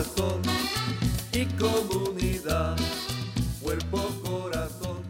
Corazón 0.00 0.42
y 1.32 1.44
comunidad. 1.58 2.76
Cuerpo, 3.62 3.98
corazón 4.24 5.02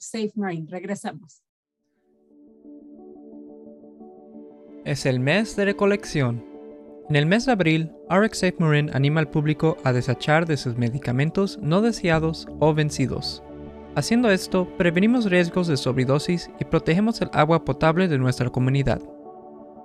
Safe 0.00 0.32
Marine. 0.34 0.66
Regresamos. 0.70 1.47
Es 4.88 5.04
el 5.04 5.20
mes 5.20 5.54
de 5.54 5.66
recolección. 5.66 6.42
En 7.10 7.16
el 7.16 7.26
mes 7.26 7.44
de 7.44 7.52
abril, 7.52 7.92
RX 8.08 8.38
Safe 8.38 8.54
Marine 8.58 8.90
anima 8.94 9.20
al 9.20 9.28
público 9.28 9.76
a 9.84 9.92
desechar 9.92 10.46
de 10.46 10.56
sus 10.56 10.78
medicamentos 10.78 11.58
no 11.60 11.82
deseados 11.82 12.48
o 12.58 12.72
vencidos. 12.72 13.42
Haciendo 13.96 14.30
esto, 14.30 14.66
prevenimos 14.78 15.26
riesgos 15.26 15.66
de 15.66 15.76
sobredosis 15.76 16.50
y 16.58 16.64
protegemos 16.64 17.20
el 17.20 17.28
agua 17.34 17.66
potable 17.66 18.08
de 18.08 18.16
nuestra 18.16 18.48
comunidad. 18.48 19.02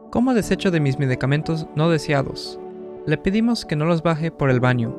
¿Cómo 0.10 0.34
desecho 0.34 0.72
de 0.72 0.80
mis 0.80 0.98
medicamentos 0.98 1.68
no 1.76 1.90
deseados? 1.90 2.58
Le 3.06 3.18
pedimos 3.18 3.66
que 3.66 3.76
no 3.76 3.84
los 3.84 4.04
baje 4.04 4.32
por 4.32 4.50
el 4.50 4.62
baño. 4.62 4.98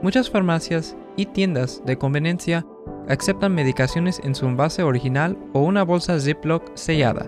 Muchas 0.00 0.30
farmacias 0.30 0.96
y 1.16 1.26
tiendas 1.26 1.82
de 1.84 1.98
conveniencia 1.98 2.64
aceptan 3.08 3.52
medicaciones 3.52 4.20
en 4.22 4.36
su 4.36 4.46
envase 4.46 4.84
original 4.84 5.36
o 5.54 5.62
una 5.64 5.82
bolsa 5.82 6.20
Ziploc 6.20 6.70
sellada. 6.76 7.26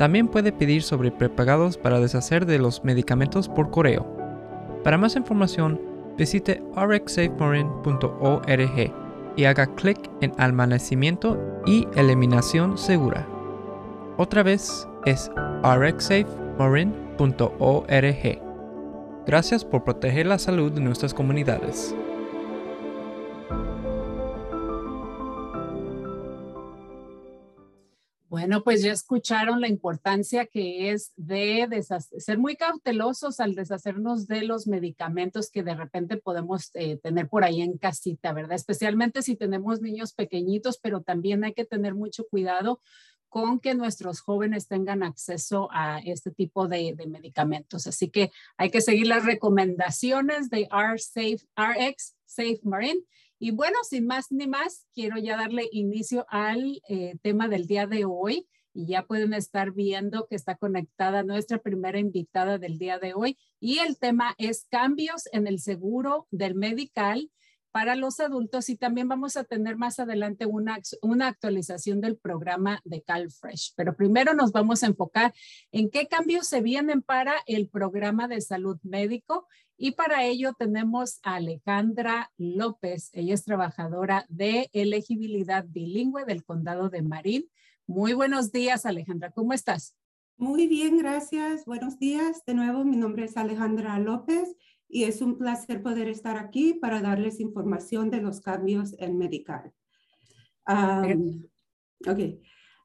También 0.00 0.26
puede 0.28 0.50
pedir 0.50 0.82
sobre 0.82 1.10
prepagados 1.10 1.76
para 1.76 2.00
deshacer 2.00 2.46
de 2.46 2.58
los 2.58 2.82
medicamentos 2.84 3.50
por 3.50 3.70
correo. 3.70 4.06
Para 4.82 4.96
más 4.96 5.14
información, 5.14 5.78
visite 6.16 6.62
rxsafemarine.org 6.74 8.94
y 9.36 9.44
haga 9.44 9.66
clic 9.74 9.98
en 10.22 10.32
Almacenamiento 10.38 11.38
y 11.66 11.86
Eliminación 11.96 12.78
Segura. 12.78 13.28
Otra 14.16 14.42
vez 14.42 14.88
es 15.04 15.30
rxsafemarine.org. 15.62 18.42
Gracias 19.26 19.66
por 19.66 19.84
proteger 19.84 20.24
la 20.24 20.38
salud 20.38 20.72
de 20.72 20.80
nuestras 20.80 21.12
comunidades. 21.12 21.94
Bueno, 28.30 28.62
pues 28.62 28.80
ya 28.80 28.92
escucharon 28.92 29.60
la 29.60 29.66
importancia 29.66 30.46
que 30.46 30.92
es 30.92 31.12
de 31.16 31.68
ser 32.16 32.38
muy 32.38 32.54
cautelosos 32.54 33.40
al 33.40 33.56
deshacernos 33.56 34.28
de 34.28 34.42
los 34.42 34.68
medicamentos 34.68 35.50
que 35.50 35.64
de 35.64 35.74
repente 35.74 36.16
podemos 36.16 36.70
eh, 36.74 36.96
tener 36.98 37.28
por 37.28 37.42
ahí 37.42 37.60
en 37.60 37.76
casita, 37.76 38.32
¿verdad? 38.32 38.54
Especialmente 38.54 39.22
si 39.22 39.34
tenemos 39.34 39.80
niños 39.80 40.12
pequeñitos, 40.12 40.78
pero 40.78 41.00
también 41.00 41.42
hay 41.42 41.54
que 41.54 41.64
tener 41.64 41.96
mucho 41.96 42.24
cuidado 42.28 42.78
con 43.28 43.58
que 43.58 43.74
nuestros 43.74 44.20
jóvenes 44.20 44.68
tengan 44.68 45.02
acceso 45.02 45.68
a 45.72 45.98
este 45.98 46.30
tipo 46.30 46.68
de, 46.68 46.94
medicamentos. 47.08 47.88
Así 47.88 48.10
que 48.10 48.30
hay 48.56 48.70
que 48.70 48.80
seguir 48.80 49.08
las 49.08 49.24
recomendaciones 49.24 50.50
de 50.50 50.68
R 50.70 50.98
Safe, 50.98 51.40
RX 51.56 52.14
Safe 52.26 52.60
Marine 52.62 53.00
Y 53.42 53.52
bueno, 53.52 53.78
sin 53.88 54.06
más 54.06 54.30
ni 54.30 54.46
más, 54.46 54.86
quiero 54.92 55.16
ya 55.16 55.34
darle 55.34 55.66
inicio 55.72 56.26
al 56.28 56.82
eh, 56.90 57.16
tema 57.22 57.48
del 57.48 57.66
día 57.66 57.86
de 57.86 58.04
hoy. 58.04 58.46
Y 58.74 58.86
ya 58.86 59.06
pueden 59.06 59.32
estar 59.32 59.72
viendo 59.72 60.26
que 60.28 60.36
está 60.36 60.56
conectada 60.56 61.22
nuestra 61.22 61.56
primera 61.58 61.98
invitada 61.98 62.58
del 62.58 62.78
día 62.78 62.98
de 62.98 63.14
hoy. 63.14 63.38
Y 63.58 63.78
el 63.78 63.98
tema 63.98 64.34
es 64.36 64.66
cambios 64.70 65.26
en 65.32 65.46
el 65.46 65.58
seguro 65.58 66.28
del 66.30 66.54
medical 66.54 67.30
para 67.72 67.96
los 67.96 68.20
adultos 68.20 68.68
y 68.68 68.76
también 68.76 69.08
vamos 69.08 69.36
a 69.36 69.44
tener 69.44 69.76
más 69.76 69.98
adelante 69.98 70.46
una, 70.46 70.78
una 71.02 71.28
actualización 71.28 72.00
del 72.00 72.16
programa 72.16 72.80
de 72.84 73.02
CalFresh. 73.02 73.74
Pero 73.76 73.96
primero 73.96 74.34
nos 74.34 74.52
vamos 74.52 74.82
a 74.82 74.86
enfocar 74.86 75.32
en 75.72 75.90
qué 75.90 76.06
cambios 76.08 76.46
se 76.46 76.60
vienen 76.60 77.02
para 77.02 77.34
el 77.46 77.68
programa 77.68 78.28
de 78.28 78.40
salud 78.40 78.78
médico 78.82 79.46
y 79.76 79.92
para 79.92 80.24
ello 80.24 80.52
tenemos 80.58 81.20
a 81.22 81.36
Alejandra 81.36 82.30
López. 82.36 83.08
Ella 83.14 83.32
es 83.32 83.44
trabajadora 83.44 84.26
de 84.28 84.68
elegibilidad 84.72 85.64
bilingüe 85.66 86.26
del 86.26 86.44
condado 86.44 86.90
de 86.90 87.00
Marín. 87.00 87.50
Muy 87.86 88.12
buenos 88.12 88.52
días, 88.52 88.84
Alejandra. 88.84 89.30
¿Cómo 89.30 89.54
estás? 89.54 89.96
Muy 90.36 90.68
bien, 90.68 90.96
gracias. 90.98 91.64
Buenos 91.64 91.98
días. 91.98 92.44
De 92.46 92.54
nuevo, 92.54 92.84
mi 92.84 92.96
nombre 92.96 93.24
es 93.24 93.36
Alejandra 93.36 93.98
López 93.98 94.54
y 94.90 95.04
es 95.04 95.22
un 95.22 95.38
placer 95.38 95.82
poder 95.82 96.08
estar 96.08 96.36
aquí 96.36 96.74
para 96.74 97.00
darles 97.00 97.40
información 97.40 98.10
de 98.10 98.20
los 98.20 98.40
cambios 98.40 98.94
en 98.98 99.18
Medical. 99.18 99.72
ok. 100.66 102.18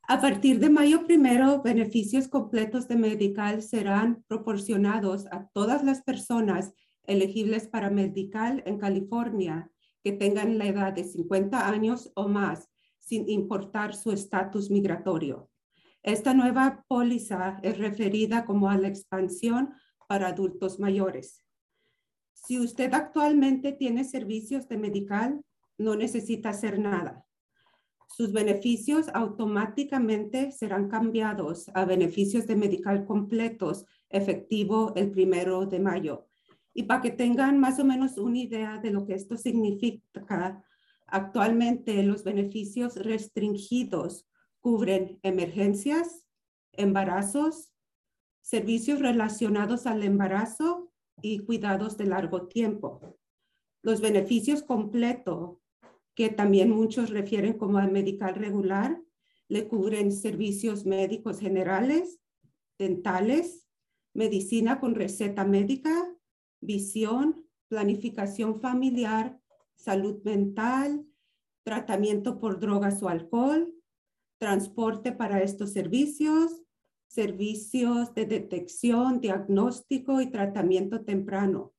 A 0.08 0.22
partir 0.22 0.60
de 0.60 0.70
mayo 0.70 1.08
primero, 1.08 1.64
beneficios 1.64 2.28
completos 2.28 2.88
de 2.88 2.96
Medical 2.96 3.64
serán 3.64 4.24
proporcionados 4.28 5.26
a 5.32 5.48
todas 5.52 5.84
las 5.84 6.04
personas 6.04 6.74
elegibles 7.06 7.68
para 7.68 7.90
Medical 7.90 8.62
en 8.68 8.78
California 8.78 9.72
que 10.04 10.12
tengan 10.12 10.60
la 10.60 10.68
edad 10.68 10.94
de 10.94 11.04
50 11.04 11.68
años 11.68 12.12
o 12.16 12.28
más, 12.28 12.70
sin 13.00 13.28
importar 13.28 13.96
su 13.96 14.12
estatus 14.12 14.70
migratorio. 14.70 15.50
Esta 16.04 16.36
nueva 16.36 16.86
póliza 16.88 17.60
es 17.64 17.80
referida 17.80 18.46
como 18.46 18.70
a 18.70 18.78
la 18.78 18.88
expansión 18.88 19.74
para 20.08 20.28
adultos 20.28 20.80
mayores. 20.80 21.45
Si 22.46 22.60
usted 22.60 22.94
actualmente 22.94 23.72
tiene 23.72 24.04
servicios 24.04 24.68
de 24.68 24.78
medical, 24.78 25.42
no 25.80 25.96
necesita 25.96 26.50
hacer 26.50 26.78
nada. 26.78 27.26
Sus 28.16 28.32
beneficios 28.32 29.08
automáticamente 29.14 30.52
serán 30.52 30.88
cambiados 30.88 31.70
a 31.74 31.86
beneficios 31.86 32.46
de 32.46 32.56
medical 32.56 33.06
completos 33.06 33.86
efectivo 34.10 34.94
el 34.96 35.10
primero 35.12 35.66
de 35.66 35.80
mayo. 35.80 36.28
Y 36.74 36.84
para 36.84 37.02
que 37.02 37.12
tengan 37.12 37.60
más 37.60 37.80
o 37.80 37.84
menos 37.84 38.18
una 38.18 38.38
idea 38.38 38.78
de 38.78 38.92
lo 38.92 39.08
que 39.08 39.16
esto 39.16 39.38
significa, 39.38 40.64
actualmente 41.08 42.04
los 42.04 42.24
beneficios 42.24 42.96
restringidos 42.96 44.28
cubren 44.62 45.20
emergencias, 45.24 46.28
embarazos, 46.74 47.72
servicios 48.42 49.00
relacionados 49.00 49.88
al 49.88 50.04
embarazo 50.04 50.92
y 51.22 51.40
cuidados 51.40 51.98
de 51.98 52.06
largo 52.06 52.48
tiempo. 52.48 53.18
Los 53.82 54.02
beneficios 54.02 54.64
completos, 54.64 55.58
que 56.16 56.30
también 56.30 56.70
muchos 56.70 57.10
refieren 57.10 57.58
como 57.58 57.78
a 57.78 57.88
medical 57.88 58.36
regular, 58.36 59.02
le 59.48 59.68
cubren 59.68 60.12
servicios 60.12 60.86
médicos 60.86 61.40
generales, 61.40 62.20
dentales, 62.78 63.68
medicina 64.14 64.80
con 64.80 64.96
receta 64.96 65.46
médica, 65.46 66.16
visión, 66.62 67.46
planificación 67.68 68.60
familiar, 68.60 69.40
salud 69.76 70.24
mental, 70.24 71.06
tratamiento 71.64 72.40
por 72.40 72.60
drogas 72.60 73.02
o 73.04 73.10
alcohol, 73.10 73.74
transporte 74.40 75.12
para 75.12 75.42
estos 75.42 75.72
servicios, 75.72 76.65
servicios 77.16 78.14
de 78.14 78.26
detección, 78.26 79.22
diagnóstico 79.22 80.20
y 80.20 80.30
tratamiento 80.30 81.06
temprano. 81.06 81.74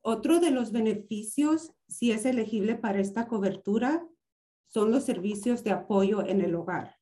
Otro 0.00 0.40
de 0.40 0.50
los 0.50 0.72
beneficios, 0.72 1.72
si 1.88 2.10
es 2.10 2.24
elegible 2.24 2.74
para 2.74 2.98
esta 2.98 3.28
cobertura, 3.28 4.08
son 4.66 4.90
los 4.90 5.04
servicios 5.04 5.62
de 5.62 5.72
apoyo 5.72 6.26
en 6.26 6.40
el 6.40 6.54
hogar. 6.54 6.96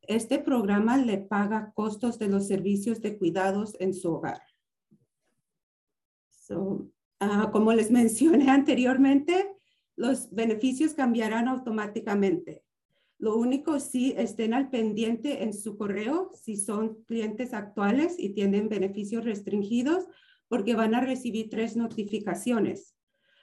Este 0.00 0.38
programa 0.38 0.96
le 0.96 1.18
paga 1.18 1.72
costos 1.74 2.18
de 2.18 2.28
los 2.28 2.48
servicios 2.48 3.02
de 3.02 3.18
cuidados 3.18 3.76
en 3.78 3.92
su 3.92 4.14
hogar. 4.14 4.40
Ah, 7.20 7.50
como 7.52 7.72
les 7.74 7.90
mencioné 8.00 8.50
anteriormente, 8.50 9.54
los 9.96 10.30
beneficios 10.30 10.94
cambiarán 10.94 11.46
automáticamente. 11.46 12.65
Lo 13.18 13.36
único, 13.36 13.80
si 13.80 14.12
estén 14.12 14.52
al 14.52 14.68
pendiente 14.68 15.42
en 15.42 15.54
su 15.54 15.76
correo, 15.76 16.30
si 16.34 16.56
son 16.56 17.02
clientes 17.04 17.54
actuales 17.54 18.16
y 18.18 18.30
tienen 18.30 18.68
beneficios 18.68 19.24
restringidos, 19.24 20.06
porque 20.48 20.74
van 20.74 20.94
a 20.94 21.00
recibir 21.00 21.48
tres 21.48 21.76
notificaciones. 21.76 22.94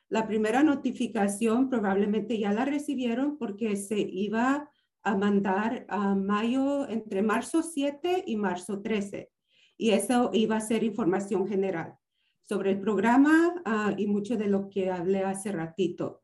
La 0.09 0.27
primera 0.27 0.63
notificación 0.63 1.69
probablemente 1.69 2.37
ya 2.37 2.53
la 2.53 2.65
recibieron 2.65 3.37
porque 3.37 3.75
se 3.75 3.99
iba 3.99 4.69
a 5.01 5.17
mandar 5.17 5.85
a 5.89 6.15
mayo, 6.15 6.87
entre 6.87 7.21
marzo 7.21 7.63
7 7.63 8.23
y 8.27 8.37
marzo 8.37 8.81
13. 8.81 9.31
Y 9.75 9.89
eso 9.89 10.29
iba 10.33 10.57
a 10.57 10.61
ser 10.61 10.83
información 10.83 11.47
general 11.47 11.95
sobre 12.43 12.71
el 12.71 12.79
programa 12.79 13.61
ah, 13.65 13.93
y 13.97 14.05
mucho 14.07 14.37
de 14.37 14.47
lo 14.47 14.69
que 14.69 14.91
hablé 14.91 15.23
hace 15.23 15.51
ratito. 15.51 16.21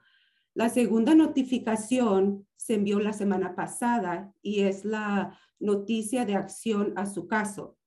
La 0.59 0.67
segunda 0.67 1.15
notificación 1.15 2.45
se 2.57 2.73
envió 2.73 2.99
la 2.99 3.13
semana 3.13 3.55
pasada 3.55 4.33
y 4.41 4.59
es 4.63 4.83
la 4.83 5.39
noticia 5.57 6.25
de 6.25 6.35
acción 6.35 6.91
a 6.97 7.05
su 7.05 7.27
caso, 7.27 7.77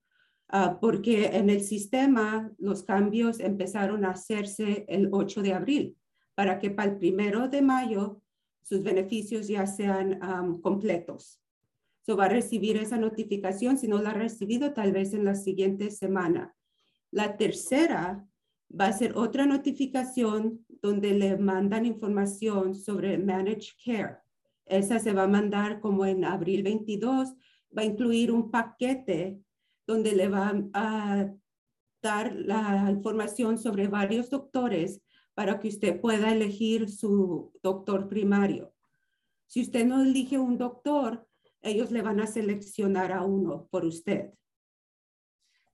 ah, 0.48 0.78
porque 0.80 1.36
en 1.36 1.50
el 1.50 1.60
sistema 1.60 2.50
los 2.56 2.82
cambios 2.82 3.40
empezaron 3.40 4.06
a 4.06 4.12
hacerse 4.12 4.86
el 4.88 5.10
8 5.12 5.42
de 5.42 5.52
abril 5.52 5.98
para 6.34 6.58
que 6.58 6.70
para 6.70 6.92
el 6.92 6.96
primero 6.96 7.46
de 7.46 7.60
mayo 7.60 8.22
sus 8.62 8.82
beneficios 8.82 9.48
ya 9.48 9.66
sean 9.66 10.18
completos. 10.62 11.42
So 12.06 12.16
va 12.16 12.24
a 12.24 12.30
recibir 12.30 12.78
esa 12.78 12.96
notificación, 12.96 13.76
si 13.76 13.86
no 13.86 14.00
la 14.00 14.12
ha 14.12 14.14
recibido, 14.14 14.72
tal 14.72 14.92
vez 14.92 15.12
en 15.12 15.26
la 15.26 15.34
siguiente 15.34 15.90
semana. 15.90 16.56
La 17.10 17.36
tercera 17.36 18.26
va 18.78 18.86
a 18.86 18.92
ser 18.92 19.16
otra 19.16 19.46
notificación 19.46 20.64
donde 20.80 21.12
le 21.12 21.36
mandan 21.36 21.86
información 21.86 22.74
sobre 22.74 23.18
Managed 23.18 23.74
Care. 23.84 24.18
Esa 24.66 24.98
se 24.98 25.12
va 25.12 25.24
a 25.24 25.28
mandar 25.28 25.80
como 25.80 26.06
en 26.06 26.24
abril 26.24 26.62
22, 26.62 27.34
va 27.76 27.82
a 27.82 27.84
incluir 27.84 28.30
un 28.32 28.50
paquete 28.50 29.40
donde 29.86 30.12
le 30.12 30.28
va 30.28 30.52
a 30.72 31.30
dar 32.02 32.34
la 32.34 32.88
información 32.90 33.58
sobre 33.58 33.88
varios 33.88 34.30
doctores 34.30 35.02
para 35.34 35.60
que 35.60 35.68
usted 35.68 36.00
pueda 36.00 36.32
elegir 36.32 36.90
su 36.90 37.52
doctor 37.62 38.08
primario. 38.08 38.74
Si 39.46 39.60
usted 39.60 39.84
no 39.84 40.02
elige 40.02 40.38
un 40.38 40.58
doctor, 40.58 41.26
ellos 41.60 41.90
le 41.90 42.02
van 42.02 42.20
a 42.20 42.26
seleccionar 42.26 43.12
a 43.12 43.22
uno 43.22 43.68
por 43.70 43.84
usted. 43.84 44.32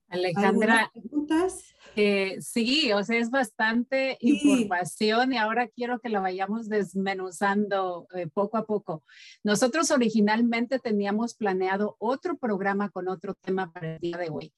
Alejandra, 0.07 0.91
preguntas? 0.93 1.73
Eh, 1.95 2.37
sí, 2.41 2.91
o 2.93 3.03
sea, 3.03 3.17
es 3.17 3.29
bastante 3.29 4.17
información 4.21 5.33
y 5.33 5.37
ahora 5.37 5.67
quiero 5.67 5.99
que 5.99 6.09
la 6.09 6.19
vayamos 6.19 6.69
desmenuzando 6.69 8.07
eh, 8.15 8.27
poco 8.27 8.57
a 8.57 8.65
poco. 8.65 9.03
Nosotros 9.43 9.91
originalmente 9.91 10.79
teníamos 10.79 11.35
planeado 11.35 11.95
otro 11.99 12.37
programa 12.37 12.89
con 12.89 13.07
otro 13.07 13.33
tema 13.33 13.71
para 13.71 13.95
el 13.95 13.99
día 13.99 14.17
de 14.17 14.29
hoy, 14.29 14.53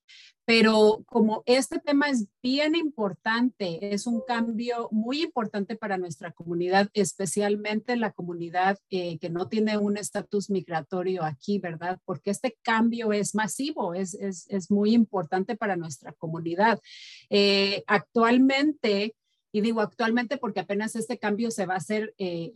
pero 0.54 1.02
como 1.06 1.44
este 1.46 1.80
tema 1.80 2.10
es 2.10 2.28
bien 2.44 2.76
importante, 2.76 3.94
es 3.94 4.06
un 4.06 4.20
cambio 4.28 4.90
muy 4.92 5.22
importante 5.22 5.78
para 5.78 5.98
nuestra 5.98 6.32
comunidad, 6.32 6.90
especialmente 6.92 7.96
la 7.96 8.12
comunidad 8.12 8.78
eh, 8.90 9.18
que 9.20 9.30
no 9.30 9.48
tiene 9.48 9.78
un 9.78 9.96
estatus 9.96 10.50
migratorio 10.50 11.24
aquí, 11.24 11.60
¿verdad? 11.60 12.00
Porque 12.04 12.32
este 12.32 12.58
cambio 12.64 13.14
es 13.14 13.34
masivo, 13.34 13.94
es, 13.94 14.14
es, 14.16 14.46
es 14.50 14.70
muy 14.70 14.94
importante 14.94 15.56
para 15.56 15.78
nuestra 15.78 16.12
comunidad. 16.12 16.82
Eh, 17.30 17.86
actualmente, 17.88 19.16
y 19.54 19.62
digo 19.62 19.80
actualmente 19.80 20.36
porque 20.36 20.60
apenas 20.60 20.98
este 20.98 21.18
cambio 21.18 21.50
se 21.50 21.66
va 21.66 21.76
a 21.76 21.78
hacer 21.78 22.14
eh, 22.18 22.52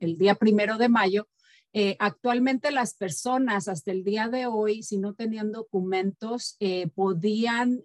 el 0.00 0.16
día 0.16 0.36
primero 0.36 0.78
de 0.78 0.88
mayo, 0.88 1.28
eh, 1.74 1.96
actualmente 1.98 2.70
las 2.70 2.94
personas 2.94 3.66
hasta 3.66 3.92
el 3.92 4.04
día 4.04 4.28
de 4.28 4.46
hoy, 4.46 4.82
si 4.82 4.98
no 4.98 5.14
tenían 5.14 5.52
documentos, 5.52 6.56
eh, 6.60 6.88
podían 6.88 7.82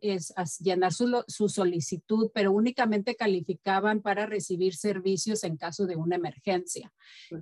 llenar 0.60 0.91
su, 0.91 1.50
solicitud, 1.50 2.29
pero 2.34 2.51
únicamente 2.51 3.15
calificaban 3.15 4.01
para 4.01 4.25
recibir 4.25 4.75
servicios 4.75 5.46
en 5.46 5.56
caso 5.56 5.86
de 5.86 5.96
una 5.96 6.17
emergencia. 6.17 6.91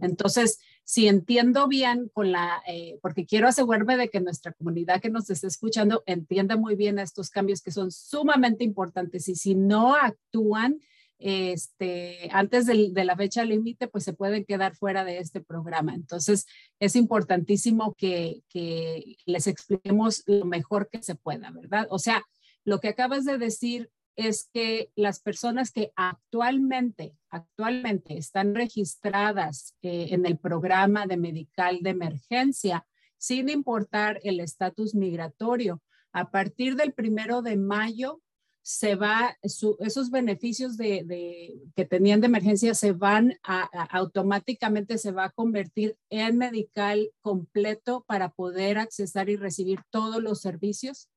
Entonces, 0.01 0.59
si 0.83 1.07
entiendo 1.07 1.67
bien 1.67 2.09
con 2.13 2.31
la, 2.31 2.61
eh, 2.67 2.99
porque 3.01 3.25
quiero 3.25 3.47
asegurarme 3.47 3.97
de 3.97 4.09
que 4.09 4.21
nuestra 4.21 4.53
comunidad 4.53 5.01
que 5.01 5.09
nos 5.09 5.31
está 5.31 5.47
escuchando 5.47 6.03
entienda 6.05 6.57
muy 6.57 6.75
bien 6.75 6.99
estos 6.99 7.31
cambios 7.31 7.61
que 7.61 7.71
son 7.71 7.89
sumamente 7.91 8.63
importantes 8.63 9.27
y 9.27 9.35
si 9.35 9.55
no 9.55 9.95
actúan, 9.95 10.79
este, 11.17 12.29
antes 12.31 12.65
de, 12.65 12.91
la 13.05 13.15
fecha 13.15 13.45
límite, 13.45 13.87
pues 13.87 14.03
se 14.03 14.13
pueden 14.13 14.45
quedar 14.45 14.75
fuera 14.75 15.05
de 15.05 15.19
este 15.19 15.41
programa. 15.41 15.93
Entonces, 15.93 16.45
es 16.79 16.95
importantísimo 16.95 17.95
que, 17.95 18.41
que 18.49 19.17
les 19.25 19.47
expliquemos 19.47 20.23
lo 20.25 20.45
mejor 20.45 20.89
que 20.89 21.01
se 21.01 21.15
pueda, 21.15 21.51
¿verdad? 21.51 21.87
O 21.89 21.99
sea, 21.99 22.23
lo 22.63 22.79
que 22.79 22.89
acabas 22.89 23.25
de 23.25 23.37
decir 23.37 23.89
es 24.15 24.49
que 24.53 24.91
las 24.95 25.19
personas 25.19 25.71
que 25.71 25.91
actualmente, 25.95 27.15
actualmente 27.29 28.17
están 28.17 28.55
registradas 28.55 29.75
eh, 29.81 30.07
en 30.11 30.25
el 30.25 30.37
programa 30.37 31.05
de 31.05 31.17
medical 31.17 31.79
de 31.81 31.89
emergencia, 31.91 32.87
sin 33.17 33.49
importar 33.49 34.19
el 34.23 34.39
estatus 34.39 34.95
migratorio, 34.95 35.81
a 36.13 36.31
partir 36.31 36.75
del 36.75 36.93
primero 36.93 37.41
de 37.41 37.57
mayo 37.57 38.21
se 38.67 38.95
va, 38.95 39.37
esos 39.43 40.09
beneficios 40.09 40.75
de, 40.75 41.53
que 41.75 41.85
tenían 41.85 42.19
de 42.19 42.25
emergencia 42.25 42.73
se 42.73 42.93
van 42.93 43.37
a, 43.43 43.63
automáticamente 43.95 44.97
se 44.97 45.11
va 45.11 45.25
a 45.25 45.29
convertir 45.29 45.97
en 46.09 46.39
medical 46.39 47.11
completo 47.21 48.03
para 48.07 48.29
poder 48.29 48.79
accesar 48.79 49.29
y 49.29 49.35
recibir 49.35 49.81
todos 49.91 50.23
los 50.23 50.41
servicios 50.41 51.09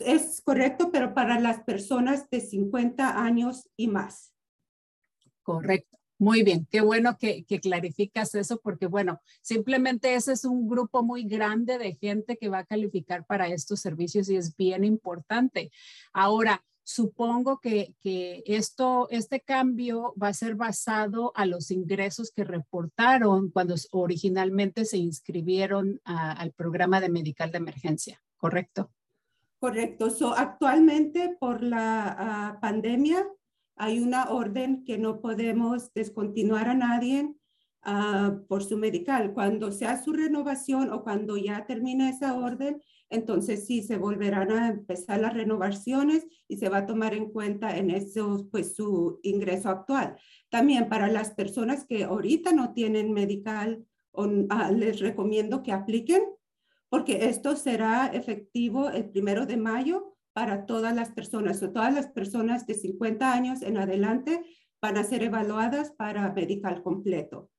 es 0.00 0.42
correcto, 0.42 0.90
pero 0.92 1.14
para 1.14 1.40
las 1.40 1.62
personas 1.62 2.28
de 2.30 2.40
50 2.40 3.24
años 3.24 3.70
y 3.76 3.88
más. 3.88 4.34
Correcto. 5.42 5.98
Muy 6.22 6.44
bien, 6.44 6.68
qué 6.70 6.82
bueno 6.82 7.18
que, 7.18 7.44
clarificas 7.60 8.36
eso 8.36 8.60
porque, 8.60 8.86
bueno, 8.86 9.20
simplemente 9.40 10.14
ese 10.14 10.34
es 10.34 10.44
un 10.44 10.68
grupo 10.68 11.02
muy 11.02 11.24
grande 11.24 11.78
de 11.78 11.96
gente 11.96 12.36
que 12.36 12.48
va 12.48 12.58
a 12.58 12.64
calificar 12.64 13.26
para 13.26 13.48
estos 13.48 13.80
servicios 13.80 14.28
y 14.28 14.36
es 14.36 14.56
bien 14.56 14.84
importante. 14.84 15.72
Ahora, 16.12 16.64
supongo 16.84 17.58
que, 17.58 17.96
esto, 18.46 19.08
este 19.10 19.40
cambio 19.40 20.14
va 20.14 20.28
a 20.28 20.32
ser 20.32 20.54
basado 20.54 21.32
a 21.34 21.44
los 21.44 21.72
ingresos 21.72 22.30
que 22.30 22.44
reportaron 22.44 23.50
cuando 23.50 23.74
originalmente 23.90 24.84
se 24.84 24.98
inscribieron 24.98 26.00
al 26.04 26.52
programa 26.52 27.00
de 27.00 27.08
medical 27.08 27.50
de 27.50 27.58
emergencia, 27.58 28.22
¿correcto? 28.36 28.92
Correcto. 29.58 30.08
So, 30.08 30.36
actualmente 30.36 31.36
por 31.40 31.64
la 31.64 32.16
ah, 32.16 32.58
pandemia 32.60 33.26
hay 33.76 34.00
una 34.00 34.30
orden 34.30 34.84
que 34.84 34.98
no 34.98 35.20
podemos 35.20 35.92
descontinuar 35.94 36.68
a 36.68 36.74
nadie 36.74 37.34
ah, 37.82 38.38
por 38.48 38.62
su 38.64 38.76
medical. 38.76 39.32
Cuando 39.32 39.72
sea 39.72 40.02
su 40.02 40.12
renovación 40.12 40.90
o 40.90 41.02
cuando 41.02 41.36
ya 41.36 41.66
termine 41.66 42.10
esa 42.10 42.36
orden, 42.36 42.82
entonces 43.10 43.66
sí 43.66 43.82
se 43.82 43.98
volverán 43.98 44.50
a 44.52 44.68
empezar 44.68 45.20
las 45.20 45.34
renovaciones 45.34 46.26
y 46.48 46.56
se 46.56 46.68
va 46.68 46.78
a 46.78 46.86
tomar 46.86 47.14
en 47.14 47.30
cuenta 47.30 47.76
en 47.76 47.90
eso 47.90 48.48
pues 48.50 48.74
su 48.74 49.20
ingreso 49.22 49.68
actual. 49.68 50.16
También 50.48 50.88
para 50.88 51.08
las 51.08 51.32
personas 51.32 51.84
que 51.86 52.04
ahorita 52.04 52.52
no 52.52 52.72
tienen 52.72 53.12
medical, 53.12 53.84
ah, 54.50 54.70
les 54.70 55.00
recomiendo 55.00 55.62
que 55.62 55.72
apliquen 55.72 56.22
porque 56.88 57.24
esto 57.26 57.56
será 57.56 58.08
efectivo 58.08 58.90
el 58.90 59.08
primero 59.08 59.46
de 59.46 59.56
mayo 59.56 60.14
para 60.32 60.66
todas 60.66 60.94
las 60.94 61.10
personas. 61.10 61.62
O 61.62 61.70
todas 61.70 61.94
las 61.94 62.08
personas 62.08 62.66
de 62.66 62.74
50 62.74 63.32
años 63.32 63.62
en 63.62 63.76
adelante 63.76 64.42
van 64.80 64.96
a 64.96 65.04
ser 65.04 65.22
evaluadas 65.22 65.92
para 65.92 66.32
medical 66.32 66.82
completo. 66.82 67.50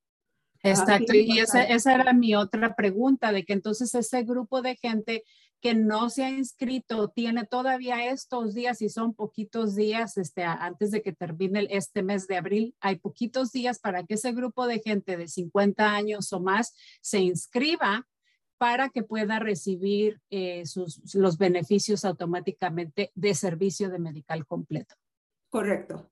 Exacto, 0.62 1.12
y 1.14 1.38
esa, 1.38 1.62
esa, 1.62 1.94
era 1.94 2.14
mi 2.14 2.34
otra 2.34 2.74
pregunta, 2.74 3.32
de 3.32 3.44
que 3.44 3.52
entonces 3.52 3.94
ese 3.94 4.22
grupo 4.22 4.62
de 4.62 4.76
gente 4.76 5.22
que 5.60 5.74
no 5.74 6.08
se 6.08 6.24
ha 6.24 6.30
inscrito 6.30 7.08
tiene 7.08 7.44
todavía 7.44 8.06
estos 8.10 8.54
días, 8.54 8.80
y 8.80 8.88
son 8.88 9.14
poquitos 9.14 9.74
días 9.76 10.16
este, 10.16 10.42
antes 10.42 10.90
de 10.90 11.02
que 11.02 11.12
termine 11.12 11.66
este 11.70 12.02
mes 12.02 12.26
de 12.26 12.38
abril, 12.38 12.74
hay 12.80 12.96
poquitos 12.96 13.52
días 13.52 13.78
para 13.78 14.04
que 14.04 14.14
ese 14.14 14.32
grupo 14.32 14.66
de 14.66 14.80
gente 14.80 15.18
de 15.18 15.28
50 15.28 15.94
años 15.94 16.32
o 16.32 16.40
más 16.40 16.74
se 17.02 17.20
inscriba 17.20 18.06
para 18.58 18.88
que 18.88 19.02
pueda 19.02 19.38
recibir 19.38 20.20
eh, 20.30 20.66
sus, 20.66 21.14
los 21.14 21.38
beneficios 21.38 22.04
automáticamente 22.04 23.10
de 23.14 23.34
servicio 23.34 23.90
de 23.90 23.98
medical 23.98 24.46
completo. 24.46 24.94
Correcto. 25.50 26.10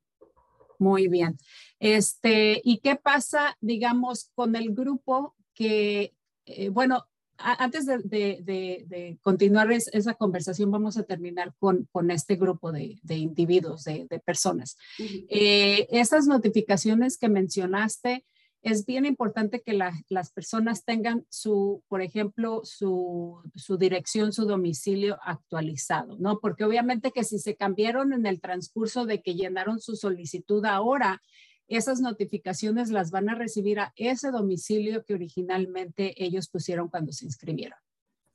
Muy 0.78 1.08
bien. 1.08 1.38
Este, 1.78 2.60
¿Y 2.64 2.78
qué 2.78 2.96
pasa, 2.96 3.56
digamos, 3.60 4.30
con 4.34 4.56
el 4.56 4.74
grupo 4.74 5.36
que, 5.54 6.14
eh, 6.46 6.68
bueno, 6.70 7.06
antes 7.36 7.86
de, 7.86 7.98
de, 7.98 9.18
continuar 9.22 9.70
esa 9.72 10.14
conversación, 10.14 10.70
vamos 10.70 10.96
a 10.96 11.02
terminar 11.02 11.54
con, 11.58 11.88
con 11.90 12.10
este 12.10 12.36
grupo 12.36 12.72
de, 12.72 13.00
individuos, 13.08 13.84
de, 13.84 14.22
personas. 14.24 14.76
Eh, 14.98 15.88
esas 15.90 16.26
notificaciones 16.26 17.18
que 17.18 17.28
mencionaste, 17.28 18.24
es 18.62 18.86
bien 18.86 19.04
importante 19.04 19.60
que 19.60 19.72
las 19.74 20.32
personas 20.32 20.84
tengan 20.84 21.26
su, 21.28 21.82
por 21.88 22.00
ejemplo, 22.00 22.60
su, 22.64 23.42
dirección, 23.78 24.32
su 24.32 24.46
domicilio 24.46 25.18
actualizado, 25.22 26.16
¿no? 26.18 26.38
Porque 26.38 26.64
obviamente 26.64 27.10
que 27.10 27.24
si 27.24 27.40
se 27.40 27.56
cambiaron 27.56 28.12
en 28.12 28.24
el 28.24 28.40
transcurso 28.40 29.04
de 29.04 29.20
que 29.20 29.34
llenaron 29.34 29.80
su 29.80 29.96
solicitud 29.96 30.64
ahora, 30.64 31.20
esas 31.66 32.00
notificaciones 32.00 32.90
las 32.90 33.10
van 33.10 33.28
a 33.28 33.34
recibir 33.34 33.80
a 33.80 33.92
ese 33.96 34.30
domicilio 34.30 35.04
que 35.04 35.14
originalmente 35.14 36.14
ellos 36.22 36.48
pusieron 36.48 36.88
cuando 36.88 37.12
se 37.12 37.24
inscribieron. 37.24 37.78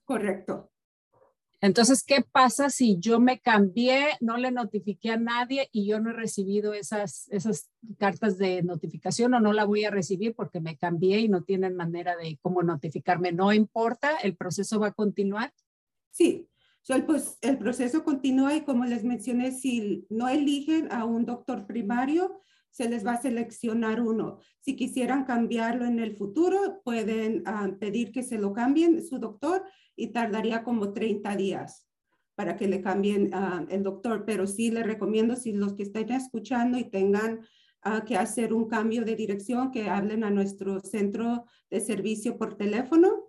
Correcto. 0.04 0.72
Entonces, 1.60 2.04
¿qué 2.04 2.24
pasa 2.32 2.70
si 2.70 3.00
yo 3.00 3.20
me 3.20 3.40
cambié, 3.40 4.10
no 4.22 4.38
le 4.38 4.52
notifiqué 4.52 5.12
a 5.12 5.18
nadie 5.18 5.70
y 5.72 5.88
yo 5.88 6.00
no 6.00 6.12
he 6.12 6.14
recibido 6.14 6.74
esas, 6.74 7.28
esas 7.30 7.72
cartas 7.98 8.38
de 8.38 8.62
notificación 8.62 9.34
o 9.34 9.40
no 9.40 9.54
la 9.54 9.66
voy 9.66 9.86
a 9.86 9.92
recibir 9.92 10.36
porque 10.36 10.62
me 10.62 10.78
cambié 10.78 11.20
y 11.20 11.30
no 11.30 11.44
tienen 11.44 11.76
manera 11.76 12.16
de 12.16 12.38
cómo 12.42 12.62
notificarme? 12.62 13.32
No 13.32 13.54
importa, 13.54 14.18
el 14.18 14.36
proceso 14.36 14.80
va 14.80 14.88
a 14.88 14.94
continuar. 14.94 15.52
Sí, 16.12 16.48
pues, 17.06 17.38
el 17.42 17.58
proceso 17.58 18.04
continúa 18.04 18.56
y 18.56 18.62
como 18.62 18.86
les 18.86 19.04
mencioné, 19.04 19.52
si 19.52 20.06
no 20.10 20.30
eligen 20.30 20.92
a 20.92 21.06
un 21.06 21.26
doctor 21.26 21.66
primario, 21.66 22.42
se 22.78 22.88
les 22.88 23.04
va 23.04 23.14
a 23.14 23.22
seleccionar 23.22 24.00
uno. 24.00 24.38
Si 24.60 24.76
quisieran 24.76 25.26
cambiarlo 25.26 25.86
en 25.86 25.98
el 25.98 26.16
futuro, 26.16 26.80
pueden 26.84 27.42
ah, 27.48 27.72
pedir 27.80 28.12
que 28.12 28.22
se 28.22 28.38
lo 28.38 28.54
cambien 28.54 29.04
su 29.04 29.18
doctor 29.18 29.64
y 29.96 30.12
tardaría 30.12 30.64
como 30.64 30.94
30 30.94 31.36
días 31.36 31.88
para 32.36 32.56
que 32.56 32.68
le 32.68 32.80
cambien 32.82 33.32
ah, 33.34 33.66
el 33.70 33.82
doctor, 33.82 34.26
pero 34.26 34.46
sí 34.46 34.70
les 34.70 34.86
recomiendo 34.86 35.36
si 35.36 35.54
los 35.54 35.74
que 35.74 35.82
estén 35.82 36.12
escuchando 36.12 36.78
y 36.78 36.84
tengan 36.84 37.42
ah, 37.82 38.06
que 38.06 38.16
hacer 38.16 38.54
un 38.54 38.68
cambio 38.68 39.04
de 39.04 39.16
dirección, 39.16 39.72
que 39.72 39.90
hablen 39.90 40.24
a 40.24 40.30
nuestro 40.30 40.80
centro 40.80 41.46
de 41.72 41.80
servicio 41.80 42.38
por 42.38 42.58
teléfono 42.58 43.24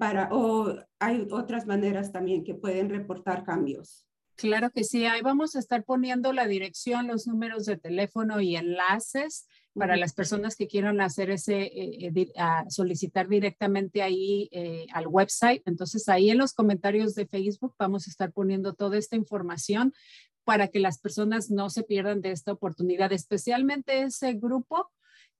para, 0.00 0.30
o 0.32 0.74
hay 0.98 1.28
otras 1.30 1.66
maneras 1.66 2.10
también 2.10 2.42
que 2.42 2.54
pueden 2.54 2.88
reportar 2.88 3.44
cambios. 3.44 4.07
Claro 4.38 4.70
que 4.70 4.84
sí, 4.84 5.04
ahí 5.04 5.20
vamos 5.20 5.56
a 5.56 5.58
estar 5.58 5.82
poniendo 5.82 6.32
la 6.32 6.46
dirección, 6.46 7.08
los 7.08 7.26
números 7.26 7.66
de 7.66 7.76
teléfono 7.76 8.40
y 8.40 8.54
enlaces 8.54 9.48
para 9.74 9.96
las 9.96 10.12
personas 10.12 10.54
que 10.54 10.68
quieran 10.68 11.00
hacer 11.00 11.28
ese, 11.30 11.62
eh, 11.62 12.12
eh, 12.14 12.28
solicitar 12.68 13.26
directamente 13.26 14.00
ahí 14.00 14.48
eh, 14.52 14.86
al 14.92 15.08
website. 15.08 15.62
Entonces 15.66 16.08
ahí 16.08 16.30
en 16.30 16.38
los 16.38 16.52
comentarios 16.52 17.16
de 17.16 17.26
Facebook 17.26 17.74
vamos 17.80 18.06
a 18.06 18.10
estar 18.10 18.30
poniendo 18.30 18.74
toda 18.74 18.96
esta 18.96 19.16
información 19.16 19.92
para 20.44 20.68
que 20.68 20.78
las 20.78 21.00
personas 21.00 21.50
no 21.50 21.68
se 21.68 21.82
pierdan 21.82 22.20
de 22.20 22.30
esta 22.30 22.52
oportunidad, 22.52 23.12
especialmente 23.12 24.02
ese 24.02 24.34
grupo 24.34 24.88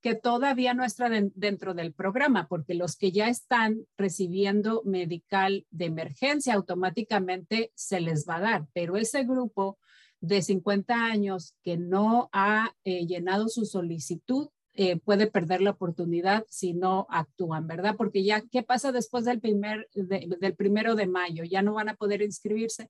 que 0.00 0.14
todavía 0.14 0.74
no 0.74 0.84
está 0.84 1.10
dentro 1.10 1.74
del 1.74 1.92
programa, 1.92 2.46
porque 2.48 2.74
los 2.74 2.96
que 2.96 3.10
ya 3.10 3.28
están 3.28 3.86
recibiendo 3.96 4.82
medical 4.84 5.66
de 5.70 5.86
emergencia 5.86 6.54
automáticamente 6.54 7.72
se 7.74 8.00
les 8.00 8.26
va 8.28 8.36
a 8.36 8.40
dar, 8.40 8.66
pero 8.72 8.96
ese 8.96 9.24
grupo 9.24 9.78
de 10.20 10.42
50 10.42 10.94
años 10.94 11.54
que 11.62 11.76
no 11.76 12.28
ha 12.32 12.74
eh, 12.84 13.06
llenado 13.06 13.48
su 13.48 13.64
solicitud 13.64 14.48
eh, 14.74 14.96
puede 14.96 15.26
perder 15.26 15.60
la 15.60 15.70
oportunidad 15.70 16.44
si 16.48 16.72
no 16.72 17.08
actúan, 17.10 17.66
¿verdad? 17.66 17.96
Porque 17.96 18.22
ya, 18.22 18.42
¿qué 18.42 18.62
pasa 18.62 18.92
después 18.92 19.24
del, 19.24 19.40
primer, 19.40 19.88
del 19.92 20.54
primero 20.54 20.94
de 20.94 21.08
mayo? 21.08 21.42
¿Ya 21.42 21.62
no 21.62 21.74
van 21.74 21.88
a 21.88 21.96
poder 21.96 22.22
inscribirse? 22.22 22.88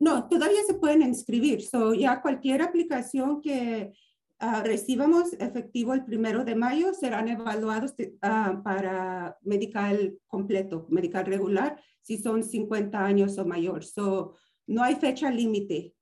No, 0.00 0.28
todavía 0.28 0.60
se 0.66 0.74
pueden 0.74 1.02
inscribir. 1.02 1.62
So, 1.62 1.94
ya 1.94 2.22
cualquier 2.22 2.62
aplicación 2.62 3.40
que 3.40 3.92
Ah, 4.40 4.62
recibamos 4.62 5.32
efectivo 5.40 5.94
el 5.94 6.04
primero 6.04 6.44
de 6.44 6.54
mayo, 6.54 6.94
serán 6.94 7.26
evaluados 7.26 7.94
ah, 8.22 8.60
para 8.62 9.36
medical 9.42 10.16
completo, 10.28 10.86
medical 10.90 11.26
regular, 11.26 11.82
si 12.02 12.18
son 12.18 12.44
50 12.44 13.04
años 13.04 13.36
o 13.36 13.44
mayor. 13.44 13.84
So, 13.84 14.36
no 14.68 14.84
hay 14.84 14.94
fecha 14.94 15.32
límite 15.32 15.92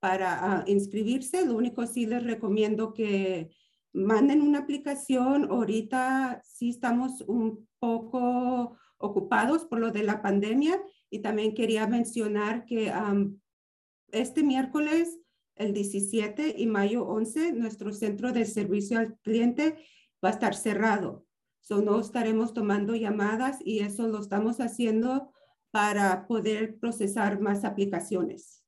para 0.00 0.60
ah, 0.60 0.64
inscribirse. 0.66 1.44
Lo 1.44 1.54
único 1.54 1.86
sí 1.86 2.06
les 2.06 2.22
recomiendo 2.22 2.94
que 2.94 3.50
manden 3.92 4.40
una 4.40 4.60
aplicación. 4.60 5.50
Ahorita 5.50 6.40
sí 6.46 6.70
estamos 6.70 7.20
un 7.20 7.68
poco 7.78 8.78
ocupados 8.96 9.66
por 9.66 9.80
lo 9.80 9.90
de 9.90 10.04
la 10.04 10.22
pandemia 10.22 10.80
y 11.10 11.18
también 11.18 11.52
quería 11.54 11.86
mencionar 11.86 12.64
que 12.64 12.90
este 14.12 14.42
miércoles 14.42 15.18
el 15.62 15.72
17 15.72 16.54
y 16.58 16.66
mayo 16.66 17.06
11, 17.06 17.52
nuestro 17.52 17.92
centro 17.92 18.32
de 18.32 18.44
servicio 18.44 18.98
al 18.98 19.16
cliente 19.18 19.76
va 20.24 20.30
a 20.30 20.32
estar 20.32 20.54
cerrado. 20.54 21.26
So, 21.60 21.80
no 21.80 22.00
estaremos 22.00 22.54
tomando 22.54 22.94
llamadas 22.94 23.58
y 23.64 23.80
eso 23.80 24.08
lo 24.08 24.20
estamos 24.20 24.60
haciendo 24.60 25.32
para 25.70 26.26
poder 26.26 26.78
procesar 26.78 27.40
más 27.40 27.64
aplicaciones. 27.64 28.61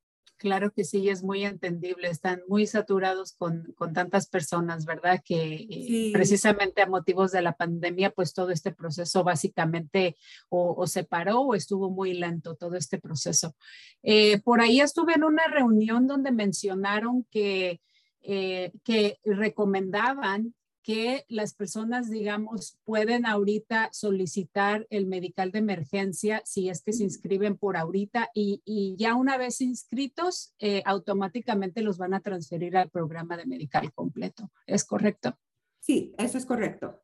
Claro 0.45 0.73
que 0.73 0.85
sí, 0.85 1.09
es 1.09 1.23
muy 1.23 1.43
entendible. 1.43 2.07
Están 2.07 2.43
muy 2.47 2.67
saturados 2.67 3.33
con, 3.33 3.73
con 3.79 3.95
tantas 3.95 4.29
personas, 4.29 4.85
¿verdad? 4.85 5.23
Que 5.25 5.67
eh, 5.71 6.11
precisamente 6.13 6.83
a 6.83 6.87
motivos 6.87 7.33
de 7.33 7.41
la 7.41 7.55
pandemia, 7.55 8.11
pues 8.11 8.35
todo 8.35 8.51
este 8.51 8.71
proceso 8.71 9.25
básicamente 9.25 10.19
o, 10.51 10.87
se 10.87 11.05
paró 11.05 11.41
o 11.41 11.55
estuvo 11.55 11.89
muy 11.89 12.13
lento 12.13 12.57
todo 12.57 12.77
este 12.77 12.99
proceso. 12.99 13.57
Eh, 14.03 14.39
por 14.43 14.61
ahí 14.61 14.83
estuve 14.83 15.15
en 15.15 15.25
una 15.25 15.47
reunión 15.47 16.07
donde 16.07 16.31
mencionaron 16.31 17.27
que, 17.31 17.81
eh, 18.21 18.71
que 18.85 19.21
recomendaban 19.25 20.55
que 20.85 21.25
las 21.29 21.55
personas, 21.55 22.11
digamos, 22.11 22.77
pueden 22.85 23.25
ahorita 23.25 23.89
solicitar 23.91 24.87
el 24.91 25.07
medical 25.07 25.51
de 25.51 25.61
emergencia 25.61 26.43
si 26.45 26.69
es 26.69 26.83
que 26.83 26.93
se 26.93 27.05
inscriben 27.05 27.57
por 27.57 27.79
ahorita 27.79 28.29
y, 28.35 28.95
ya 28.99 29.15
una 29.15 29.39
vez 29.39 29.63
inscritos, 29.63 30.53
eh, 30.59 30.83
automáticamente 30.85 31.81
los 31.81 31.97
van 31.97 32.13
a 32.13 32.21
transferir 32.21 32.77
al 32.77 32.91
programa 32.91 33.39
de 33.39 33.47
medical 33.47 33.95
completo. 33.95 34.51
¿Es 34.67 34.85
correcto? 34.85 35.39
Sí, 35.81 36.15
eso 36.19 36.37
es 36.37 36.45
correcto. 36.45 37.01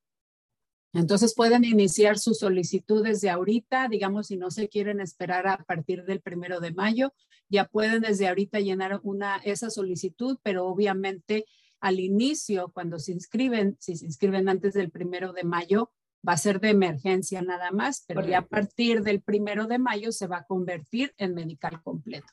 Entonces 0.92 1.34
pueden 1.34 1.64
iniciar 1.64 2.18
sus 2.18 2.38
solicitudes 2.38 3.22
de 3.22 3.30
ahorita, 3.30 3.88
digamos, 3.88 4.26
si 4.26 4.36
no 4.36 4.50
se 4.50 4.68
quieren 4.68 5.00
esperar 5.00 5.46
a 5.48 5.56
partir 5.64 6.04
del 6.04 6.20
primero 6.20 6.60
de 6.60 6.72
mayo, 6.72 7.14
ya 7.48 7.64
pueden 7.64 8.02
desde 8.02 8.28
ahorita 8.28 8.60
llenar 8.60 9.00
una, 9.04 9.36
esa 9.38 9.70
solicitud, 9.70 10.38
pero 10.42 10.66
obviamente 10.66 11.46
al 11.80 12.00
inicio, 12.00 12.70
cuando 12.72 12.98
se 12.98 13.12
inscriben, 13.12 13.76
si 13.80 13.96
se 13.96 14.06
inscriben 14.06 14.48
antes 14.48 14.74
del 14.74 14.90
primero 14.90 15.32
de 15.32 15.44
mayo, 15.44 15.90
va 16.26 16.34
a 16.34 16.38
ser 16.38 16.60
de 16.60 16.70
emergencia 16.70 17.42
nada 17.42 17.70
más, 17.70 18.04
pero 18.06 18.24
ya 18.26 18.38
a 18.38 18.46
partir 18.46 19.02
del 19.02 19.22
primero 19.22 19.66
de 19.66 19.78
mayo 19.78 20.12
se 20.12 20.26
va 20.26 20.38
a 20.38 20.44
convertir 20.44 21.14
en 21.16 21.34
medical 21.34 21.82
completo. 21.82 22.28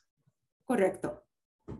Correcto. 0.64 1.24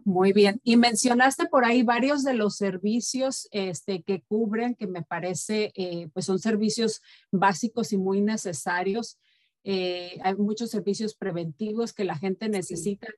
Muy 0.05 0.33
bien. 0.33 0.61
Y 0.65 0.77
mencionaste 0.77 1.47
por 1.47 1.65
ahí 1.65 1.83
varios 1.83 2.23
de 2.23 2.35
los 2.35 2.57
servicios 2.57 3.49
este, 3.53 4.03
que 4.03 4.23
cubren, 4.23 4.75
que 4.75 4.87
me 4.87 5.03
parece, 5.03 5.73
eh, 5.75 6.09
pues 6.13 6.27
son 6.27 6.39
servicios 6.39 7.03
básicos 7.31 7.93
y 7.93 7.99
muy 7.99 8.21
necesarios. 8.21 9.19
Eh, 9.65 10.19
hay 10.23 10.35
muchos 10.37 10.71
servicios 10.71 11.15
preventivos 11.15 11.93
que 11.93 12.05
la 12.05 12.17
gente 12.17 12.49
necesita 12.49 13.09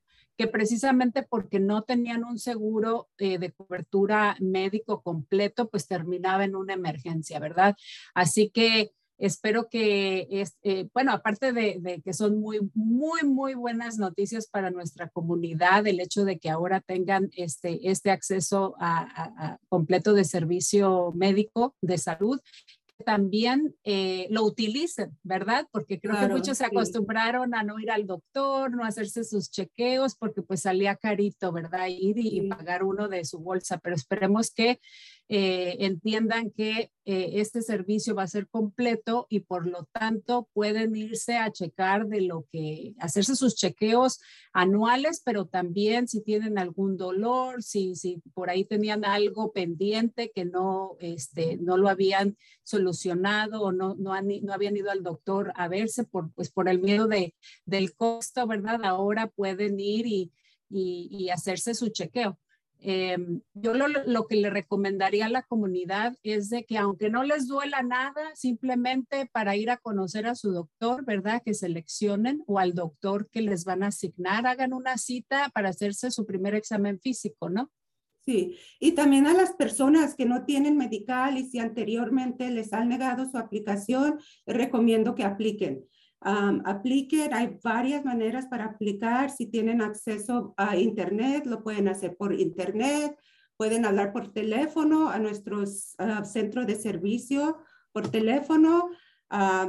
que 0.41 0.47
precisamente 0.47 1.23
porque 1.23 1.61
no 1.61 1.83
tenían 1.83 2.25
un 2.25 2.39
seguro 2.39 3.11
eh, 3.19 3.37
de 3.37 3.53
cobertura 3.53 4.39
médico 4.41 5.03
completo, 5.03 5.69
pues 5.69 5.87
terminaba 5.87 6.47
en 6.47 6.57
una 6.57 6.73
emergencia, 6.73 7.39
¿verdad? 7.39 7.77
Así 8.15 8.49
que 8.49 8.93
espero 9.19 9.69
que, 9.69 10.29
es, 10.31 10.57
eh, 10.63 10.89
bueno, 10.95 11.13
aparte 11.13 11.53
de, 11.53 12.01
que 12.03 12.15
son 12.15 12.41
muy, 12.41 12.71
muy, 12.73 13.23
muy 13.23 13.53
buenas 13.53 13.99
noticias 13.99 14.47
para 14.47 14.71
nuestra 14.71 15.11
comunidad, 15.11 15.87
el 15.87 16.01
hecho 16.01 16.25
de 16.25 16.39
que 16.39 16.49
ahora 16.49 16.81
tengan 16.81 17.29
este, 17.37 17.91
este 17.91 18.11
acceso 18.11 18.77
a 18.81 19.59
completo 19.69 20.15
de 20.15 20.25
servicio 20.25 21.13
médico 21.15 21.77
de 21.83 21.99
salud 21.99 22.41
también 23.01 23.75
eh, 23.85 24.27
lo 24.31 24.45
utilicen, 24.45 25.19
¿verdad? 25.23 25.67
Porque 25.73 26.01
creo 26.01 26.19
que 26.19 26.29
muchos 26.29 26.59
se 26.59 26.65
acostumbraron 26.65 27.55
a 27.55 27.63
no 27.63 27.79
ir 27.79 27.91
al 27.91 28.07
doctor, 28.07 28.71
no 28.71 28.85
hacerse 28.85 29.25
sus 29.25 29.51
chequeos, 29.51 30.15
porque 30.15 30.43
pues 30.43 30.63
salía 30.63 30.97
carito, 30.97 31.53
¿verdad? 31.53 31.89
Ir 31.89 32.19
y, 32.19 32.49
pagar 32.49 32.85
uno 32.85 33.09
de 33.09 33.25
su 33.25 33.39
bolsa, 33.39 33.79
pero 33.79 33.97
esperemos 33.97 34.51
que 34.51 34.81
eh, 35.33 35.77
entiendan 35.87 36.51
que 36.51 36.91
eh, 37.05 37.31
este 37.35 37.63
servicio 37.63 38.17
va 38.17 38.25
a 38.25 38.27
ser 38.27 38.49
completo 38.49 39.29
y 39.31 39.39
por 39.39 39.65
lo 39.69 39.85
tanto 39.93 40.49
pueden 40.53 40.97
irse 40.97 41.37
a 41.37 41.53
checar 41.53 42.09
de 42.09 42.23
lo 42.23 42.47
que, 42.51 42.95
hacerse 42.99 43.37
sus 43.37 43.55
chequeos 43.55 44.19
anuales, 44.53 45.23
pero 45.25 45.47
también 45.47 46.09
si 46.09 46.21
tienen 46.21 46.59
algún 46.59 46.97
dolor, 46.97 47.63
si, 47.63 47.95
si 47.95 48.21
por 48.35 48.51
ahí 48.51 48.65
tenían 48.65 49.05
algo 49.05 49.53
pendiente 49.53 50.33
que 50.35 50.45
no, 50.45 50.97
este, 50.99 51.59
no 51.59 51.77
lo 51.77 51.89
habían 51.89 52.37
solucionado 52.65 53.63
o 53.63 53.71
no, 53.71 53.95
no, 53.95 54.15
han, 54.15 54.27
no 54.43 54.53
habían 54.53 54.77
ido 54.77 54.91
al 54.91 55.05
doctor 55.05 55.53
a 55.55 55.69
verse 55.69 56.03
por, 56.03 56.33
pues 56.33 56.51
por 56.51 56.69
el 56.69 56.81
miedo 56.81 57.07
de, 57.07 57.37
del 57.67 57.95
costo, 57.95 58.49
¿verdad? 58.49 58.81
Ahora 58.83 59.29
pueden 59.29 59.79
ir 59.79 60.09
y, 60.09 60.33
y, 60.69 61.07
y 61.09 61.31
hacerse 61.31 61.75
su 61.75 61.91
chequeo. 61.91 62.37
Em, 62.83 63.43
yo 63.53 63.75
lo, 63.75 64.27
que 64.27 64.37
le 64.37 64.49
recomendaría 64.49 65.27
a 65.27 65.31
la 65.31 65.43
comunidad 65.43 66.17
es 66.23 66.49
de 66.49 66.65
que 66.65 66.79
aunque 66.79 67.11
no 67.11 67.25
les 67.25 67.47
duela 67.47 67.83
nada, 67.83 68.35
simplemente 68.35 69.29
para 69.31 69.55
ir 69.55 69.71
a 69.71 69.77
conocer 69.77 70.27
a 70.27 70.35
su 70.35 70.51
doctor, 70.53 71.05
¿verdad? 71.05 71.43
Que 71.45 71.53
seleccionen 71.53 72.43
o 72.47 72.59
al 72.59 72.75
doctor 72.75 73.29
que 73.31 73.43
les 73.43 73.65
van 73.65 73.83
a 73.83 73.89
asignar, 73.89 74.47
hagan 74.47 74.73
una 74.73 74.97
cita 74.97 75.51
para 75.53 75.69
hacerse 75.69 76.11
su 76.11 76.25
primer 76.25 76.55
examen 76.55 76.99
físico, 77.01 77.51
¿no? 77.51 77.71
Sí, 78.25 78.57
y 78.79 78.93
también 78.93 79.27
a 79.27 79.35
las 79.35 79.53
personas 79.53 80.15
que 80.15 80.25
no 80.25 80.45
tienen 80.45 80.77
medical 80.77 81.37
y 81.37 81.49
si 81.49 81.59
anteriormente 81.59 82.51
les 82.51 82.73
han 82.73 82.89
negado 82.89 83.29
su 83.29 83.37
aplicación, 83.37 84.19
recomiendo 84.47 85.15
que 85.15 85.25
apliquen 85.25 85.87
apliquen, 86.21 87.33
hay 87.33 87.59
varias 87.63 88.05
maneras 88.05 88.47
para 88.47 88.67
aplicar. 88.67 89.31
Si 89.31 89.47
tienen 89.47 89.81
acceso 89.81 90.55
a 90.57 90.77
Internet, 90.77 91.47
lo 91.47 91.63
pueden 91.63 91.89
hacer 91.89 92.17
por 92.17 92.35
Internet, 92.35 93.17
pueden 93.57 93.85
hablar 93.85 94.13
por 94.13 94.33
teléfono 94.33 95.09
a 95.09 95.19
nuestro 95.19 95.61
uh, 95.63 96.25
centro 96.25 96.65
de 96.65 96.77
servicio 96.77 97.59
por 97.93 98.09
teléfono. 98.09 98.91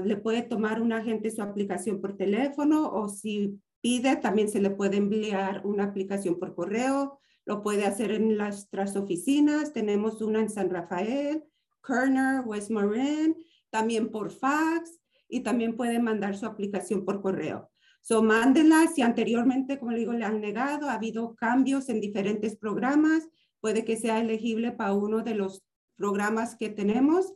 le 0.04 0.18
puede 0.18 0.42
tomar 0.42 0.82
un 0.82 0.92
agente 0.92 1.30
su 1.30 1.42
aplicación 1.42 2.02
por 2.02 2.18
teléfono 2.18 2.90
o 2.92 3.10
si 3.10 3.60
pide, 3.82 4.16
también 4.16 4.50
se 4.50 4.62
le 4.62 4.70
puede 4.72 4.98
enviar 4.98 5.66
una 5.66 5.86
aplicación 5.86 6.38
por 6.40 6.56
correo. 6.56 7.20
Lo 7.46 7.64
puede 7.64 7.86
hacer 7.86 8.12
en 8.12 8.38
nuestras 8.38 8.96
oficinas. 8.96 9.74
Tenemos 9.74 10.22
una 10.22 10.40
en 10.40 10.50
San 10.50 10.70
Rafael, 10.70 11.44
Kerner, 11.84 12.42
West 12.46 12.70
Marin, 12.70 13.36
también 13.72 14.12
por 14.12 14.30
fax 14.30 15.01
y 15.32 15.40
también 15.40 15.76
puede 15.76 16.00
mandar 16.00 16.36
su 16.38 16.46
aplicación 16.46 17.06
por 17.06 17.22
correo. 17.22 17.72
So, 18.02 18.22
mándenla 18.22 18.88
si 18.88 19.02
anteriormente, 19.02 19.80
como 19.80 19.92
le 19.92 20.00
digo, 20.00 20.14
le 20.14 20.26
han 20.26 20.42
negado, 20.42 20.90
ha 20.90 20.94
habido 20.94 21.36
cambios 21.36 21.88
en 21.90 22.02
diferentes 22.02 22.56
programas, 22.58 23.30
puede 23.60 23.86
que 23.86 23.96
sea 23.96 24.20
elegible 24.20 24.72
para 24.72 24.94
uno 24.94 25.22
de 25.22 25.36
los 25.36 25.64
programas 25.96 26.56
que 26.56 26.70
tenemos 26.70 27.34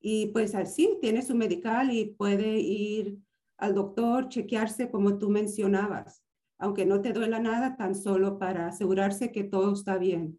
y 0.00 0.26
pues 0.26 0.54
así 0.54 0.98
tiene 1.00 1.22
su 1.22 1.34
medical 1.34 1.92
y 1.92 2.16
puede 2.16 2.58
ir 2.58 3.18
al 3.56 3.74
doctor, 3.74 4.28
chequearse 4.28 4.90
como 4.90 5.18
tú 5.18 5.30
mencionabas, 5.30 6.22
aunque 6.58 6.84
no 6.84 7.00
te 7.00 7.12
duela 7.12 7.38
nada, 7.38 7.76
tan 7.76 7.94
solo 7.94 8.38
para 8.38 8.68
asegurarse 8.68 9.32
que 9.32 9.44
todo 9.44 9.72
está 9.72 9.98
bien. 9.98 10.38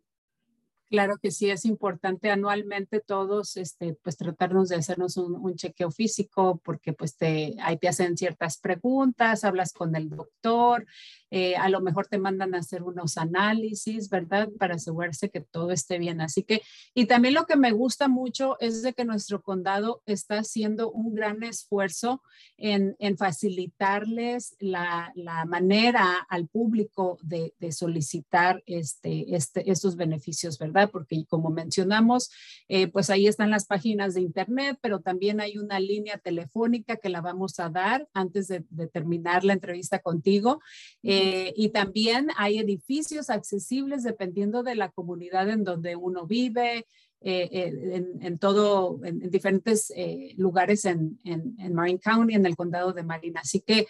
Claro 0.89 1.19
que 1.21 1.29
sí, 1.29 1.51
es 1.51 1.65
importante 1.65 2.31
anualmente 2.31 2.99
todos, 2.99 3.57
este, 3.57 3.93
pues 4.01 4.17
tratarnos 4.17 4.69
de 4.69 4.77
hacernos 4.77 5.17
un, 5.17 5.55
chequeo 5.55 5.91
físico 5.91 6.59
porque 6.63 6.93
pues 6.93 7.15
te, 7.15 7.55
ahí 7.61 7.77
te 7.77 7.87
hacen 7.87 8.17
ciertas 8.17 8.57
preguntas, 8.57 9.43
hablas 9.43 9.71
con 9.71 9.95
el 9.95 10.09
doctor, 10.09 10.87
eh, 11.31 11.55
a 11.57 11.69
lo 11.69 11.81
mejor 11.81 12.07
te 12.07 12.17
mandan 12.17 12.55
a 12.55 12.59
hacer 12.59 12.81
unos 12.81 13.17
análisis, 13.17 14.09
¿verdad? 14.09 14.49
Para 14.57 14.75
asegurarse 14.75 15.29
que 15.29 15.41
todo 15.41 15.71
esté 15.71 15.99
bien. 15.99 16.21
Así 16.21 16.43
que, 16.43 16.61
y 16.95 17.05
también 17.05 17.35
lo 17.35 17.45
que 17.45 17.55
me 17.55 17.71
gusta 17.71 18.07
mucho 18.07 18.57
es 18.59 18.81
de 18.81 18.93
que 18.93 19.05
nuestro 19.05 19.43
condado 19.43 20.01
está 20.07 20.39
haciendo 20.39 20.91
un 20.91 21.13
gran 21.13 21.43
esfuerzo 21.43 22.23
en, 22.57 22.95
en 22.97 23.17
facilitarles 23.17 24.55
la, 24.59 25.11
la, 25.15 25.45
manera 25.45 26.25
al 26.29 26.47
público 26.47 27.19
de, 27.21 27.53
de 27.59 27.71
solicitar 27.71 28.63
este, 28.65 29.35
este, 29.35 29.69
estos 29.69 29.95
beneficios, 29.95 30.57
¿verdad? 30.57 30.78
Porque 30.87 31.25
como 31.27 31.49
mencionamos, 31.49 32.31
eh, 32.67 32.87
pues 32.87 33.09
ahí 33.09 33.27
están 33.27 33.49
las 33.51 33.65
páginas 33.65 34.13
de 34.13 34.21
internet, 34.21 34.77
pero 34.81 35.01
también 35.01 35.41
hay 35.41 35.57
una 35.57 35.79
línea 35.79 36.17
telefónica 36.17 36.97
que 36.97 37.09
la 37.09 37.21
vamos 37.21 37.59
a 37.59 37.69
dar 37.69 38.07
antes 38.13 38.47
de, 38.47 38.63
de 38.69 38.87
terminar 38.87 39.43
la 39.43 39.53
entrevista 39.53 39.99
contigo. 39.99 40.61
Eh, 41.03 41.53
y 41.55 41.69
también 41.69 42.29
hay 42.37 42.59
edificios 42.59 43.29
accesibles 43.29 44.03
dependiendo 44.03 44.63
de 44.63 44.75
la 44.75 44.89
comunidad 44.89 45.49
en 45.49 45.63
donde 45.63 45.95
uno 45.95 46.25
vive, 46.25 46.85
eh, 47.21 47.49
eh, 47.51 48.05
en, 48.21 48.39
todo, 48.39 48.99
en, 49.03 49.29
diferentes 49.29 49.93
lugares 50.37 50.85
en, 50.85 51.19
en, 51.23 51.73
Marin 51.73 51.97
County, 51.97 52.35
en 52.35 52.45
el 52.45 52.55
condado 52.55 52.93
de 52.93 53.03
Marin. 53.03 53.37
Así 53.37 53.61
que 53.61 53.87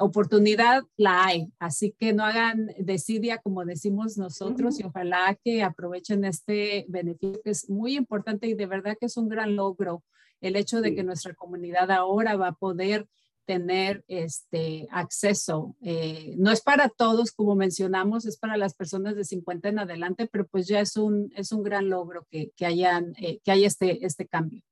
oportunidad 0.00 0.82
la 0.96 1.26
hay. 1.26 1.52
Así 1.58 1.94
que 1.98 2.12
no 2.12 2.24
hagan 2.24 2.70
desidia 2.78 3.38
como 3.38 3.64
decimos 3.64 4.16
nosotros 4.18 4.78
y 4.80 4.84
ojalá 4.84 5.36
que 5.42 5.62
aprovechen 5.62 6.24
este 6.24 6.86
beneficio 6.88 7.40
que 7.42 7.50
es 7.50 7.68
muy 7.68 7.96
importante 7.96 8.46
y 8.46 8.54
de 8.54 8.66
verdad 8.66 8.96
que 8.98 9.06
es 9.06 9.16
un 9.16 9.28
gran 9.28 9.56
logro 9.56 10.02
el 10.40 10.56
hecho 10.56 10.80
de 10.80 10.94
que 10.94 11.02
nuestra 11.02 11.34
comunidad 11.34 11.90
ahora 11.90 12.36
va 12.36 12.48
a 12.48 12.54
poder 12.54 13.08
tener 13.44 14.04
este 14.08 14.86
acceso. 14.90 15.76
Eh, 15.82 16.34
no 16.38 16.50
es 16.50 16.60
para 16.60 16.88
todos, 16.88 17.32
como 17.32 17.54
mencionamos, 17.54 18.26
es 18.26 18.38
para 18.38 18.56
las 18.56 18.74
personas 18.74 19.16
de 19.16 19.24
50 19.24 19.68
en 19.68 19.78
adelante, 19.78 20.28
pero 20.30 20.46
pues 20.46 20.66
ya 20.66 20.80
es 20.80 20.96
un, 20.96 21.32
es 21.36 21.52
un 21.52 21.62
gran 21.62 21.88
logro 21.88 22.26
que, 22.30 22.52
que, 22.56 22.66
hayan, 22.66 23.14
eh, 23.18 23.40
que 23.44 23.50
haya 23.50 23.66
este, 23.66 24.04
este 24.04 24.26
cambio. 24.26 24.62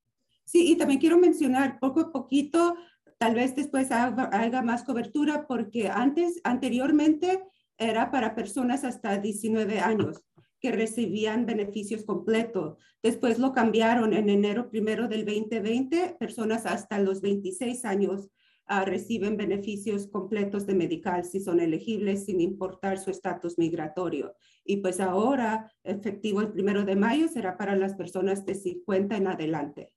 Sí, 0.45 0.73
y 0.73 0.77
también 0.77 1.01
quiero 1.01 1.19
mencionar 1.19 1.79
poco 1.79 2.01
a 2.01 2.13
poquito, 2.13 2.77
tal 3.19 3.35
vez 3.35 3.55
después 3.57 3.91
haga, 3.91 4.63
más 4.63 4.85
cobertura, 4.85 5.47
porque 5.47 5.89
antes, 5.89 6.41
anteriormente, 6.45 7.43
era 7.79 8.11
para 8.11 8.35
personas 8.35 8.85
hasta 8.85 9.19
19 9.19 9.81
años 9.81 10.25
que 10.61 10.73
recibían 10.73 11.47
beneficios 11.47 12.05
completos. 12.05 12.77
Después 13.03 13.39
lo 13.39 13.53
cambiaron 13.53 14.13
en 14.13 14.29
enero 14.29 14.69
primero 14.69 15.09
del 15.09 15.25
2020, 15.25 16.17
personas 16.21 16.67
hasta 16.67 16.99
los 16.99 17.21
26 17.21 17.85
años 17.85 18.29
uh, 18.69 18.85
reciben 18.85 19.37
beneficios 19.37 20.07
completos 20.07 20.67
de 20.67 20.75
medical 20.75 21.25
si 21.25 21.41
son 21.41 21.61
elegibles 21.61 22.27
sin 22.27 22.41
importar 22.41 22.99
su 22.99 23.11
estatus 23.11 23.59
migratorio. 23.59 24.35
Y 24.65 24.79
pues 24.79 25.01
ahora, 25.01 25.73
efectivo 25.83 26.41
el 26.41 26.53
primero 26.53 26.85
de 26.85 26.97
mayo, 26.97 27.29
será 27.29 27.57
para 27.57 27.77
las 27.77 27.95
personas 27.95 28.45
de 28.47 28.55
50 28.55 29.17
en 29.17 29.27
adelante. 29.27 29.93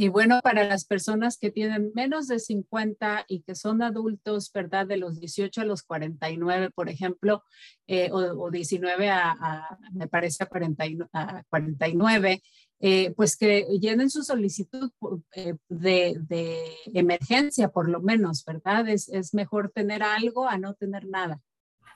Y 0.00 0.08
bueno, 0.08 0.40
para 0.42 0.64
las 0.64 0.86
personas 0.86 1.36
que 1.36 1.50
tienen 1.50 1.92
menos 1.94 2.26
de 2.26 2.38
50 2.38 3.26
y 3.28 3.42
que 3.42 3.54
son 3.54 3.82
adultos, 3.82 4.50
¿verdad? 4.50 4.86
De 4.86 4.96
los 4.96 5.20
18 5.20 5.60
a 5.60 5.64
los 5.66 5.82
49, 5.82 6.70
por 6.70 6.88
ejemplo, 6.88 7.44
eh, 7.86 8.08
o, 8.10 8.50
19 8.50 9.10
a, 9.10 9.78
me 9.92 10.08
parece, 10.08 10.44
a, 10.44 10.46
49, 10.46 12.42
eh, 12.80 13.12
pues 13.14 13.36
que 13.36 13.66
llenen 13.80 14.10
su 14.10 14.22
solicitud 14.22 14.90
eh, 15.34 15.54
de, 15.68 16.18
de, 16.28 16.58
emergencia, 16.94 17.68
por 17.68 17.88
lo 17.88 18.00
menos, 18.00 18.44
¿verdad? 18.44 18.88
Es, 18.88 19.08
es, 19.08 19.34
mejor 19.34 19.70
tener 19.70 20.02
algo 20.02 20.48
a 20.48 20.58
no 20.58 20.74
tener 20.74 21.06
nada. 21.06 21.40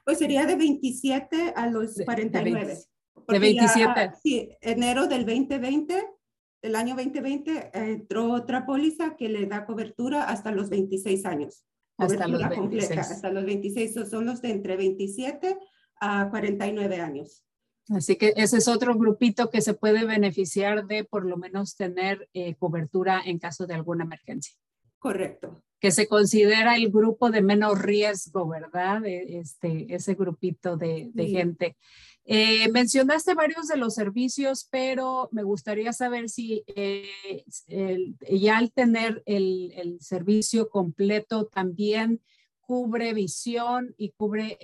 Pues 0.04 0.18
sería 0.18 0.46
de 0.46 0.56
27 0.56 1.54
a 1.56 1.66
los 1.68 1.94
49. 2.04 2.78
De, 3.28 3.38
27. 3.38 4.12
sí, 4.22 4.50
enero 4.60 5.06
del 5.06 5.24
2020 5.24 6.04
el 6.64 6.76
año 6.76 6.96
2020 6.96 7.72
entró 7.74 8.32
otra 8.32 8.64
póliza 8.64 9.16
que 9.16 9.28
le 9.28 9.44
da 9.44 9.66
cobertura 9.66 10.24
hasta 10.24 10.50
los 10.50 10.70
26 10.70 11.26
años. 11.26 11.66
Hasta 11.98 12.26
los 12.26 12.40
26. 12.40 12.58
Completa, 12.58 13.00
hasta 13.02 13.30
los 13.30 13.44
26 13.44 13.94
son 14.08 14.24
los 14.24 14.40
de 14.40 14.50
entre 14.50 14.76
27 14.76 15.58
a 16.00 16.30
49 16.30 17.00
años. 17.02 17.44
Así 17.90 18.16
que 18.16 18.32
ese 18.36 18.58
es 18.58 18.68
otro 18.68 18.96
grupito 18.96 19.50
que 19.50 19.60
se 19.60 19.74
puede 19.74 20.06
beneficiar 20.06 20.86
de 20.86 21.04
por 21.04 21.26
lo 21.26 21.36
menos 21.36 21.76
tener 21.76 22.28
eh, 22.32 22.54
cobertura 22.54 23.20
en 23.24 23.38
caso 23.38 23.66
de 23.66 23.74
alguna 23.74 24.04
emergencia. 24.04 24.54
Correcto. 24.98 25.62
Que 25.80 25.90
se 25.90 26.08
considera 26.08 26.76
el 26.76 26.90
grupo 26.90 27.30
de 27.30 27.42
menos 27.42 27.78
riesgo, 27.82 28.48
¿verdad? 28.48 29.04
E, 29.04 29.38
este, 29.38 29.94
ese 29.94 30.14
grupito 30.14 30.78
de, 30.78 31.10
de 31.12 31.26
gente. 31.26 31.76
Eh, 32.24 32.70
mencionaste 32.72 33.34
varios 33.34 33.68
de 33.68 33.76
los 33.76 33.94
servicios, 33.94 34.66
pero 34.70 35.28
me 35.30 35.42
gustaría 35.42 35.92
saber 35.92 36.30
si 36.30 36.64
eh, 36.74 37.44
ya 38.30 38.56
al 38.56 38.72
tener 38.72 39.22
el, 39.26 39.98
servicio 40.00 40.70
completo 40.70 41.48
también 41.48 42.22
cubre 42.62 43.12
visión 43.12 43.94
y 43.98 44.12
cubre 44.12 44.58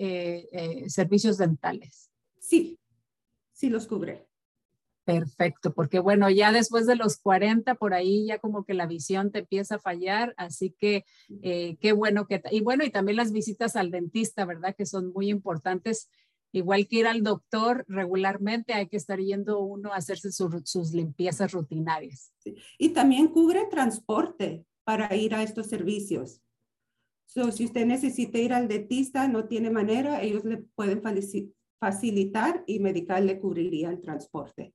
servicios 0.88 1.36
dentales. 1.36 2.10
Sí, 2.38 2.79
sí 3.60 3.68
los 3.68 3.86
cubre. 3.86 4.26
Perfecto, 5.04 5.72
porque 5.72 5.98
bueno, 5.98 6.30
ya 6.30 6.52
después 6.52 6.86
de 6.86 6.96
los 6.96 7.18
40 7.18 7.74
por 7.74 7.94
ahí 7.94 8.26
ya 8.26 8.38
como 8.38 8.64
que 8.64 8.74
la 8.74 8.86
visión 8.86 9.32
te 9.32 9.40
empieza 9.40 9.76
a 9.76 9.80
fallar, 9.80 10.34
así 10.36 10.74
que 10.78 11.04
qué 11.28 11.92
bueno 11.92 12.26
que, 12.26 12.42
y 12.50 12.60
bueno, 12.60 12.84
y 12.84 12.90
también 12.90 13.16
las 13.16 13.32
visitas 13.32 13.76
al 13.76 13.90
dentista, 13.90 14.44
¿verdad? 14.44 14.74
Que 14.76 14.86
son 14.86 15.12
muy 15.12 15.30
importantes 15.30 16.10
Igual 16.52 16.88
que 16.88 16.96
ir 16.96 17.06
al 17.06 17.22
doctor 17.22 17.84
regularmente, 17.86 18.72
hay 18.72 18.88
que 18.88 18.96
estar 18.96 19.20
yendo 19.20 19.60
uno 19.60 19.92
a 19.92 19.96
hacerse 19.96 20.32
sus 20.32 20.92
limpiezas 20.92 21.52
rutinarias. 21.52 22.32
Y 22.76 22.88
también 22.88 23.28
cubre 23.28 23.66
transporte 23.70 24.66
para 24.82 25.14
ir 25.14 25.34
a 25.34 25.44
estos 25.44 25.68
servicios. 25.68 26.42
So, 27.26 27.52
si 27.52 27.64
usted 27.66 27.86
necesita 27.86 28.38
ir 28.38 28.52
al 28.52 28.66
dentista, 28.66 29.28
no 29.28 29.46
tiene 29.46 29.70
manera, 29.70 30.22
ellos 30.22 30.44
le 30.44 30.56
pueden 30.74 31.00
facilitar 31.80 32.62
y 32.66 32.78
Medical 32.78 33.26
le 33.26 33.40
cubriría 33.40 33.90
el 33.90 34.00
transporte. 34.00 34.74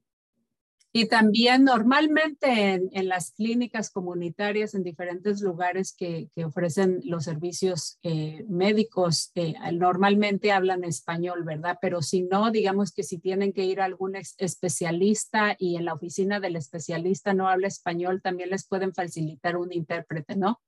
Y 0.97 1.09
también 1.09 1.65
normalmente 1.65 2.75
en, 2.91 3.09
las 3.09 3.31
clínicas 3.31 3.89
comunitarias 3.89 4.75
en 4.75 4.83
diferentes 4.83 5.41
lugares 5.41 5.93
que, 5.93 6.29
ofrecen 6.45 7.01
los 7.03 7.25
servicios 7.25 7.99
eh, 8.01 8.45
médicos, 8.47 9.29
eh, 9.35 9.55
normalmente 9.73 10.53
hablan 10.53 10.85
español, 10.85 11.43
¿verdad? 11.43 11.79
Pero 11.81 12.01
si 12.01 12.21
no, 12.21 12.49
digamos 12.49 12.93
que 12.93 13.03
si 13.03 13.17
tienen 13.17 13.51
que 13.51 13.65
ir 13.65 13.81
a 13.81 13.85
algún 13.85 14.15
especialista 14.15 15.57
y 15.59 15.75
en 15.75 15.83
la 15.83 15.95
oficina 15.95 16.39
del 16.39 16.55
especialista 16.55 17.33
no 17.33 17.49
habla 17.49 17.67
español, 17.67 18.21
también 18.21 18.49
les 18.49 18.65
pueden 18.65 18.93
facilitar 18.93 19.57
un 19.57 19.73
intérprete, 19.73 20.37
¿no? 20.37 20.61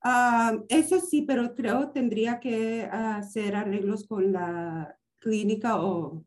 Ah, 0.00 0.56
eso 0.68 1.00
sí, 1.00 1.22
pero 1.22 1.56
creo 1.56 1.90
tendría 1.90 2.38
que 2.38 2.84
hacer 2.84 3.56
arreglos 3.56 4.06
con 4.06 4.32
la 4.32 4.97
clínica 5.18 5.82
o 5.82 6.24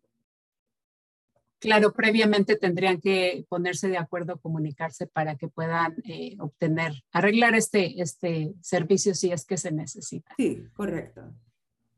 Claro, 1.61 1.93
previamente 1.93 2.57
tendrían 2.57 2.99
que 2.99 3.45
ponerse 3.47 3.87
de 3.87 3.99
acuerdo, 3.99 4.39
comunicarse 4.39 5.05
para 5.05 5.35
que 5.35 5.47
puedan 5.47 5.95
eh, 6.05 6.35
obtener, 6.39 7.03
arreglar 7.11 7.53
este, 7.53 8.01
este 8.01 8.55
servicio 8.61 9.13
si 9.13 9.31
es 9.31 9.45
que 9.45 9.57
se 9.57 9.71
necesita. 9.71 10.33
Sí, 10.37 10.63
correcto. 10.73 11.21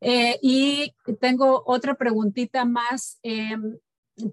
Eh, 0.02 0.38
y 0.42 0.94
tengo 1.22 1.64
otra 1.66 1.96
preguntita 1.96 2.66
más. 2.66 3.20
Em, 3.24 3.78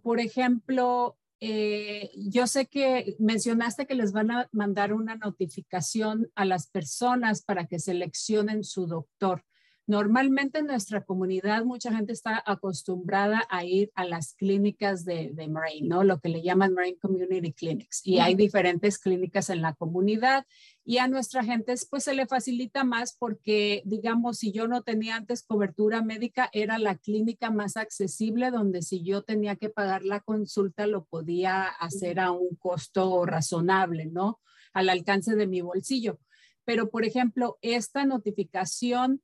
por 0.03 0.19
ejemplo, 0.19 1.17
eh, 1.39 2.11
yo 2.17 2.49
sé 2.49 2.67
que 2.67 3.15
mencionaste 3.21 3.87
que 3.87 3.95
les 3.95 4.11
van 4.11 4.33
a 4.33 4.49
mandar 4.51 4.93
una 4.93 5.15
notificación 5.15 6.29
a 6.35 6.45
las 6.45 6.67
personas 6.67 7.43
para 7.43 7.67
que 7.67 7.79
seleccionen 7.79 8.65
su 8.65 8.89
doctor. 8.89 9.45
Normalmente 9.87 10.61
en 10.61 10.67
nuestra 10.67 11.05
comunidad 11.05 11.65
mucha 11.65 11.93
gente 11.93 12.13
está 12.13 12.43
acostumbrada 12.47 13.45
a 13.51 13.65
ir 13.65 13.91
a 13.95 14.05
las 14.05 14.35
clínicas 14.35 15.05
de, 15.05 15.31
de 15.33 15.49
Marine, 15.49 15.89
¿no? 15.89 16.05
Lo 16.05 16.21
que 16.21 16.29
le 16.29 16.43
llaman 16.43 16.75
Marine 16.75 16.99
Community 16.99 17.53
Clinics. 17.53 18.07
Y 18.07 18.21
hay 18.21 18.35
diferentes 18.35 18.99
clínicas 18.99 19.51
en 19.51 19.63
la 19.63 19.75
comunidad 19.75 20.47
y 20.85 20.99
a 20.99 21.09
nuestra 21.09 21.45
gente 21.45 21.75
pues 21.91 22.05
se 22.05 22.15
le 22.15 22.27
facilita 22.27 22.85
más 22.85 23.17
porque, 23.19 23.83
digamos, 23.85 24.39
si 24.39 24.53
yo 24.53 24.67
no 24.67 24.83
tenía 24.83 25.17
antes 25.17 25.43
cobertura 25.43 26.03
médica, 26.03 26.49
era 26.53 26.79
la 26.79 26.97
clínica 26.97 27.51
más 27.51 27.77
accesible 27.77 28.51
donde 28.51 28.83
si 28.83 29.03
yo 29.03 29.23
tenía 29.23 29.57
que 29.57 29.71
pagar 29.71 30.05
la 30.05 30.21
consulta 30.21 30.87
lo 30.87 31.05
podía 31.05 31.65
hacer 31.65 32.21
a 32.21 32.31
un 32.31 32.57
costo 32.57 33.25
razonable, 33.27 34.07
¿no? 34.07 34.41
Al 34.73 34.89
alcance 34.89 35.35
de 35.37 35.47
mi 35.47 35.61
bolsillo. 35.61 36.19
Pero, 36.65 36.91
por 36.91 37.05
ejemplo, 37.05 37.59
esta 37.63 38.05
notificación 38.05 39.23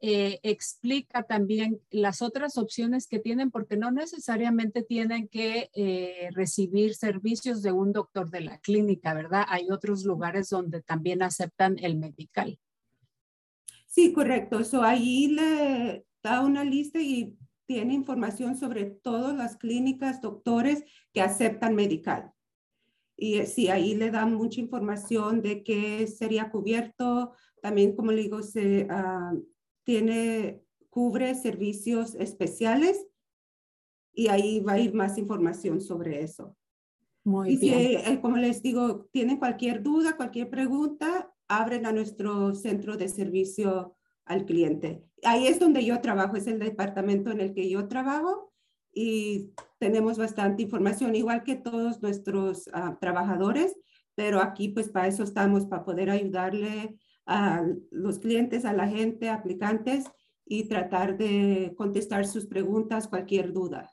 eh, 0.00 0.40
explica 0.42 1.22
también 1.22 1.80
las 1.90 2.20
otras 2.20 2.58
opciones 2.58 3.06
que 3.06 3.18
tienen, 3.18 3.50
porque 3.50 3.76
no 3.76 3.90
necesariamente 3.90 4.82
tienen 4.82 5.28
que 5.28 5.70
eh, 5.74 6.28
recibir 6.32 6.94
servicios 6.94 7.62
de 7.62 7.72
un 7.72 7.92
doctor 7.92 8.30
de 8.30 8.42
la 8.42 8.58
clínica, 8.58 9.14
¿verdad? 9.14 9.46
Hay 9.48 9.70
otros 9.70 10.04
lugares 10.04 10.50
donde 10.50 10.82
también 10.82 11.22
aceptan 11.22 11.76
el 11.80 11.96
medical. 11.96 12.58
Sí, 13.86 14.12
correcto. 14.12 14.60
Eso 14.60 14.82
ahí 14.82 15.28
le 15.28 16.04
da 16.22 16.42
una 16.42 16.64
lista 16.64 17.00
y 17.00 17.36
tiene 17.66 17.94
información 17.94 18.56
sobre 18.56 18.84
todas 18.84 19.34
las 19.34 19.56
clínicas, 19.56 20.20
doctores 20.20 20.84
que 21.12 21.22
aceptan 21.22 21.74
medical. 21.74 22.32
Y 23.16 23.38
eh, 23.38 23.46
sí, 23.46 23.68
ahí 23.68 23.94
le 23.94 24.10
dan 24.10 24.34
mucha 24.34 24.60
información 24.60 25.40
de 25.40 25.64
qué 25.64 26.06
sería 26.06 26.50
cubierto. 26.50 27.32
También, 27.62 27.96
como 27.96 28.12
le 28.12 28.22
digo, 28.22 28.42
se, 28.42 28.84
uh, 28.84 29.42
tiene, 29.86 30.64
cubre 30.90 31.34
servicios 31.36 32.16
especiales 32.16 33.06
y 34.12 34.28
ahí 34.28 34.60
va 34.60 34.72
a 34.72 34.80
ir 34.80 34.92
más 34.92 35.16
información 35.16 35.80
sobre 35.80 36.22
eso. 36.22 36.56
Muy 37.22 37.52
y 37.52 37.56
bien. 37.56 37.78
Si, 37.78 38.12
eh, 38.12 38.20
como 38.20 38.36
les 38.36 38.62
digo, 38.62 39.06
tienen 39.12 39.36
cualquier 39.38 39.82
duda, 39.82 40.16
cualquier 40.16 40.50
pregunta, 40.50 41.32
abren 41.48 41.86
a 41.86 41.92
nuestro 41.92 42.54
centro 42.54 42.96
de 42.96 43.08
servicio 43.08 43.96
al 44.24 44.44
cliente. 44.44 45.04
Ahí 45.22 45.46
es 45.46 45.60
donde 45.60 45.84
yo 45.84 46.00
trabajo, 46.00 46.36
es 46.36 46.48
el 46.48 46.58
departamento 46.58 47.30
en 47.30 47.40
el 47.40 47.54
que 47.54 47.70
yo 47.70 47.86
trabajo 47.86 48.52
y 48.92 49.52
tenemos 49.78 50.18
bastante 50.18 50.64
información, 50.64 51.14
igual 51.14 51.44
que 51.44 51.54
todos 51.54 52.02
nuestros 52.02 52.66
uh, 52.68 52.98
trabajadores, 53.00 53.76
pero 54.16 54.40
aquí 54.40 54.70
pues 54.70 54.88
para 54.88 55.06
eso 55.06 55.22
estamos, 55.22 55.66
para 55.66 55.84
poder 55.84 56.10
ayudarle 56.10 56.98
a 57.26 57.64
los 57.90 58.18
clientes, 58.18 58.64
a 58.64 58.72
la 58.72 58.88
gente, 58.88 59.28
aplicantes 59.28 60.04
y 60.44 60.68
tratar 60.68 61.18
de 61.18 61.74
contestar 61.76 62.26
sus 62.26 62.46
preguntas, 62.46 63.08
cualquier 63.08 63.52
duda. 63.52 63.92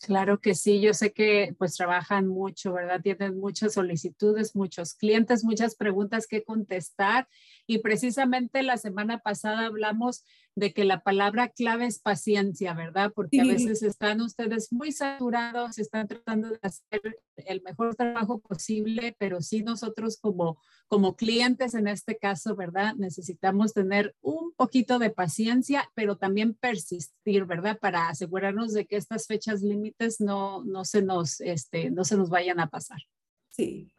Claro 0.00 0.40
que 0.40 0.56
sí, 0.56 0.80
yo 0.80 0.94
sé 0.94 1.12
que 1.12 1.54
pues 1.58 1.76
trabajan 1.76 2.26
mucho, 2.26 2.72
¿verdad? 2.72 3.00
Tienen 3.00 3.38
muchas 3.38 3.74
solicitudes, 3.74 4.56
muchos 4.56 4.94
clientes, 4.94 5.44
muchas 5.44 5.76
preguntas 5.76 6.26
que 6.26 6.42
contestar 6.42 7.28
y 7.72 7.78
precisamente 7.78 8.62
la 8.62 8.76
semana 8.76 9.20
pasada 9.20 9.64
hablamos 9.64 10.24
de 10.54 10.74
que 10.74 10.84
la 10.84 11.02
palabra 11.02 11.48
clave 11.48 11.86
es 11.86 11.98
paciencia, 11.98 12.74
¿verdad? 12.74 13.12
Porque 13.14 13.40
a 13.40 13.44
veces 13.44 13.82
están 13.82 14.20
ustedes 14.20 14.70
muy 14.70 14.92
saturados, 14.92 15.78
están 15.78 16.06
tratando 16.06 16.50
de 16.50 16.58
hacer 16.60 17.18
el 17.36 17.62
mejor 17.62 17.94
trabajo 17.94 18.40
posible, 18.40 19.16
pero 19.18 19.40
sí 19.40 19.62
nosotros 19.62 20.18
como, 20.20 20.60
como 20.86 21.16
clientes 21.16 21.72
en 21.72 21.88
este 21.88 22.18
caso, 22.18 22.54
¿verdad? 22.54 22.94
Necesitamos 22.96 23.72
tener 23.72 24.14
un 24.20 24.52
poquito 24.52 24.98
de 24.98 25.08
paciencia, 25.08 25.90
pero 25.94 26.18
también 26.18 26.52
persistir, 26.52 27.46
¿verdad? 27.46 27.78
Para 27.78 28.10
asegurarnos 28.10 28.74
de 28.74 28.86
que 28.86 28.96
estas 28.96 29.26
fechas 29.26 29.62
límites 29.62 30.20
no, 30.20 30.62
no, 30.64 30.84
se, 30.84 31.00
nos, 31.00 31.40
este, 31.40 31.90
no 31.90 32.04
se 32.04 32.18
nos 32.18 32.28
vayan 32.28 32.60
a 32.60 32.68
pasar. 32.68 32.98
Sí. 33.48 33.90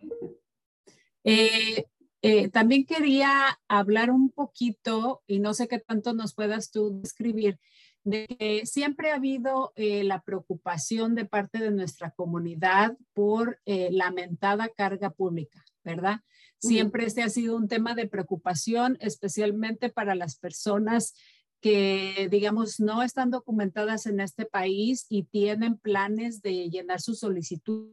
Eh, 1.24 1.86
eh, 2.26 2.48
también 2.48 2.86
quería 2.86 3.60
hablar 3.68 4.10
un 4.10 4.30
poquito, 4.30 5.22
y 5.28 5.40
no 5.40 5.54
sé 5.54 5.68
qué 5.68 5.78
tanto 5.78 6.14
nos 6.14 6.34
puedas 6.34 6.72
tú 6.72 7.02
describir, 7.02 7.60
de 8.06 8.28
que 8.28 8.66
siempre 8.66 9.12
ha 9.12 9.16
habido 9.16 9.74
eh, 9.76 10.06
la 10.06 10.22
preocupación 10.22 11.16
de 11.16 11.26
parte 11.26 11.60
de 11.60 11.72
nuestra 11.72 12.12
comunidad 12.12 12.98
por 13.14 13.60
eh, 13.66 13.90
lamentada 13.92 14.70
carga 14.70 15.10
pública, 15.10 15.66
¿verdad? 15.84 16.22
Siempre 16.60 17.06
este 17.06 17.24
ha 17.24 17.30
sido 17.30 17.58
un 17.58 17.68
tema 17.68 17.94
de 17.94 18.08
preocupación, 18.08 18.98
especialmente 19.02 19.90
para 19.90 20.16
las 20.16 20.38
personas 20.38 21.14
que, 21.60 22.28
digamos, 22.30 22.80
no 22.80 23.04
están 23.04 23.32
documentadas 23.32 24.06
en 24.06 24.22
este 24.22 24.46
país 24.46 25.06
y 25.10 25.24
tienen 25.24 25.78
planes 25.78 26.42
de 26.42 26.70
llenar 26.70 27.00
su 27.02 27.16
solicitud, 27.16 27.90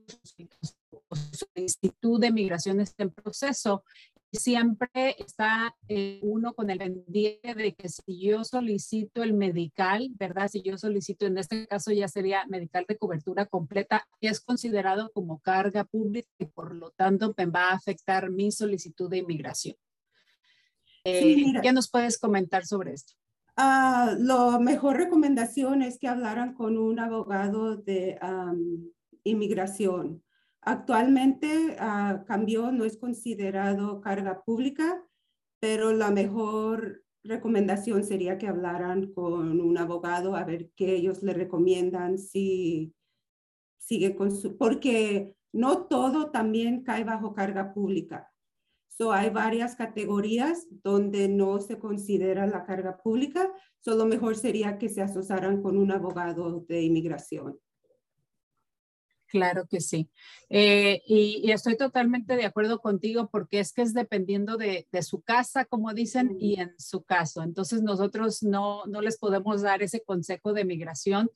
su 1.11 1.47
solicitud 1.55 2.21
de 2.21 2.33
migraciones 2.33 2.95
en 2.99 3.11
proceso 3.11 3.85
siempre 4.33 5.17
está 5.19 5.75
eh, 5.89 6.21
uno 6.23 6.55
con 6.55 6.71
el 6.71 6.79
pendiente 6.79 7.55
de 7.55 7.75
que 7.75 7.89
si 7.89 8.21
yo 8.21 8.45
solicito 8.45 9.23
el 9.23 9.35
medical, 9.35 10.09
¿verdad? 10.15 10.49
Si 10.49 10.63
yo 10.63 10.79
solicito, 10.79 11.27
en 11.27 11.39
este 11.39 11.67
caso 11.67 11.91
ya 11.91 12.09
sería 12.09 12.47
medical 12.47 12.85
de 12.89 12.97
cobertura 12.97 13.47
completa, 13.47 14.07
es 14.21 14.41
considerado 14.41 15.11
como 15.13 15.41
carga 15.41 15.85
pública 15.85 16.29
y 16.39 16.47
por 16.47 16.75
lo 16.75 16.91
tanto 16.91 17.35
me 17.37 17.47
va 17.47 17.71
a 17.71 17.75
afectar 17.75 18.31
mi 18.31 18.53
solicitud 18.53 19.11
de 19.11 19.19
inmigración. 19.19 19.77
Eh, 21.05 21.55
¿Qué 21.63 21.73
nos 21.73 21.91
puedes 21.91 22.19
comentar 22.19 22.67
sobre 22.67 22.93
esto? 22.93 23.15
Uh, 23.57 24.15
la 24.19 24.59
mejor 24.61 24.97
recomendación 24.97 25.83
es 25.83 25.99
que 25.99 26.09
hablaran 26.09 26.55
con 26.55 26.79
un 26.79 27.01
abogado 27.01 27.77
de 27.77 28.19
inmigración 29.25 30.23
Actualmente 30.63 31.77
uh, 31.81 32.25
cambió, 32.27 32.71
no 32.71 32.85
es 32.85 32.99
considerado 32.99 34.01
carga 34.01 34.43
pública, 34.43 35.03
pero 35.59 35.93
la 35.93 36.11
mejor 36.11 37.03
recomendación 37.23 38.05
sería 38.05 38.39
que 38.39 38.49
hablaran 38.49 39.13
con 39.13 39.61
un 39.61 39.79
abogado 39.79 40.37
a 40.37 40.45
ver 40.45 40.71
qué 40.77 40.95
ellos 40.95 41.23
le 41.23 41.35
recomiendan 41.35 42.19
si 42.19 42.95
sigue 43.79 44.15
con 44.15 44.35
su, 44.35 44.57
porque 44.57 45.35
no 45.53 45.87
todo 45.87 46.31
también 46.31 46.83
cae 46.83 47.05
bajo 47.05 47.35
carga 47.35 47.73
pública. 47.73 48.31
So, 48.89 49.13
hay 49.13 49.31
varias 49.31 49.77
categorías 49.77 50.67
donde 50.83 51.29
no 51.29 51.59
se 51.61 51.79
considera 51.79 52.47
la 52.47 52.65
carga 52.65 52.99
pública, 52.99 53.51
solo 53.79 54.05
mejor 54.05 54.37
sería 54.37 54.79
que 54.79 54.91
se 54.91 55.01
asociaran 55.01 55.63
con 55.63 55.79
un 55.79 55.91
abogado 55.91 56.67
de 56.69 56.83
inmigración. 56.83 57.59
Claro 59.31 59.69
que 59.69 59.81
sí. 59.81 60.11
Eh, 60.49 61.03
y, 61.07 61.53
estoy 61.53 61.77
totalmente 61.77 62.35
de 62.35 62.45
acuerdo 62.45 62.81
contigo 62.81 63.29
porque 63.31 63.61
es 63.61 63.73
que 63.73 63.83
es 63.83 63.95
dependiendo 63.95 64.57
de, 64.57 64.89
su 65.03 65.23
casa, 65.23 65.65
como 65.65 65.95
dicen, 65.95 66.37
y 66.41 66.61
en 66.61 66.75
su 66.79 67.05
caso. 67.05 67.45
Entonces 67.45 67.83
nosotros 67.83 68.43
no, 68.43 68.85
no 68.87 69.01
les 69.01 69.19
podemos 69.19 69.63
dar 69.63 69.83
ese 69.83 70.03
consejo 70.03 70.53
de 70.53 70.65
migración, 70.65 71.31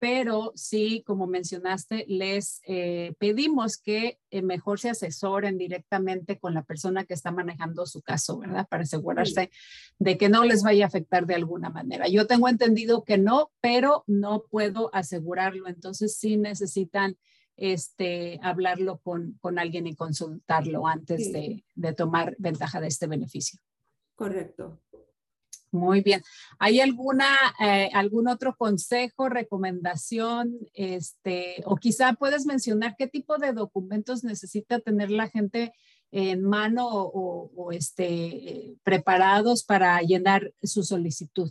pero 0.00 0.52
sí, 0.56 1.04
como 1.06 1.26
mencionaste, 1.26 2.06
les 2.08 2.62
eh, 2.66 3.12
pedimos 3.18 3.76
que 3.76 4.18
eh, 4.30 4.40
mejor 4.40 4.80
se 4.80 4.88
asesoren 4.88 5.58
directamente 5.58 6.38
con 6.38 6.54
la 6.54 6.62
persona 6.62 7.04
que 7.04 7.12
está 7.12 7.30
manejando 7.32 7.84
su 7.84 8.00
caso, 8.00 8.38
¿verdad? 8.38 8.66
Para 8.66 8.84
asegurarse 8.84 9.50
de 9.98 10.16
que 10.16 10.30
no 10.30 10.44
les 10.44 10.62
vaya 10.62 10.86
a 10.86 10.88
afectar 10.88 11.26
de 11.26 11.34
alguna 11.34 11.68
manera. 11.68 12.08
Yo 12.08 12.26
tengo 12.26 12.48
entendido 12.48 13.04
que 13.04 13.18
no, 13.18 13.52
pero 13.60 14.04
no 14.06 14.44
puedo 14.50 14.88
asegurarlo. 14.94 15.68
Entonces 15.68 16.16
sí 16.16 16.38
necesitan 16.38 17.18
este, 17.60 18.40
hablarlo 18.42 18.98
con, 18.98 19.38
con 19.40 19.58
alguien 19.58 19.86
y 19.86 19.94
consultarlo 19.94 20.86
antes 20.86 21.30
de, 21.30 21.62
de, 21.74 21.92
tomar 21.92 22.34
ventaja 22.38 22.80
de 22.80 22.88
este 22.88 23.06
beneficio. 23.06 23.60
Correcto. 24.14 24.80
Muy 25.70 26.00
bien. 26.00 26.22
¿Hay 26.58 26.80
alguna, 26.80 27.28
eh, 27.62 27.90
algún 27.92 28.28
otro 28.28 28.56
consejo, 28.56 29.28
recomendación, 29.28 30.58
este, 30.72 31.62
o 31.66 31.76
quizá 31.76 32.14
puedes 32.14 32.46
mencionar 32.46 32.96
qué 32.98 33.06
tipo 33.06 33.36
de 33.36 33.52
documentos 33.52 34.24
necesita 34.24 34.80
tener 34.80 35.10
la 35.10 35.28
gente 35.28 35.72
en 36.10 36.42
mano 36.42 36.88
o, 36.88 37.52
o 37.54 37.72
este, 37.72 38.74
preparados 38.82 39.64
para 39.64 40.00
llenar 40.00 40.52
su 40.62 40.82
solicitud? 40.82 41.50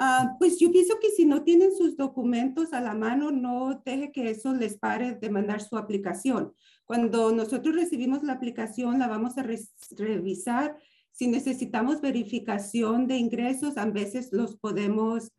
Ah, 0.00 0.36
pues 0.38 0.60
yo 0.60 0.70
pienso 0.70 1.00
que 1.00 1.10
si 1.10 1.24
no 1.24 1.42
tienen 1.42 1.74
sus 1.76 1.96
documentos 1.96 2.72
a 2.72 2.80
la 2.80 2.94
mano, 2.94 3.32
no 3.32 3.82
deje 3.84 4.12
que 4.12 4.30
eso 4.30 4.54
les 4.54 4.78
pare 4.78 5.16
de 5.16 5.28
mandar 5.28 5.60
su 5.60 5.76
aplicación. 5.76 6.52
Cuando 6.84 7.32
nosotros 7.32 7.74
recibimos 7.74 8.22
la 8.22 8.34
aplicación, 8.34 9.00
la 9.00 9.08
vamos 9.08 9.36
a 9.38 9.46
revisar. 9.96 10.76
Si 11.10 11.26
necesitamos 11.26 12.00
verificación 12.00 13.08
de 13.08 13.16
ingresos, 13.16 13.76
a 13.76 13.86
veces 13.86 14.28
los 14.32 14.56
podemos 14.56 15.32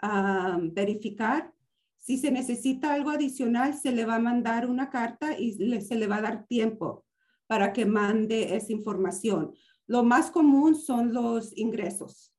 ah, 0.00 0.58
verificar. 0.60 1.50
Si 1.96 2.18
se 2.18 2.30
necesita 2.30 2.92
algo 2.92 3.10
adicional, 3.10 3.72
se 3.72 3.92
le 3.92 4.04
va 4.04 4.16
a 4.16 4.18
mandar 4.18 4.68
una 4.68 4.90
carta 4.90 5.38
y 5.38 5.52
se 5.80 5.94
le 5.94 6.06
va 6.06 6.16
a 6.16 6.22
dar 6.22 6.46
tiempo 6.46 7.06
para 7.46 7.72
que 7.72 7.86
mande 7.86 8.56
esa 8.56 8.72
información. 8.72 9.54
Lo 9.86 10.02
más 10.02 10.30
común 10.30 10.74
son 10.74 11.14
los 11.14 11.56
ingresos 11.56 12.31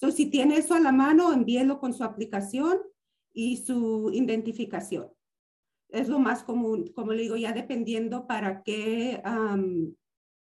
So, 0.00 0.10
si 0.10 0.30
tiene 0.30 0.56
eso 0.56 0.72
a 0.72 0.80
la 0.80 0.92
mano, 0.92 1.30
envíelo 1.30 1.78
con 1.78 1.92
su 1.92 2.04
aplicación 2.04 2.78
y 3.34 3.58
su 3.58 4.10
identificación. 4.14 5.12
Es 5.90 6.08
lo 6.08 6.18
más 6.18 6.42
común, 6.42 6.90
como 6.94 7.12
le 7.12 7.22
digo, 7.22 7.36
ya 7.36 7.52
dependiendo 7.52 8.26
para 8.26 8.62
qué 8.62 9.22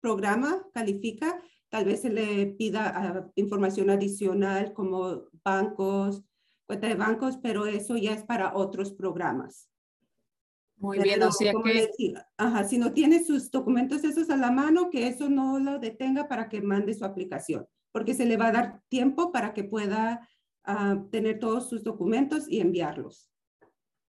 programa 0.02 0.68
califica, 0.74 1.42
tal 1.70 1.86
vez 1.86 2.02
se 2.02 2.10
le 2.10 2.48
pida 2.48 2.92
ah, 2.94 3.32
información 3.36 3.90
adicional 3.90 4.74
como 4.74 5.24
bancos, 5.46 6.24
cuenta 6.66 6.88
de 6.88 6.96
bancos, 6.96 7.38
pero 7.38 7.68
eso 7.68 7.96
ya 7.96 8.14
es 8.14 8.24
para 8.24 8.54
otros 8.54 8.92
programas. 8.92 9.70
Muy 10.76 11.00
bien, 11.00 11.24
o 11.24 11.32
sea 11.32 11.54
que... 11.64 11.90
ajá, 12.36 12.66
si 12.66 12.78
no 12.78 12.92
tiene 12.92 13.24
sus 13.24 13.50
documentos 13.50 14.04
esos 14.04 14.30
a 14.30 14.36
la 14.36 14.52
mano, 14.52 14.90
que 14.90 15.08
eso 15.08 15.30
no 15.30 15.58
lo 15.58 15.80
detenga 15.80 16.28
para 16.28 16.50
que 16.50 16.62
mande 16.62 16.94
su 16.94 17.06
aplicación 17.06 17.66
porque 17.98 18.14
se 18.14 18.28
le 18.28 18.38
va 18.38 18.50
a 18.50 18.52
dar 18.52 18.82
tiempo 18.90 19.32
para 19.32 19.56
que 19.56 19.64
pueda 19.64 20.30
ah, 20.64 21.04
tener 21.10 21.40
todos 21.40 21.68
sus 21.68 21.84
documentos 21.84 22.48
y 22.48 22.60
enviarlos. 22.60 23.32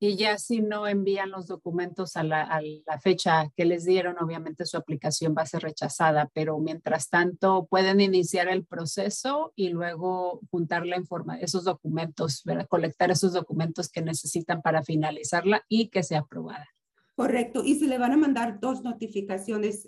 Y 0.01 0.17
ya 0.17 0.37
si 0.37 0.59
no 0.59 0.85
envían 0.85 1.31
los 1.31 1.47
documentos 1.47 2.17
a 2.17 2.23
la, 2.23 2.41
a 2.41 2.59
la, 2.61 2.99
fecha 2.99 3.49
que 3.55 3.63
les 3.63 3.85
dieron, 3.85 4.17
obviamente 4.21 4.65
su 4.65 4.75
aplicación 4.75 5.33
va 5.33 5.43
a 5.43 5.45
ser 5.45 5.61
rechazada, 5.61 6.29
pero 6.33 6.59
mientras 6.59 7.07
tanto 7.07 7.67
pueden 7.69 8.01
iniciar 8.01 8.49
el 8.49 8.65
proceso 8.65 9.53
y 9.55 9.69
luego 9.69 10.41
juntar 10.51 10.85
la 10.85 10.97
información, 10.97 11.45
esos 11.45 11.63
documentos, 11.63 12.43
colectar 12.67 13.11
esos 13.11 13.31
documentos 13.31 13.87
que 13.87 14.01
necesitan 14.01 14.61
para 14.61 14.83
finalizarla 14.83 15.63
y 15.69 15.87
que 15.87 16.03
sea 16.03 16.19
aprobada. 16.19 16.67
Correcto. 17.15 17.63
Y 17.63 17.75
se 17.75 17.87
le 17.87 17.97
van 17.97 18.11
a 18.11 18.17
mandar 18.17 18.59
dos 18.59 18.83
notificaciones 18.83 19.87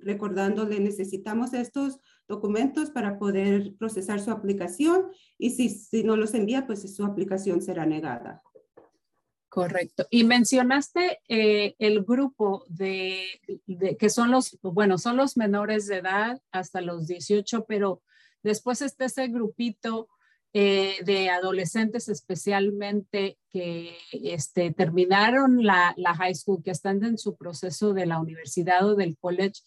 recordándole 0.00 0.80
necesitamos 0.80 1.52
estos 1.52 2.00
documentos 2.30 2.90
para 2.90 3.18
poder 3.18 3.74
procesar 3.76 4.20
su 4.20 4.30
aplicación 4.30 5.10
y 5.36 5.50
si, 5.50 5.68
si 5.68 6.02
no 6.02 6.16
los 6.16 6.32
envía, 6.32 6.66
pues 6.66 6.80
su 6.94 7.04
aplicación 7.04 7.60
será 7.60 7.84
negada. 7.84 8.42
Correcto. 9.50 10.06
Y 10.10 10.22
mencionaste 10.22 11.18
eh, 11.28 11.74
el 11.80 12.04
grupo 12.04 12.64
de, 12.68 13.26
que 13.98 14.08
son 14.08 14.30
los, 14.30 14.56
bueno, 14.62 14.96
son 14.96 15.16
los 15.16 15.36
menores 15.36 15.88
de 15.88 15.96
edad 15.96 16.40
hasta 16.52 16.80
los 16.80 17.08
18, 17.08 17.64
pero 17.66 18.00
después 18.44 18.80
está 18.80 19.06
ese 19.06 19.26
grupito 19.26 20.08
eh, 20.52 20.96
de 21.04 21.30
adolescentes 21.30 22.08
especialmente 22.08 23.38
que 23.50 23.96
este, 24.12 24.72
terminaron 24.72 25.64
la, 25.64 25.94
la, 25.96 26.14
high 26.14 26.34
school, 26.34 26.62
que 26.62 26.70
están 26.70 27.02
en 27.04 27.18
su 27.18 27.36
proceso 27.36 27.92
de 27.92 28.06
la 28.06 28.20
universidad 28.20 28.86
o 28.86 28.94
del 28.94 29.18
college. 29.18 29.62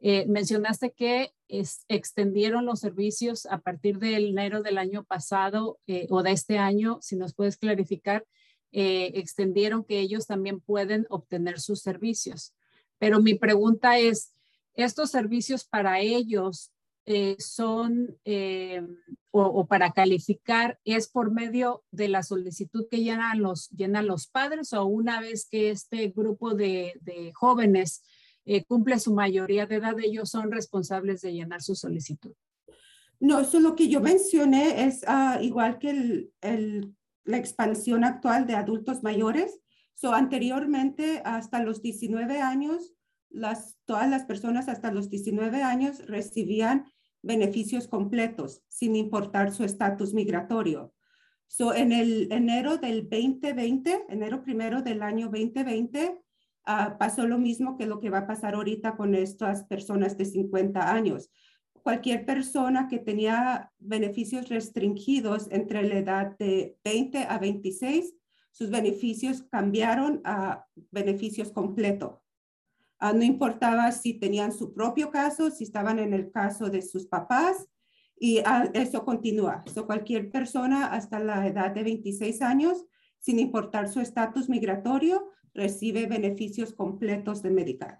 Eh, 0.00 0.26
mencionaste 0.28 0.92
que 0.92 1.32
extendieron 1.48 2.66
los 2.66 2.78
servicios 2.80 3.46
a 3.46 3.58
partir 3.58 3.98
del 3.98 4.28
enero 4.28 4.62
del 4.62 4.78
año 4.78 5.02
pasado 5.02 5.80
eh, 5.86 6.06
o 6.10 6.22
de 6.22 6.32
este 6.32 6.58
año, 6.58 6.98
si 7.00 7.16
nos 7.16 7.34
puedes 7.34 7.56
clarificar, 7.56 8.24
eh, 8.70 9.12
extendieron 9.14 9.82
que 9.84 9.98
ellos 9.98 10.26
también 10.26 10.60
pueden 10.60 11.06
obtener 11.10 11.58
sus 11.58 11.80
servicios. 11.80 12.54
Pero 12.98 13.20
mi 13.20 13.34
pregunta 13.34 13.98
es, 13.98 14.32
¿estos 14.74 15.10
servicios 15.10 15.64
para 15.64 16.00
ellos 16.00 16.72
son 17.38 18.18
o, 19.30 19.66
para 19.66 19.92
calificar 19.92 20.78
es 20.84 21.08
por 21.08 21.30
medio 21.30 21.82
de 21.90 22.08
la 22.08 22.22
solicitud 22.22 22.86
que 22.90 22.98
llenan 22.98 23.40
los, 23.40 23.68
llenan 23.70 24.06
los 24.06 24.26
padres 24.26 24.72
o 24.72 24.84
una 24.84 25.20
vez 25.20 25.46
que 25.48 25.70
este 25.70 26.08
grupo 26.08 26.54
de, 26.54 26.92
jóvenes 27.34 28.02
cumple 28.66 28.98
su 28.98 29.14
mayoría 29.14 29.66
de 29.66 29.76
edad, 29.76 29.98
ellos 29.98 30.30
son 30.30 30.50
responsables 30.50 31.20
de 31.20 31.32
llenar 31.32 31.62
su 31.62 31.74
solicitud? 31.74 32.32
No, 33.20 33.40
eso 33.40 33.60
lo 33.60 33.74
que 33.74 33.88
yo 33.88 34.00
mencioné 34.00 34.84
es 34.84 35.04
ah, 35.06 35.38
igual 35.42 35.78
que 35.78 36.30
el 36.40 36.94
la 37.28 37.36
expansión 37.36 38.04
actual 38.04 38.46
de 38.46 38.54
adultos 38.54 39.02
mayores. 39.02 39.60
So, 39.94 40.14
anteriormente, 40.14 41.20
hasta 41.24 41.62
los 41.62 41.82
19 41.82 42.40
años, 42.40 42.94
las, 43.28 43.76
todas 43.84 44.08
las 44.08 44.24
personas 44.24 44.68
hasta 44.68 44.90
los 44.90 45.10
19 45.10 45.62
años 45.62 46.06
recibían 46.06 46.86
beneficios 47.22 47.86
completos, 47.86 48.62
sin 48.68 48.96
importar 48.96 49.52
su 49.52 49.62
estatus 49.62 50.14
migratorio. 50.14 50.94
So, 51.48 51.74
en 51.74 51.92
el 51.92 52.32
enero 52.32 52.78
del 52.78 53.08
2020, 53.10 54.06
enero 54.08 54.42
primero 54.42 54.80
del 54.80 55.02
año 55.02 55.26
2020, 55.26 56.18
ah, 56.68 56.96
pasó 56.98 57.26
lo 57.26 57.38
mismo 57.38 57.76
que 57.76 57.86
lo 57.86 57.98
que 57.98 58.10
va 58.10 58.18
a 58.18 58.26
pasar 58.28 58.54
ahorita 58.54 58.96
con 58.96 59.16
estas 59.16 59.64
personas 59.64 60.16
de 60.16 60.24
50 60.24 60.92
años 60.92 61.30
cualquier 61.88 62.26
persona 62.26 62.86
que 62.86 62.98
tenía 62.98 63.72
beneficios 63.78 64.50
restringidos 64.50 65.48
entre 65.50 65.82
la 65.88 65.96
edad 65.96 66.36
de 66.38 66.76
20 66.84 67.24
a 67.24 67.38
26, 67.38 68.14
sus 68.52 68.68
beneficios 68.68 69.44
cambiaron 69.50 70.20
a 70.24 70.66
beneficios 70.90 71.50
completos. 71.50 72.20
Ah, 72.98 73.14
no 73.14 73.22
importaba 73.22 73.90
si 73.92 74.12
tenían 74.12 74.52
su 74.52 74.74
propio 74.74 75.10
caso, 75.10 75.50
si 75.50 75.64
estaban 75.64 75.98
en 75.98 76.12
el 76.12 76.30
caso 76.30 76.68
de 76.68 76.82
sus 76.82 77.06
papás, 77.06 77.68
y 78.20 78.40
ah, 78.44 78.68
eso 78.74 79.06
continúa. 79.06 79.64
So, 79.72 79.86
cualquier 79.86 80.30
persona 80.30 80.88
hasta 80.88 81.18
la 81.20 81.46
edad 81.46 81.70
de 81.70 81.84
26 81.84 82.42
años, 82.42 82.84
sin 83.18 83.38
importar 83.38 83.88
su 83.88 84.00
estatus 84.00 84.50
migratorio, 84.50 85.30
recibe 85.54 86.06
beneficios 86.06 86.72
completos 86.72 87.42
de 87.42 87.50
Medicare. 87.50 87.98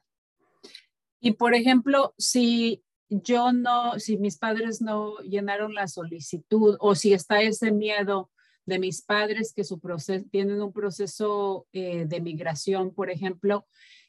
Y 1.20 1.32
por 1.32 1.54
ejemplo, 1.54 2.14
si 2.16 2.82
yo 3.08 3.52
no, 3.52 3.98
si 3.98 4.18
mis 4.18 4.38
padres 4.38 4.80
no 4.80 5.16
llenaron 5.18 5.74
la 5.74 5.88
solicitud 5.88 6.76
o 6.80 6.94
si 6.94 7.12
está 7.12 7.42
ese 7.42 7.72
miedo 7.72 8.30
de 8.66 8.78
mis 8.78 9.02
padres 9.02 9.52
que 9.54 9.64
su 9.64 9.80
proceso, 9.80 10.26
tienen 10.30 10.61
un 10.61 10.72
proceso 10.72 11.66
eh, 11.72 12.04
de 12.06 12.20
migración, 12.20 12.94
por 12.94 13.11
ejemplo, 13.11 13.66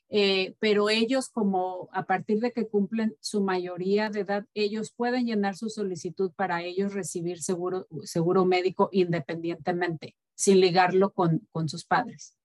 eh, 0.10 0.56
pero 0.60 0.90
ellos 0.90 1.30
como 1.30 1.88
a 1.94 2.06
partir 2.06 2.40
de 2.40 2.52
que 2.52 2.68
cumplen 2.68 3.16
su 3.22 3.42
mayoría 3.42 4.10
de 4.10 4.22
edad, 4.22 4.46
ellos 4.54 4.92
pueden 4.92 5.28
llenar 5.28 5.56
su 5.56 5.70
solicitud 5.70 6.32
para 6.36 6.64
ellos 6.64 6.94
recibir 6.94 7.42
seguro, 7.42 7.88
seguro 8.04 8.44
médico 8.44 8.90
independientemente, 8.92 10.16
sin 10.36 10.60
ligarlo 10.60 11.14
con, 11.14 11.48
con 11.52 11.70
sus 11.70 11.86
padres. 11.86 12.39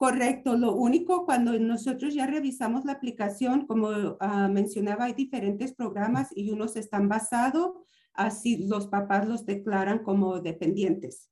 Correcto, 0.00 0.56
lo 0.56 0.74
único 0.74 1.26
cuando 1.26 1.58
nosotros 1.58 2.14
ya 2.14 2.26
revisamos 2.26 2.86
la 2.86 2.92
aplicación, 2.92 3.66
como 3.66 4.16
ah, 4.18 4.48
mencionaba, 4.48 5.04
hay 5.04 5.12
diferentes 5.12 5.74
programas 5.74 6.30
y 6.34 6.50
unos 6.52 6.76
están 6.76 7.06
basados 7.06 7.72
así 8.14 8.66
los 8.66 8.86
papás 8.86 9.28
los 9.28 9.44
declaran 9.44 9.98
como 9.98 10.40
dependientes. 10.40 11.30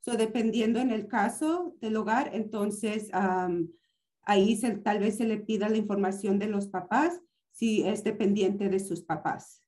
So, 0.00 0.16
dependiendo 0.16 0.80
en 0.80 0.90
el 0.90 1.06
caso 1.06 1.76
del 1.80 1.96
hogar, 1.96 2.34
entonces 2.34 3.08
ahí 4.22 4.60
tal 4.82 4.98
vez 4.98 5.18
se 5.18 5.24
le 5.24 5.36
pida 5.36 5.68
la 5.68 5.76
información 5.76 6.40
de 6.40 6.48
los 6.48 6.66
papás 6.66 7.20
si 7.52 7.86
es 7.86 8.02
dependiente 8.02 8.68
de 8.68 8.80
sus 8.80 9.02
papás. 9.02 9.62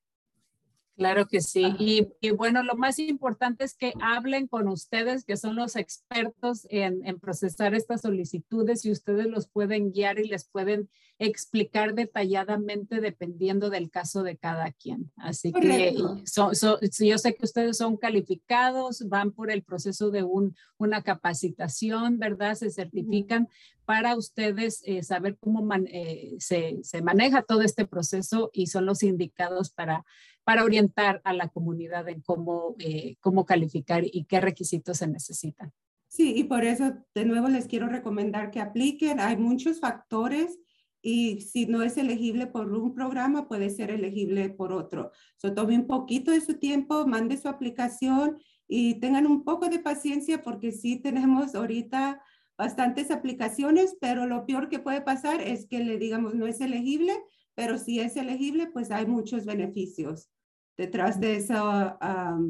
Claro 1.01 1.29
que 1.29 1.41
sí. 1.41 1.65
Y, 1.79 2.31
bueno, 2.33 2.63
lo 2.63 2.77
más 2.77 2.99
importante 2.99 3.65
es 3.65 3.75
que 3.75 3.95
hablen 4.03 4.47
con 4.47 4.69
ustedes, 4.69 5.25
que 5.25 5.39
son 5.39 5.57
los 5.57 5.75
expertos 5.77 6.67
en, 6.69 7.19
procesar 7.19 7.75
estas 7.75 8.03
solicitudes 8.03 8.85
y 8.85 8.91
ustedes 8.91 9.27
los 9.27 9.49
pueden 9.49 9.93
guiar 9.93 10.19
y 10.19 10.29
les 10.29 10.45
pueden 10.45 10.91
explicar 11.19 11.95
detalladamente 11.95 13.01
dependiendo 13.01 13.71
del 13.71 13.91
caso 13.91 14.23
de 14.23 14.37
cada 14.37 14.73
quien. 14.73 15.11
Así 15.17 15.53
que 15.53 15.95
yo 15.95 17.19
sé 17.19 17.35
que 17.35 17.45
ustedes 17.47 17.79
son 17.79 17.97
calificados, 17.97 19.09
van 19.09 19.33
por 19.33 19.51
el 19.51 19.63
proceso 19.63 20.11
de 20.11 20.23
un, 20.23 20.55
una 20.77 21.03
capacitación, 21.03 22.19
¿verdad? 22.19 22.57
Se 22.57 22.71
certifican 22.71 23.49
para 23.87 24.17
ustedes 24.17 24.83
eh, 24.85 25.03
saber 25.03 25.39
cómo 25.41 25.67
eh, 25.87 26.37
se, 26.39 26.79
se 26.83 27.03
maneja 27.03 27.43
todo 27.43 27.63
este 27.63 27.87
proceso 27.87 28.51
y 28.53 28.67
son 28.67 28.85
los 28.87 29.03
indicados 29.03 29.71
para 29.71 30.05
para 30.45 30.65
orientar 30.65 31.21
a 31.25 31.33
la 31.33 31.49
comunidad 31.49 32.09
en 32.09 32.21
cómo, 32.21 32.75
eh, 32.79 33.17
cómo 33.21 33.45
calificar 33.45 34.05
y 34.05 34.25
qué 34.25 34.41
requisitos 34.41 34.99
se 34.99 35.07
necesitan. 35.09 35.73
Sí, 36.09 36.35
y 36.37 36.45
por 36.45 36.65
eso 36.65 36.93
de 37.15 37.25
nuevo 37.25 37.49
les 37.49 37.67
quiero 37.67 37.89
recomendar 37.89 38.51
que 38.51 38.61
apliquen. 38.61 39.21
Hay 39.21 39.37
muchos 39.37 39.79
factores 39.79 40.59
y 41.03 41.41
si 41.41 41.67
no 41.67 41.83
es 41.83 41.97
elegible 41.97 42.47
por 42.47 42.73
un 42.73 42.95
programa, 42.95 43.49
puede 43.49 43.71
ser 43.71 43.91
elegible 43.91 44.51
por 44.51 44.73
otro. 44.73 45.13
So, 45.37 45.55
tome 45.55 45.77
un 45.77 45.87
poquito 45.87 46.33
de 46.33 46.41
su 46.41 46.55
tiempo, 46.55 47.07
mande 47.07 47.37
su 47.37 47.49
aplicación 47.49 48.39
y 48.67 49.01
tengan 49.01 49.27
un 49.27 49.45
poco 49.45 49.69
de 49.69 49.79
paciencia 49.79 50.43
porque 50.43 50.73
sí 50.73 50.97
tenemos 50.97 51.55
ahorita 51.55 52.21
bastantes 52.59 53.11
aplicaciones, 53.11 53.97
pero 54.01 54.27
lo 54.27 54.45
peor 54.47 54.69
que 54.69 54.81
puede 54.81 55.01
pasar 55.01 55.41
es 55.41 55.67
que 55.67 55.79
le 55.79 55.97
digamos 55.97 56.35
no 56.35 56.47
es 56.47 56.61
elegible 56.61 57.15
pero 57.55 57.79
si 57.79 58.01
es 58.01 58.17
elegible, 58.17 58.69
pues 58.69 58.91
hay 58.91 59.07
muchos 59.07 59.45
beneficios 59.45 60.31
detrás 60.77 61.21
de 61.21 61.37
esa 61.37 61.99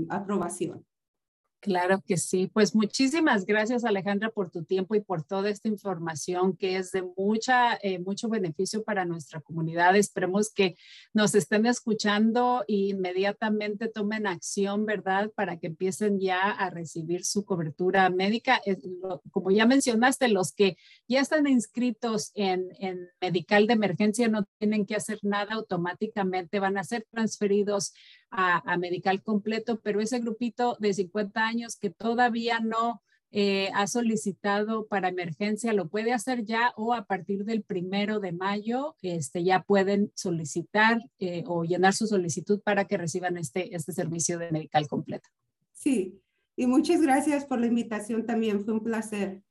aprobación. 0.08 0.84
Claro 1.60 2.02
que 2.06 2.16
sí. 2.16 2.46
Pues 2.46 2.74
muchísimas 2.74 3.44
gracias 3.44 3.84
Alejandra 3.84 4.30
por 4.30 4.50
tu 4.50 4.64
tiempo 4.64 4.94
y 4.94 5.02
por 5.02 5.24
toda 5.24 5.50
esta 5.50 5.68
información 5.68 6.56
que 6.56 6.78
es 6.78 6.90
de 6.90 7.02
mucha, 7.02 7.78
eh, 7.82 7.98
mucho 7.98 8.30
beneficio 8.30 8.82
para 8.82 9.04
nuestra 9.04 9.42
comunidad. 9.42 9.94
Esperemos 9.94 10.50
que 10.54 10.76
nos 11.12 11.34
estén 11.34 11.66
escuchando 11.66 12.64
e 12.66 12.88
inmediatamente 12.88 13.88
tomen 13.88 14.26
acción, 14.26 14.86
¿verdad? 14.86 15.30
Para 15.34 15.58
que 15.58 15.66
empiecen 15.66 16.18
ya 16.18 16.50
a 16.50 16.70
recibir 16.70 17.26
su 17.26 17.44
cobertura 17.44 18.08
médica. 18.08 18.62
Como 19.30 19.50
ya 19.50 19.66
mencionaste, 19.66 20.28
los 20.28 20.54
que 20.54 20.78
ya 21.08 21.20
están 21.20 21.46
inscritos 21.46 22.32
en, 22.34 22.68
en 22.78 23.06
Medical 23.20 23.66
de 23.66 23.74
Emergencia 23.74 24.28
no 24.28 24.46
tienen 24.58 24.86
que 24.86 24.96
hacer 24.96 25.18
nada 25.22 25.56
automáticamente, 25.56 26.58
van 26.58 26.78
a 26.78 26.84
ser 26.84 27.06
transferidos 27.10 27.92
a, 28.30 28.76
medical 28.78 29.22
completo, 29.22 29.80
pero 29.82 30.00
ese 30.00 30.20
grupito 30.20 30.76
de 30.80 30.94
50 30.94 31.44
años 31.44 31.76
que 31.76 31.90
todavía 31.90 32.60
no 32.60 33.02
eh, 33.32 33.70
ha 33.74 33.86
solicitado 33.86 34.86
para 34.86 35.08
emergencia 35.08 35.72
lo 35.72 35.88
puede 35.88 36.12
hacer 36.12 36.44
ya 36.44 36.72
o 36.76 36.94
a 36.94 37.04
partir 37.04 37.44
del 37.44 37.62
primero 37.62 38.18
de 38.18 38.32
mayo 38.32 38.96
este, 39.02 39.44
ya 39.44 39.62
pueden 39.62 40.10
solicitar 40.16 41.00
eh, 41.20 41.44
o 41.46 41.62
llenar 41.62 41.94
su 41.94 42.08
solicitud 42.08 42.60
para 42.60 42.86
que 42.86 42.98
reciban 42.98 43.36
este, 43.36 43.74
este 43.76 43.92
servicio 43.92 44.38
de 44.38 44.50
medical 44.50 44.88
completo. 44.88 45.28
Sí, 45.72 46.20
y 46.56 46.66
muchas 46.66 47.00
gracias 47.00 47.44
por 47.44 47.60
la 47.60 47.66
invitación 47.66 48.26
también, 48.26 48.64
fue 48.64 48.74
un 48.74 48.82
placer. 48.82 49.42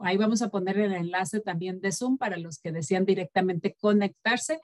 ahí 0.00 0.16
vamos 0.16 0.42
a 0.42 0.48
poner 0.48 0.76
el 0.78 0.92
enlace 0.92 1.38
también 1.40 1.80
de 1.80 1.92
Zoom 1.92 2.18
para 2.18 2.36
los 2.36 2.58
que 2.58 2.72
desean 2.72 3.04
directamente 3.04 3.74
conectarse. 3.74 4.60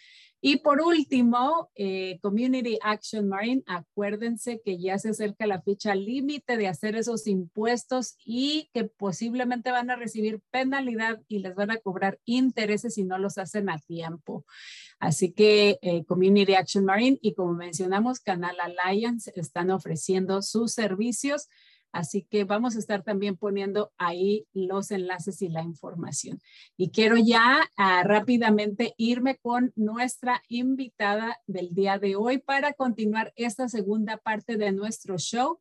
Y 0.45 0.57
por 0.57 0.81
último, 0.81 1.71
Community 2.21 2.77
Action 2.83 3.29
Marine, 3.29 3.63
acuérdense 3.65 4.61
que 4.65 4.77
ya 4.77 4.99
se 4.99 5.11
acerca 5.11 5.47
la 5.47 5.63
fecha 5.63 5.95
límite 5.95 6.57
de 6.57 6.67
hacer 6.67 6.97
esos 6.97 7.29
impuestos 7.29 8.17
y 8.25 8.69
que 8.75 8.85
posiblemente 8.85 9.71
van 9.71 9.91
a 9.91 9.97
recibir 9.97 10.41
penalidad 10.51 11.21
y 11.29 11.39
les 11.39 11.55
van 11.55 11.71
a 11.71 11.77
cobrar 11.77 12.19
intereses 12.25 12.95
si 12.95 13.05
no 13.05 13.19
los 13.19 13.39
hacen 13.39 13.71
a 13.71 13.79
tiempo. 13.79 14.45
Así 14.99 15.33
que 15.33 15.79
eh, 15.83 16.05
Community 16.05 16.55
Action 16.55 16.85
Marine 16.85 17.19
y 17.23 17.35
como 17.35 17.55
mencionamos, 17.55 18.21
Canal 18.21 18.57
Alliance 18.61 19.33
están 19.37 19.71
ofreciendo 19.71 20.43
sus 20.43 20.73
servicios. 20.73 21.49
Así 21.93 22.23
que 22.23 22.45
vamos 22.45 22.75
a 22.75 22.79
estar 22.79 23.03
también 23.03 23.37
poniendo 23.37 23.93
ahí 23.99 24.47
los 24.55 24.91
enlaces 24.91 25.43
y 25.43 25.49
la 25.49 25.63
información. 25.63 26.41
Y 26.77 26.91
quiero 26.91 27.17
ya 27.17 27.61
ah, 27.77 28.03
rápidamente 28.03 28.95
irme 28.97 29.37
con 29.37 29.73
nuestra 29.77 30.43
invitada 30.49 31.39
del 31.47 31.75
día 31.75 31.99
de 31.99 32.17
hoy 32.17 32.39
para 32.39 32.73
continuar 32.73 33.33
esta 33.37 33.69
segunda 33.69 34.17
parte 34.17 34.57
de 34.57 34.73
nuestro 34.73 35.19
show. 35.19 35.61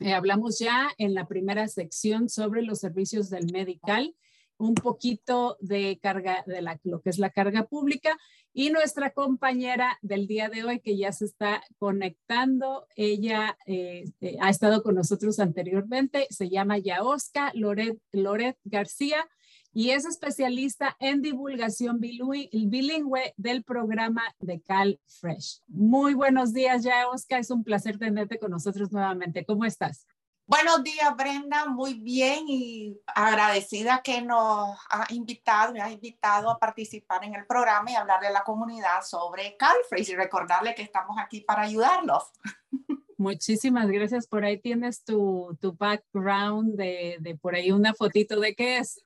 Eh, 0.00 0.12
hablamos 0.12 0.58
ya 0.58 0.90
en 0.98 1.14
la 1.14 1.26
primera 1.26 1.66
sección 1.68 2.28
sobre 2.28 2.62
los 2.62 2.80
servicios 2.80 3.30
del 3.30 3.50
medical 3.52 4.14
un 4.62 4.74
poquito 4.74 5.56
de 5.60 5.98
carga, 6.00 6.44
de 6.46 6.62
la, 6.62 6.78
lo 6.84 7.00
que 7.00 7.10
es 7.10 7.18
la 7.18 7.30
carga 7.30 7.64
pública. 7.64 8.16
Y 8.54 8.70
nuestra 8.70 9.10
compañera 9.10 9.98
del 10.02 10.26
día 10.26 10.48
de 10.48 10.62
hoy, 10.62 10.80
que 10.80 10.96
ya 10.96 11.10
se 11.10 11.24
está 11.24 11.62
conectando, 11.78 12.86
ella 12.94 13.56
eh, 13.66 14.04
eh, 14.20 14.36
ha 14.40 14.50
estado 14.50 14.82
con 14.82 14.94
nosotros 14.94 15.40
anteriormente, 15.40 16.26
se 16.30 16.48
llama 16.48 16.78
Yaosca 16.78 17.50
Loret, 17.54 17.98
Loret 18.12 18.56
García 18.64 19.26
y 19.74 19.90
es 19.90 20.04
especialista 20.04 20.96
en 21.00 21.22
divulgación 21.22 21.98
bilingüe 21.98 23.32
del 23.36 23.64
programa 23.64 24.22
de 24.38 24.60
Cal 24.60 25.00
Fresh. 25.06 25.62
Muy 25.66 26.14
buenos 26.14 26.52
días, 26.52 26.84
Yaosca. 26.84 27.38
Es 27.38 27.50
un 27.50 27.64
placer 27.64 27.98
tenerte 27.98 28.38
con 28.38 28.50
nosotros 28.50 28.92
nuevamente. 28.92 29.46
¿Cómo 29.46 29.64
estás? 29.64 30.06
Buenos 30.52 30.84
días, 30.84 31.16
Brenda. 31.16 31.64
Muy 31.64 31.94
bien 31.94 32.44
y 32.46 33.00
agradecida 33.06 34.02
que 34.02 34.20
nos 34.20 34.78
ha 34.90 35.06
invitado, 35.08 35.72
me 35.72 35.80
ha 35.80 35.90
invitado 35.90 36.50
a 36.50 36.58
participar 36.58 37.24
en 37.24 37.34
el 37.34 37.46
programa 37.46 37.90
y 37.90 37.94
hablarle 37.94 38.28
a 38.28 38.32
la 38.32 38.44
comunidad 38.44 39.00
sobre 39.02 39.56
Calfresh 39.56 40.10
y 40.10 40.14
recordarle 40.14 40.74
que 40.74 40.82
estamos 40.82 41.16
aquí 41.18 41.40
para 41.40 41.62
ayudarlos. 41.62 42.24
Muchísimas 43.16 43.88
gracias. 43.88 44.26
Por 44.26 44.44
ahí 44.44 44.60
tienes 44.60 45.02
tu, 45.02 45.56
tu 45.58 45.72
background 45.72 46.76
de, 46.76 47.16
de, 47.20 47.34
por 47.34 47.54
ahí 47.54 47.72
una 47.72 47.94
fotito 47.94 48.38
de 48.38 48.54
qué 48.54 48.76
es. 48.76 49.02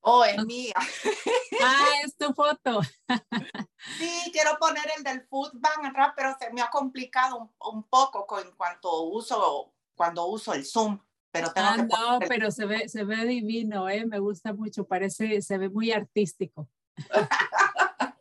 Oh, 0.00 0.24
es 0.24 0.44
mía. 0.44 0.74
Ah, 1.64 1.86
es 2.04 2.16
tu 2.16 2.34
foto. 2.34 2.80
Sí, 3.98 4.30
quiero 4.32 4.58
poner 4.58 4.90
el 4.96 5.04
del 5.04 5.24
food 5.28 5.52
bank 5.52 5.84
atrás, 5.84 6.12
pero 6.16 6.36
se 6.36 6.52
me 6.52 6.60
ha 6.60 6.68
complicado 6.68 7.36
un, 7.36 7.52
un 7.76 7.84
poco 7.84 8.26
con 8.26 8.50
cuanto 8.56 9.02
uso 9.02 9.72
cuando 10.02 10.26
uso 10.26 10.52
el 10.52 10.66
Zoom. 10.66 10.98
Pero 11.30 11.52
tengo 11.52 11.68
ah, 11.68 11.76
no, 11.76 12.18
pero 12.26 12.50
se 12.50 12.66
ve, 12.66 12.88
se 12.88 13.04
ve 13.04 13.24
divino, 13.24 13.88
¿eh? 13.88 14.04
me 14.04 14.18
gusta 14.18 14.52
mucho, 14.52 14.84
parece, 14.84 15.40
se 15.40 15.58
ve 15.58 15.68
muy 15.70 15.92
artístico. 15.92 16.68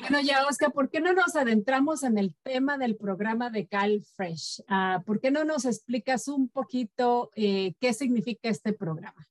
bueno, 0.00 0.20
ya, 0.20 0.46
Oscar, 0.46 0.72
¿por 0.72 0.88
qué 0.88 1.00
no 1.00 1.12
nos 1.12 1.34
adentramos 1.34 2.04
en 2.04 2.16
el 2.16 2.32
tema 2.44 2.78
del 2.78 2.96
programa 2.96 3.50
de 3.50 3.66
Cal 3.66 4.04
Fresh? 4.14 4.62
Ah, 4.68 5.02
¿Por 5.04 5.20
qué 5.20 5.32
no 5.32 5.44
nos 5.44 5.64
explicas 5.64 6.28
un 6.28 6.48
poquito 6.48 7.32
eh, 7.34 7.74
qué 7.80 7.92
significa 7.92 8.48
este 8.48 8.72
programa? 8.72 9.26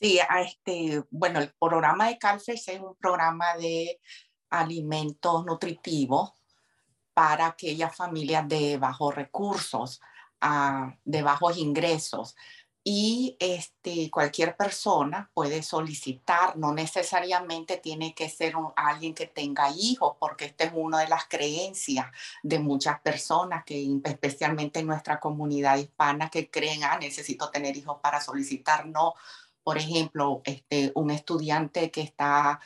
Sí, 0.00 0.20
este, 0.46 1.02
bueno, 1.10 1.40
el 1.40 1.52
programa 1.58 2.06
de 2.06 2.18
CalFresh 2.18 2.68
es 2.68 2.80
un 2.80 2.94
programa 2.94 3.56
de 3.56 4.00
alimentos 4.48 5.44
nutritivos 5.44 6.41
para 7.14 7.46
aquellas 7.46 7.94
familias 7.94 8.48
de 8.48 8.78
bajos 8.78 9.14
recursos, 9.14 10.00
uh, 10.42 10.92
de 11.04 11.22
bajos 11.22 11.58
ingresos. 11.58 12.36
Y 12.84 13.36
este, 13.38 14.10
cualquier 14.10 14.56
persona 14.56 15.30
puede 15.34 15.62
solicitar, 15.62 16.56
no 16.56 16.72
necesariamente 16.74 17.76
tiene 17.76 18.12
que 18.12 18.28
ser 18.28 18.54
alguien 18.74 19.14
que 19.14 19.26
tenga 19.26 19.70
hijos, 19.70 20.16
porque 20.18 20.46
esta 20.46 20.64
es 20.64 20.72
una 20.74 20.98
de 20.98 21.08
las 21.08 21.26
creencias 21.28 22.06
de 22.42 22.58
muchas 22.58 23.00
personas, 23.00 23.64
que 23.64 23.88
especialmente 24.04 24.80
en 24.80 24.88
nuestra 24.88 25.20
comunidad 25.20 25.76
hispana, 25.76 26.28
que 26.28 26.50
creen, 26.50 26.82
ah, 26.82 26.98
necesito 26.98 27.50
tener 27.50 27.76
hijos 27.76 27.98
para 28.02 28.20
solicitar. 28.20 28.86
No, 28.86 29.14
por 29.62 29.78
ejemplo, 29.78 30.42
este, 30.44 30.90
un 30.96 31.12
estudiante 31.12 31.92
que 31.92 32.00
está 32.00 32.60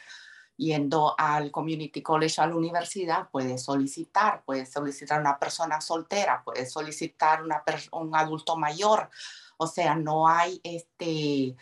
yendo 0.56 1.14
al 1.18 1.50
community 1.50 2.02
college, 2.02 2.40
a 2.40 2.46
la 2.46 2.56
universidad, 2.56 3.28
puede 3.30 3.58
solicitar, 3.58 4.42
puede 4.44 4.66
solicitar 4.66 5.20
una 5.20 5.38
persona 5.38 5.80
soltera, 5.80 6.42
puede 6.44 6.66
solicitar 6.66 7.42
una 7.42 7.62
un 7.92 8.14
adulto 8.16 8.56
mayor. 8.56 9.10
O 9.58 9.66
sea, 9.66 9.94
no 9.94 10.28
hay 10.28 10.60
este, 10.62 11.56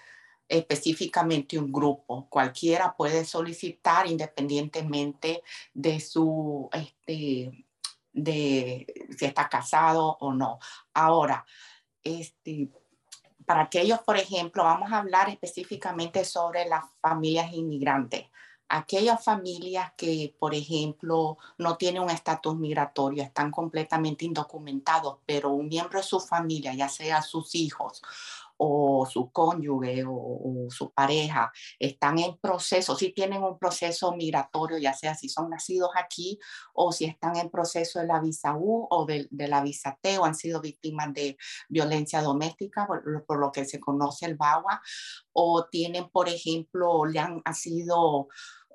específicamente 0.49 1.59
un 1.59 1.73
grupo. 1.73 2.29
Cualquiera 2.29 2.95
puede 2.97 3.25
solicitar 3.25 4.07
independientemente 4.07 5.43
de 5.73 6.01
su, 6.01 6.69
este, 6.73 7.67
de 8.13 8.87
si 9.17 9.25
está 9.25 9.49
casado 9.49 10.17
o 10.21 10.33
no. 10.33 10.59
Ahora, 10.93 11.45
este, 12.03 12.71
para 13.45 13.63
aquellos, 13.63 14.01
por 14.01 14.17
ejemplo, 14.17 14.65
vamos 14.65 14.93
a 14.93 14.99
hablar 14.99 15.29
específicamente 15.29 16.25
sobre 16.25 16.67
las 16.67 16.85
familias 17.01 17.53
inmigrantes 17.53 18.27
aquellas 18.75 19.23
familias 19.25 19.93
que, 19.97 20.35
por 20.39 20.55
ejemplo, 20.55 21.39
no 21.59 21.77
tienen 21.77 22.03
un 22.03 22.11
estatus 22.11 22.57
migratorio, 22.57 23.23
están 23.23 23.51
completamente 23.51 24.25
indocumentados, 24.25 25.19
pero 25.27 25.51
un 25.51 25.69
miembro 25.69 25.99
de 25.99 26.05
su 26.05 26.21
familia, 26.21 26.75
ya 26.75 26.89
sea 26.89 27.23
sus 27.23 27.55
hijos 27.55 28.03
o 28.57 29.07
su 29.11 29.31
cónyuge 29.31 30.05
o, 30.07 30.69
su 30.71 30.91
pareja 30.93 31.53
están 31.79 32.19
en 32.19 32.37
proceso, 32.39 32.97
si 32.97 33.13
tienen 33.13 33.43
un 33.43 33.59
proceso 33.59 34.15
migratorio, 34.15 34.79
ya 34.79 34.93
sea 34.93 35.15
si 35.15 35.29
son 35.29 35.51
nacidos 35.51 35.91
aquí 35.97 36.39
o 36.73 36.93
si 36.93 37.05
están 37.05 37.37
en 37.37 37.51
proceso 37.51 37.99
de 37.99 38.07
la 38.07 38.21
visa 38.21 38.55
U 38.57 38.87
o 38.91 39.05
de, 39.07 39.29
la 39.31 39.63
visa 39.63 39.99
T 40.01 40.19
o 40.19 40.25
han 40.25 40.35
sido 40.35 40.61
víctimas 40.61 41.13
de 41.13 41.37
violencia 41.69 42.23
doméstica, 42.23 42.87
por, 42.87 43.25
por 43.27 43.39
lo 43.39 43.53
que 43.53 43.65
se 43.65 43.81
conoce 43.81 44.27
el 44.27 44.37
BAWA, 44.37 44.81
o 45.33 45.67
tienen, 45.67 46.09
por 46.11 46.29
ejemplo, 46.29 47.05
le 47.05 47.19
han 47.19 47.43
sido 47.55 48.29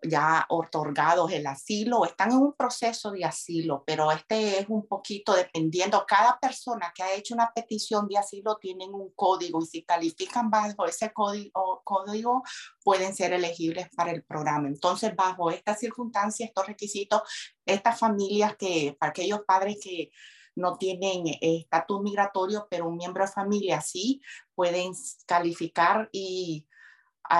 ya 0.04 0.46
otorgados 0.50 1.32
el 1.32 1.46
asilo 1.48 2.00
o 2.00 2.06
están 2.06 2.32
en 2.32 2.38
un 2.38 2.54
proceso 2.54 3.12
de 3.12 3.26
asilo, 3.26 3.84
pero 3.86 4.12
este 4.12 4.60
es 4.60 4.70
un 4.70 4.88
poquito 4.88 5.34
dependiendo, 5.34 6.06
cada 6.08 6.40
persona 6.40 6.92
que 6.96 7.04
ha 7.04 7.14
hecho 7.14 7.34
una 7.34 7.52
petición 7.54 8.08
de 8.08 8.18
asilo 8.18 8.58
tienen 8.58 8.94
un 8.94 9.12
código 9.16 9.62
y 9.62 9.66
si 9.66 9.84
califican 9.84 10.50
bajo 10.50 10.86
ese 10.86 11.12
código, 11.12 11.82
código 11.84 12.44
pueden 12.84 13.16
ser 13.16 13.34
elegibles 13.34 13.88
para 13.96 14.12
el 14.12 14.24
programa. 14.24 14.68
Entonces, 14.68 15.16
bajo 15.16 15.52
estas 15.52 15.80
circunstancias, 15.80 16.50
estos 16.50 16.68
requisitos, 16.68 17.22
estas 17.66 18.00
familias 18.00 18.56
que, 18.58 18.96
para 19.00 19.12
aquellos 19.12 19.42
padres 19.46 19.78
que 19.84 20.12
no 20.56 20.78
tienen 20.78 21.24
estatus 21.42 22.02
migratorio, 22.02 22.68
pero 22.70 22.88
un 22.88 22.98
miembro 22.98 23.26
de 23.26 23.32
familia 23.32 23.82
sí, 23.82 24.22
pueden 24.56 24.92
calificar 25.26 26.10
y 26.12 26.68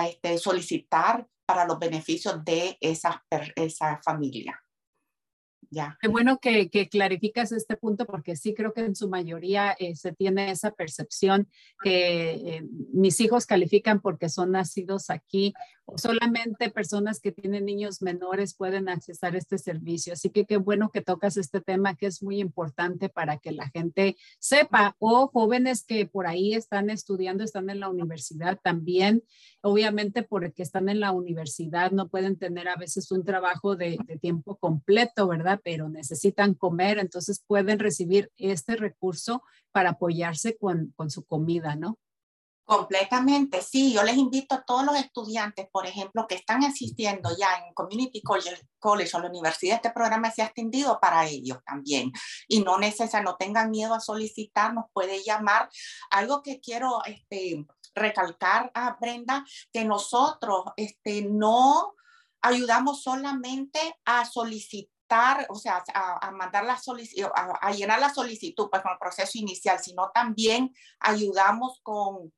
este, 0.06 0.38
solicitar 0.38 1.26
para 1.50 1.66
los 1.66 1.80
beneficios 1.80 2.44
de 2.44 2.78
esa, 2.80 3.24
esa 3.56 4.00
familia. 4.04 4.62
Ya. 5.68 5.98
Qué 6.00 6.06
bueno 6.06 6.38
que, 6.38 6.70
que, 6.70 6.88
clarificas 6.88 7.50
este 7.50 7.76
punto 7.76 8.06
porque 8.06 8.36
sí 8.36 8.54
creo 8.54 8.72
que 8.72 8.82
en 8.82 8.94
su 8.94 9.08
mayoría 9.08 9.72
eh, 9.78 9.96
se 9.96 10.12
tiene 10.12 10.50
esa 10.50 10.70
percepción 10.72 11.48
que 11.82 12.30
eh, 12.30 12.62
mis 12.92 13.20
hijos 13.20 13.46
califican 13.46 14.00
porque 14.00 14.28
son 14.28 14.52
nacidos 14.52 15.10
aquí 15.10 15.54
solamente 15.96 16.70
personas 16.70 17.20
que 17.20 17.32
tienen 17.32 17.64
niños 17.64 18.02
menores 18.02 18.54
pueden 18.54 18.88
accesar 18.88 19.36
este 19.36 19.58
servicio. 19.58 20.12
Así 20.12 20.30
que 20.30 20.44
qué 20.44 20.56
bueno 20.56 20.90
que 20.90 21.00
tocas 21.00 21.36
este 21.36 21.60
tema 21.60 21.96
que 21.96 22.06
es 22.06 22.22
muy 22.22 22.40
importante 22.40 23.08
para 23.08 23.38
que 23.38 23.52
la 23.52 23.68
gente 23.68 24.16
sepa 24.38 24.96
o 24.98 25.28
jóvenes 25.28 25.84
que 25.84 26.06
por 26.06 26.26
ahí 26.26 26.54
están 26.54 26.90
estudiando, 26.90 27.44
están 27.44 27.70
en 27.70 27.80
la 27.80 27.88
universidad 27.88 28.58
también, 28.62 29.22
obviamente 29.62 30.22
porque 30.22 30.62
están 30.62 30.88
en 30.88 31.00
la 31.00 31.12
universidad 31.12 31.90
no 31.90 32.08
pueden 32.08 32.36
tener 32.36 32.68
a 32.68 32.76
veces 32.76 33.10
un 33.10 33.24
trabajo 33.24 33.76
de, 33.76 33.98
de 34.06 34.18
tiempo 34.18 34.56
completo, 34.56 35.28
¿verdad? 35.28 35.60
pero 35.62 35.88
necesitan 35.88 36.54
comer, 36.54 36.98
entonces 36.98 37.42
pueden 37.46 37.78
recibir 37.78 38.30
este 38.36 38.76
recurso 38.76 39.42
para 39.72 39.90
apoyarse 39.90 40.56
con, 40.56 40.92
con 40.96 41.10
su 41.10 41.24
comida, 41.24 41.76
¿no? 41.76 41.98
Completamente, 42.70 43.62
sí. 43.62 43.92
Yo 43.92 44.04
les 44.04 44.16
invito 44.16 44.54
a 44.54 44.62
todos 44.62 44.84
los 44.84 44.94
estudiantes, 44.94 45.66
por 45.72 45.88
ejemplo, 45.88 46.28
que 46.28 46.36
están 46.36 46.62
asistiendo 46.62 47.36
ya 47.36 47.66
en 47.66 47.74
Community 47.74 48.22
College, 48.22 49.10
o 49.12 49.18
la 49.18 49.28
universidad, 49.28 49.74
este 49.74 49.90
programa 49.90 50.30
se 50.30 50.42
ha 50.42 50.44
extendido 50.44 51.00
para 51.00 51.26
ellos 51.26 51.58
también. 51.66 52.12
Y 52.46 52.62
no 52.62 52.78
necesariamente, 52.78 53.32
no 53.32 53.36
tengan 53.36 53.72
miedo 53.72 53.92
a 53.92 53.98
solicitar, 53.98 54.72
nos 54.72 54.84
puede 54.92 55.20
llamar. 55.24 55.68
Algo 56.12 56.44
que 56.44 56.60
quiero 56.60 57.02
este, 57.06 57.66
recalcar 57.92 58.70
a 58.72 58.96
Brenda, 59.00 59.44
que 59.72 59.84
nosotros 59.84 60.66
este, 60.76 61.22
no 61.22 61.94
ayudamos 62.40 63.02
solamente 63.02 63.80
a 64.04 64.24
solicitar 64.26 64.99
o 65.48 65.54
sea, 65.56 65.82
a, 65.94 66.30
mandar 66.30 66.64
la 66.64 66.78
solicitud, 66.78 67.28
a, 67.34 67.72
llenar 67.72 68.00
la 68.00 68.12
solicitud 68.12 68.68
pues, 68.70 68.82
con 68.82 68.92
el 68.92 68.98
proceso 68.98 69.38
inicial, 69.38 69.78
sino 69.80 70.10
también 70.14 70.72
ayudamos 71.00 71.80
con, 71.82 72.32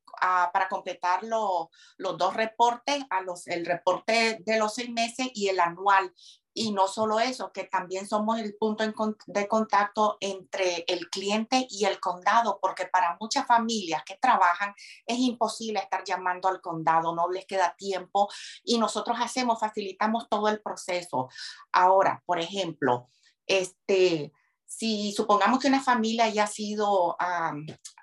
para 0.53 0.69
completar 0.69 1.23
los 1.25 1.69
dos 1.99 2.35
reportes, 2.35 3.05
a 3.11 3.21
los, 3.21 3.47
el 3.47 3.67
reporte 3.67 4.39
de 4.45 4.59
los 4.59 4.75
seis 4.75 4.91
meses 4.91 5.29
y 5.35 5.49
el 5.49 5.61
anual. 5.61 6.13
Y 6.55 6.73
no 6.73 6.87
solo 6.89 7.19
eso, 7.21 7.53
que 7.53 7.65
también 7.65 8.07
somos 8.07 8.39
el 8.39 8.55
punto 8.57 8.85
de 9.27 9.49
contacto 9.49 10.19
entre 10.21 10.85
el 10.87 11.09
cliente 11.09 11.67
y 11.71 11.87
el 11.87 11.99
condado, 12.01 12.59
porque 12.61 12.87
para 12.87 13.17
muchas 13.21 13.47
familias 13.47 14.03
que 14.05 14.19
trabajan 14.21 14.75
es 15.07 15.19
imposible 15.19 15.81
estar 15.81 16.05
llamando 16.05 16.49
al 16.49 16.61
condado, 16.61 17.15
no 17.15 17.31
les 17.31 17.47
queda 17.47 17.75
tiempo 17.77 18.29
y 18.65 18.79
nosotros 18.79 19.17
hacemos, 19.21 19.61
facilitamos 19.61 20.29
todo 20.29 20.49
el 20.49 20.61
proceso. 20.61 21.29
Ahora, 21.73 22.23
por 22.27 22.39
ejemplo, 22.39 23.09
este, 23.47 24.33
si 24.77 25.13
supongamos 25.13 25.59
que 25.59 25.69
una 25.69 25.83
familia 25.83 26.29
ya 26.31 26.45
ha 26.45 26.47
sido, 26.47 27.17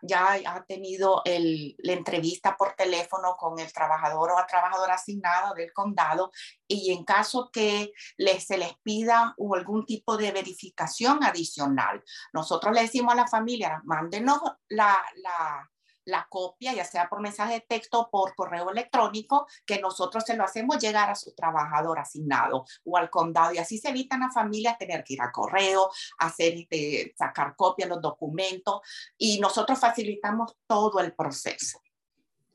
ya 0.03 0.33
ha 0.45 0.63
tenido 0.65 1.23
la 1.25 1.93
entrevista 1.93 2.55
por 2.55 2.75
teléfono 2.75 3.35
con 3.37 3.57
el 3.59 3.73
trabajador 3.73 4.31
o 4.31 4.37
a 4.37 4.45
trabajador 4.45 4.91
asignado 4.91 5.55
del 5.55 5.73
condado 5.73 6.31
y 6.67 6.93
en 6.93 7.03
caso 7.03 7.49
que 7.51 7.91
les, 8.17 8.45
se 8.45 8.57
les 8.57 8.73
pida 8.83 9.35
algún 9.55 9.85
tipo 9.85 10.15
de 10.15 10.31
verificación 10.31 11.23
adicional, 11.23 12.03
nosotros 12.33 12.73
le 12.73 12.81
decimos 12.81 13.13
a 13.13 13.17
la 13.17 13.27
familia, 13.27 13.81
mándenos 13.85 14.39
la, 14.69 14.95
la 15.23 15.69
la 16.09 16.27
copia, 16.29 16.73
ya 16.73 16.83
sea 16.83 17.09
por 17.09 17.21
mensaje 17.21 17.53
de 17.53 17.61
texto 17.61 17.99
o 17.99 18.09
por 18.09 18.35
correo 18.35 18.69
electrónico, 18.69 19.47
que 19.65 19.79
nosotros 19.79 20.23
se 20.25 20.35
lo 20.35 20.43
hacemos 20.43 20.79
llegar 20.79 21.09
a 21.09 21.15
su 21.15 21.33
trabajador 21.33 21.99
asignado 21.99 22.65
o 22.83 22.97
al 22.97 23.09
condado. 23.09 23.53
Y 23.53 23.57
así 23.57 23.77
se 23.77 23.89
evitan 23.89 24.23
a 24.23 24.31
familias 24.31 24.77
tener 24.77 25.03
que 25.03 25.13
ir 25.13 25.21
a 25.21 25.31
correo, 25.31 25.89
hacer, 26.17 26.53
este, 26.55 27.13
sacar 27.17 27.55
copia 27.55 27.85
de 27.85 27.91
los 27.91 28.01
documentos 28.01 28.81
y 29.17 29.39
nosotros 29.39 29.79
facilitamos 29.79 30.55
todo 30.67 30.99
el 30.99 31.13
proceso. 31.13 31.81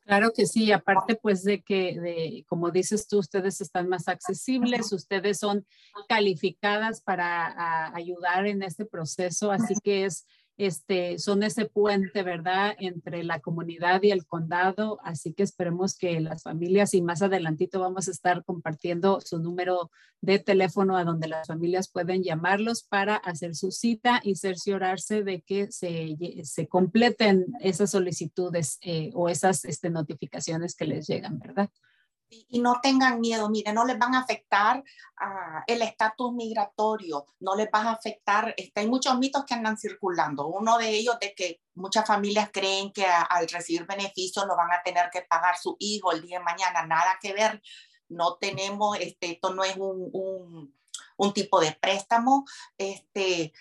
Claro 0.04 0.32
que 0.32 0.44
sí, 0.44 0.70
aparte 0.70 1.14
pues 1.16 1.44
de 1.44 1.62
que, 1.62 1.98
de, 1.98 2.44
como 2.46 2.70
dices 2.70 3.08
tú, 3.08 3.20
ustedes 3.20 3.62
están 3.62 3.88
más 3.88 4.06
accesibles, 4.06 4.92
ustedes 4.92 5.38
son 5.38 5.66
calificadas 6.08 7.00
para 7.00 7.94
ayudar 7.94 8.46
en 8.46 8.62
este 8.62 8.84
proceso, 8.84 9.50
así 9.50 9.74
que 9.82 10.04
es 10.04 10.26
este, 10.56 11.18
son 11.18 11.42
ese 11.42 11.66
puente, 11.66 12.22
¿verdad?, 12.22 12.74
entre 12.78 13.24
la 13.24 13.40
comunidad 13.40 14.02
y 14.02 14.10
el 14.10 14.26
condado. 14.26 14.98
Así 15.02 15.32
que 15.32 15.42
esperemos 15.42 15.96
que 15.96 16.20
las 16.20 16.42
familias 16.42 16.94
y 16.94 17.02
más 17.02 17.22
adelantito 17.22 17.80
vamos 17.80 18.08
a 18.08 18.10
estar 18.12 18.44
compartiendo 18.44 19.20
su 19.20 19.38
número 19.38 19.90
de 20.20 20.38
teléfono 20.38 20.96
a 20.96 21.04
donde 21.04 21.28
las 21.28 21.46
familias 21.46 21.90
pueden 21.90 22.22
llamarlos 22.22 22.82
para 22.82 23.16
hacer 23.16 23.54
su 23.54 23.70
cita 23.72 24.20
y 24.22 24.36
cerciorarse 24.36 25.22
de 25.22 25.42
que 25.42 25.70
se, 25.70 26.16
se 26.44 26.66
completen 26.68 27.46
esas 27.60 27.90
solicitudes 27.90 28.78
eh, 28.82 29.10
o 29.14 29.28
esas 29.28 29.64
este, 29.64 29.90
notificaciones 29.90 30.74
que 30.74 30.86
les 30.86 31.06
llegan, 31.06 31.38
¿verdad? 31.38 31.68
Y 32.28 32.60
no 32.60 32.80
tengan 32.82 33.20
miedo, 33.20 33.48
mire, 33.48 33.72
no 33.72 33.84
les 33.84 33.98
van 33.98 34.14
a 34.14 34.20
afectar 34.20 34.78
uh, 34.78 35.60
el 35.66 35.82
estatus 35.82 36.32
migratorio, 36.32 37.26
no 37.40 37.54
les 37.54 37.66
va 37.66 37.82
a 37.82 37.92
afectar, 37.92 38.54
este, 38.56 38.80
hay 38.80 38.88
muchos 38.88 39.18
mitos 39.18 39.44
que 39.44 39.54
andan 39.54 39.76
circulando, 39.76 40.46
uno 40.46 40.78
de 40.78 40.88
ellos 40.90 41.16
de 41.20 41.34
que 41.34 41.60
muchas 41.74 42.06
familias 42.06 42.50
creen 42.52 42.92
que 42.92 43.06
al 43.06 43.48
recibir 43.48 43.86
beneficios 43.86 44.46
lo 44.46 44.56
van 44.56 44.72
a 44.72 44.82
tener 44.82 45.10
que 45.10 45.22
pagar 45.22 45.56
su 45.56 45.76
hijo 45.78 46.12
el 46.12 46.22
día 46.22 46.38
de 46.38 46.44
mañana, 46.44 46.86
nada 46.86 47.18
que 47.20 47.32
ver, 47.32 47.62
no 48.08 48.36
tenemos, 48.36 48.98
este, 48.98 49.32
esto 49.32 49.54
no 49.54 49.64
es 49.64 49.76
un, 49.76 50.10
un, 50.12 50.74
un 51.16 51.32
tipo 51.32 51.60
de 51.60 51.72
préstamo, 51.72 52.44
este, 52.76 53.52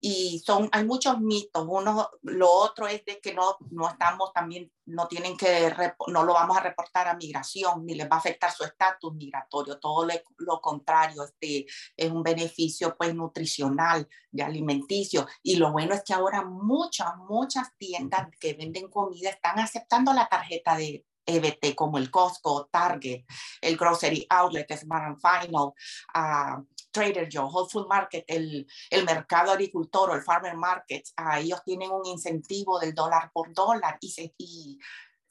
y 0.00 0.42
son 0.44 0.68
hay 0.72 0.84
muchos 0.84 1.20
mitos. 1.20 1.64
Uno 1.68 2.10
lo 2.22 2.50
otro 2.50 2.86
es 2.86 3.04
de 3.04 3.20
que 3.20 3.34
no 3.34 3.56
no 3.70 3.88
estamos 3.88 4.32
también 4.32 4.70
no 4.86 5.08
tienen 5.08 5.36
que 5.36 5.74
no 6.08 6.24
lo 6.24 6.32
vamos 6.32 6.56
a 6.56 6.60
reportar 6.60 7.08
a 7.08 7.16
migración 7.16 7.84
ni 7.84 7.94
les 7.94 8.08
va 8.08 8.16
a 8.16 8.18
afectar 8.18 8.52
su 8.52 8.64
estatus 8.64 9.14
migratorio. 9.14 9.78
Todo 9.78 10.06
lo, 10.38 10.60
contrario 10.60 11.24
este 11.24 11.66
es 11.96 12.10
un 12.10 12.22
beneficio 12.22 12.96
pues 12.96 13.14
nutricional 13.14 14.08
de 14.30 14.42
alimenticio. 14.42 15.26
Y 15.42 15.56
lo 15.56 15.72
bueno 15.72 15.94
es 15.94 16.02
que 16.04 16.14
ahora 16.14 16.44
muchas 16.44 17.16
muchas 17.28 17.76
tiendas 17.76 18.28
que 18.38 18.54
venden 18.54 18.88
comida 18.88 19.30
están 19.30 19.58
aceptando 19.58 20.12
la 20.12 20.28
tarjeta 20.28 20.76
de 20.76 21.04
EBT 21.28 21.74
como 21.74 21.98
el 21.98 22.10
Costco, 22.10 22.68
Target, 22.72 23.24
el 23.60 23.76
Grocery 23.76 24.26
Outlet, 24.30 24.72
Smart 24.76 25.18
Final, 25.20 25.72
uh, 26.14 26.64
Trader 26.90 27.28
Joe, 27.30 27.48
Whole 27.50 27.68
Food 27.70 27.86
Market, 27.88 28.24
el, 28.26 28.66
el 28.90 29.04
mercado 29.04 29.52
agricultor 29.52 30.10
o 30.10 30.14
el 30.14 30.22
Farmer 30.22 30.56
Market, 30.56 31.04
uh, 31.20 31.38
ellos 31.38 31.62
tienen 31.64 31.90
un 31.90 32.06
incentivo 32.06 32.78
del 32.78 32.94
dólar 32.94 33.30
por 33.32 33.52
dólar 33.52 33.98
y, 34.00 34.10
se, 34.10 34.34
y 34.38 34.78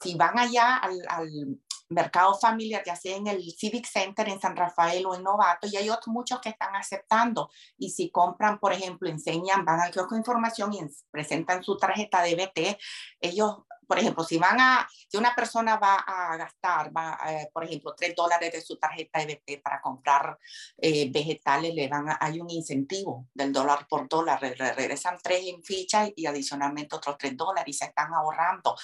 si 0.00 0.14
van 0.14 0.38
allá 0.38 0.76
al, 0.76 1.02
al, 1.08 1.58
mercado 1.90 2.34
familiar, 2.38 2.82
ya 2.84 2.96
sea 2.96 3.16
en 3.16 3.26
el 3.26 3.42
Civic 3.52 3.86
Center 3.86 4.28
en 4.28 4.40
San 4.40 4.56
Rafael 4.56 5.06
o 5.06 5.14
en 5.14 5.22
Novato, 5.22 5.66
y 5.66 5.76
hay 5.76 5.88
otros 5.88 6.08
muchos 6.08 6.40
que 6.40 6.50
están 6.50 6.74
aceptando. 6.76 7.50
Y 7.78 7.90
si 7.90 8.10
compran, 8.10 8.58
por 8.58 8.72
ejemplo, 8.72 9.08
enseñan, 9.08 9.64
van 9.64 9.80
al 9.80 9.90
kiosco 9.90 10.14
de 10.14 10.20
información 10.20 10.72
y 10.74 10.80
presentan 11.10 11.62
su 11.62 11.76
tarjeta 11.76 12.22
de 12.22 12.34
BT, 12.34 12.78
ellos 13.20 13.58
por 13.88 13.98
ejemplo, 13.98 14.22
si 14.22 14.36
van 14.36 14.60
a, 14.60 14.88
si 15.08 15.16
una 15.16 15.34
persona 15.34 15.76
va 15.78 15.94
a 15.96 16.36
gastar, 16.36 16.92
eh, 17.26 17.48
por 17.52 17.64
ejemplo, 17.64 17.94
tres 17.96 18.14
dólares 18.14 18.52
de 18.52 18.60
su 18.60 18.76
tarjeta 18.76 19.22
EBT 19.22 19.62
para 19.62 19.80
comprar 19.80 20.38
eh, 20.76 21.10
vegetales, 21.10 21.74
le 21.74 21.88
van 21.88 22.06
hay 22.20 22.38
un 22.38 22.50
incentivo 22.50 23.26
del 23.32 23.50
dólar 23.50 23.86
por 23.88 24.06
dólar, 24.06 24.40
regresan 24.40 25.18
tres 25.22 25.46
en 25.46 25.64
ficha 25.64 26.06
y 26.14 26.26
adicionalmente 26.26 26.96
otros 26.96 27.16
tres 27.18 27.34
dólares 27.34 27.74
y 27.74 27.78
se 27.78 27.86
están 27.86 28.12
ahorrando. 28.12 28.76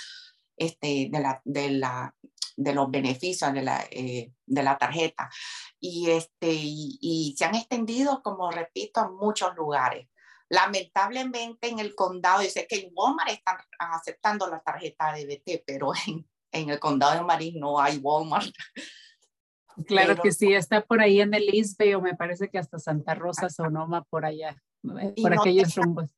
este, 0.57 1.11
de, 2.57 2.73
los 2.73 2.91
beneficios 2.91 3.53
de 3.53 3.63
la, 3.63 3.85
eh, 3.91 4.33
tarjeta. 4.79 5.29
Y, 5.81 6.11
este, 6.11 6.51
y, 6.51 7.35
se 7.37 7.45
han 7.45 7.57
extendido, 7.57 8.23
como 8.23 8.51
repito, 8.51 9.01
a 9.01 9.11
muchos 9.11 9.55
lugares. 9.55 10.09
Lamentablemente 10.55 11.69
en 11.69 11.79
el 11.79 11.95
condado, 11.95 12.43
yo 12.43 12.49
sé 12.49 12.67
que 12.69 12.77
en 12.77 12.93
Walmart 12.95 13.31
están 13.31 13.57
aceptando 13.79 14.47
la 14.49 14.61
tarjeta 14.61 15.13
de 15.13 15.27
BT, 15.27 15.65
pero 15.67 15.93
en, 16.07 16.27
en 16.53 16.71
el 16.71 16.79
condado 16.79 17.15
de 17.15 17.23
Marín 17.23 17.61
no 17.61 17.81
hay 17.81 17.99
Walmart. 17.99 18.55
Claro 19.87 20.17
que 20.23 20.31
sí, 20.31 20.53
está 20.53 20.83
por 20.83 21.01
ahí 21.01 21.21
en 21.21 21.35
el 21.35 21.53
Isbe 21.53 21.97
o 21.97 22.01
me 22.01 22.15
parece 22.15 22.49
que 22.49 22.59
hasta 22.59 22.79
Santa 22.79 23.15
Rosa, 23.15 23.51
Sonoma, 23.51 24.05
por 24.05 24.25
allá, 24.25 24.57
por 25.21 25.33
aquellos 25.33 25.75
rumbos 25.75 26.15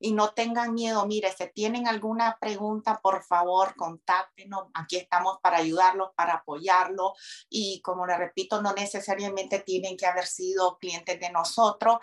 y 0.00 0.12
no 0.12 0.30
tengan 0.30 0.74
miedo. 0.74 1.06
Mire, 1.06 1.30
si 1.32 1.46
tienen 1.52 1.86
alguna 1.86 2.38
pregunta, 2.40 2.98
por 3.02 3.22
favor, 3.22 3.76
contáctenos. 3.76 4.68
Aquí 4.74 4.96
estamos 4.96 5.38
para 5.42 5.58
ayudarlos, 5.58 6.10
para 6.16 6.34
apoyarlos. 6.34 7.12
Y 7.50 7.82
como 7.82 8.06
le 8.06 8.16
repito, 8.16 8.62
no 8.62 8.72
necesariamente 8.72 9.60
tienen 9.60 9.96
que 9.96 10.06
haber 10.06 10.26
sido 10.26 10.78
clientes 10.78 11.20
de 11.20 11.30
nosotros. 11.30 11.98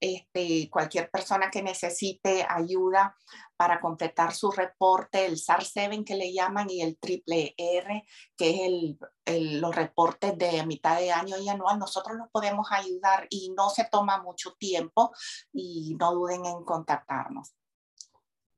Este, 0.00 0.68
cualquier 0.70 1.10
persona 1.10 1.50
que 1.50 1.62
necesite 1.62 2.44
ayuda 2.48 3.14
para 3.56 3.80
completar 3.80 4.34
su 4.34 4.50
reporte, 4.50 5.26
el 5.26 5.36
SAR-7 5.36 6.04
que 6.04 6.16
le 6.16 6.32
llaman 6.32 6.68
y 6.70 6.82
el 6.82 6.98
triple 6.98 7.54
R, 7.56 8.04
que 8.36 8.50
es 8.50 8.60
el, 8.60 8.98
el, 9.24 9.60
los 9.60 9.74
reportes 9.74 10.36
de 10.36 10.64
mitad 10.66 10.98
de 10.98 11.12
año 11.12 11.36
y 11.38 11.48
anual, 11.48 11.78
nosotros 11.78 12.16
los 12.16 12.28
podemos 12.30 12.68
ayudar 12.70 13.26
y 13.30 13.52
no 13.56 13.70
se 13.70 13.84
toma 13.84 14.22
mucho 14.22 14.54
tiempo 14.54 15.12
y 15.52 15.96
no 15.98 16.12
duden 16.12 16.44
en 16.46 16.64
contactarnos. 16.64 17.54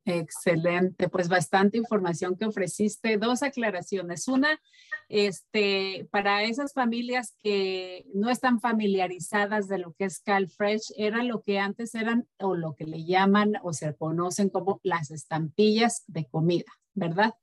Excelente, 0.07 1.09
pues 1.09 1.29
bastante 1.29 1.79
información 1.79 2.37
que 2.37 2.45
ofreciste. 2.45 3.17
Dos 3.17 3.43
aclaraciones. 3.43 4.29
Una, 4.29 4.61
este, 5.09 6.07
para 6.11 6.43
esas 6.43 6.75
familias 6.75 7.35
que 7.43 8.05
no 8.13 8.29
están 8.29 8.61
familiarizadas 8.61 9.67
de 9.67 9.79
lo 9.79 9.95
que 9.95 10.05
es 10.05 10.21
CalFresh, 10.21 10.93
era 10.97 11.23
lo 11.23 11.43
que 11.43 11.59
antes 11.59 11.95
eran 11.95 12.29
o 12.39 12.55
lo 12.55 12.75
que 12.75 12.85
le 12.85 13.05
llaman 13.05 13.55
o 13.63 13.73
se 13.73 13.95
conocen 13.97 14.51
como 14.51 14.81
las 14.83 15.11
estampillas 15.11 16.05
de 16.07 16.27
comida, 16.27 16.71
¿verdad? 16.93 17.35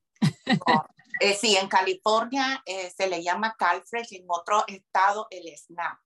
Eh, 1.20 1.36
sí, 1.39 1.55
en 1.55 1.68
California 1.68 2.64
eh, 2.66 2.91
se 2.97 3.07
le 3.07 3.22
llama 3.22 3.55
CalFresh, 3.55 4.14
en 4.14 4.26
otro 4.28 4.64
estado 4.66 5.28
el 5.30 5.55
SNAP. 5.55 5.99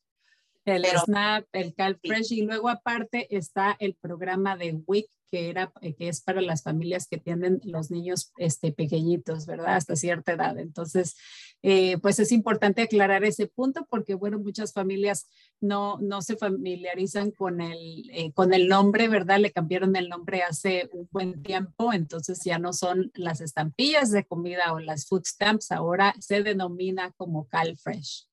El 0.66 0.86
SNAP, 0.86 1.46
el 1.54 1.74
CalFresh 1.74 2.34
y 2.34 2.42
luego 2.42 2.68
aparte 2.68 3.28
está 3.34 3.78
el 3.80 3.96
programa 3.96 4.58
de 4.58 4.74
WIC 4.86 5.10
que, 5.36 5.50
era, 5.50 5.74
eh, 5.82 5.96
que 5.96 6.08
es 6.08 6.22
para 6.22 6.40
las 6.40 6.64
familias 6.64 7.08
que 7.10 7.18
tienen 7.18 7.60
los 7.66 7.92
niños 7.92 8.32
este, 8.38 8.72
pequeñitos, 8.72 9.46
¿verdad? 9.46 9.76
Hasta 9.76 9.98
cierta 9.98 10.32
edad. 10.32 10.58
Entonces, 10.58 11.18
eh, 11.62 11.98
pues 11.98 12.20
es 12.20 12.32
importante 12.32 12.84
aclarar 12.84 13.26
ese 13.26 13.48
punto 13.48 13.86
porque, 13.90 14.14
bueno, 14.14 14.40
muchas 14.40 14.72
familias 14.72 15.28
no, 15.60 15.98
no 16.00 16.22
se 16.22 16.38
familiarizan 16.38 17.32
con 17.32 17.60
el, 17.60 18.10
eh, 18.14 18.32
con 18.32 18.54
el 18.54 18.70
nombre, 18.70 19.10
¿verdad? 19.10 19.40
Le 19.40 19.52
cambiaron 19.52 19.98
el 19.98 20.08
nombre 20.08 20.42
hace 20.42 20.90
un 20.94 21.10
buen 21.12 21.44
tiempo, 21.44 21.92
entonces 21.92 22.40
ya 22.46 22.58
no 22.58 22.72
son 22.72 23.12
las 23.14 23.42
estampillas 23.42 24.12
de 24.12 24.24
comida 24.24 24.72
o 24.72 24.80
las 24.80 25.06
food 25.06 25.26
stamps, 25.26 25.74
ahora 25.74 26.16
se 26.22 26.44
denomina 26.44 27.12
como 27.18 27.50
CalFresh. 27.50 28.30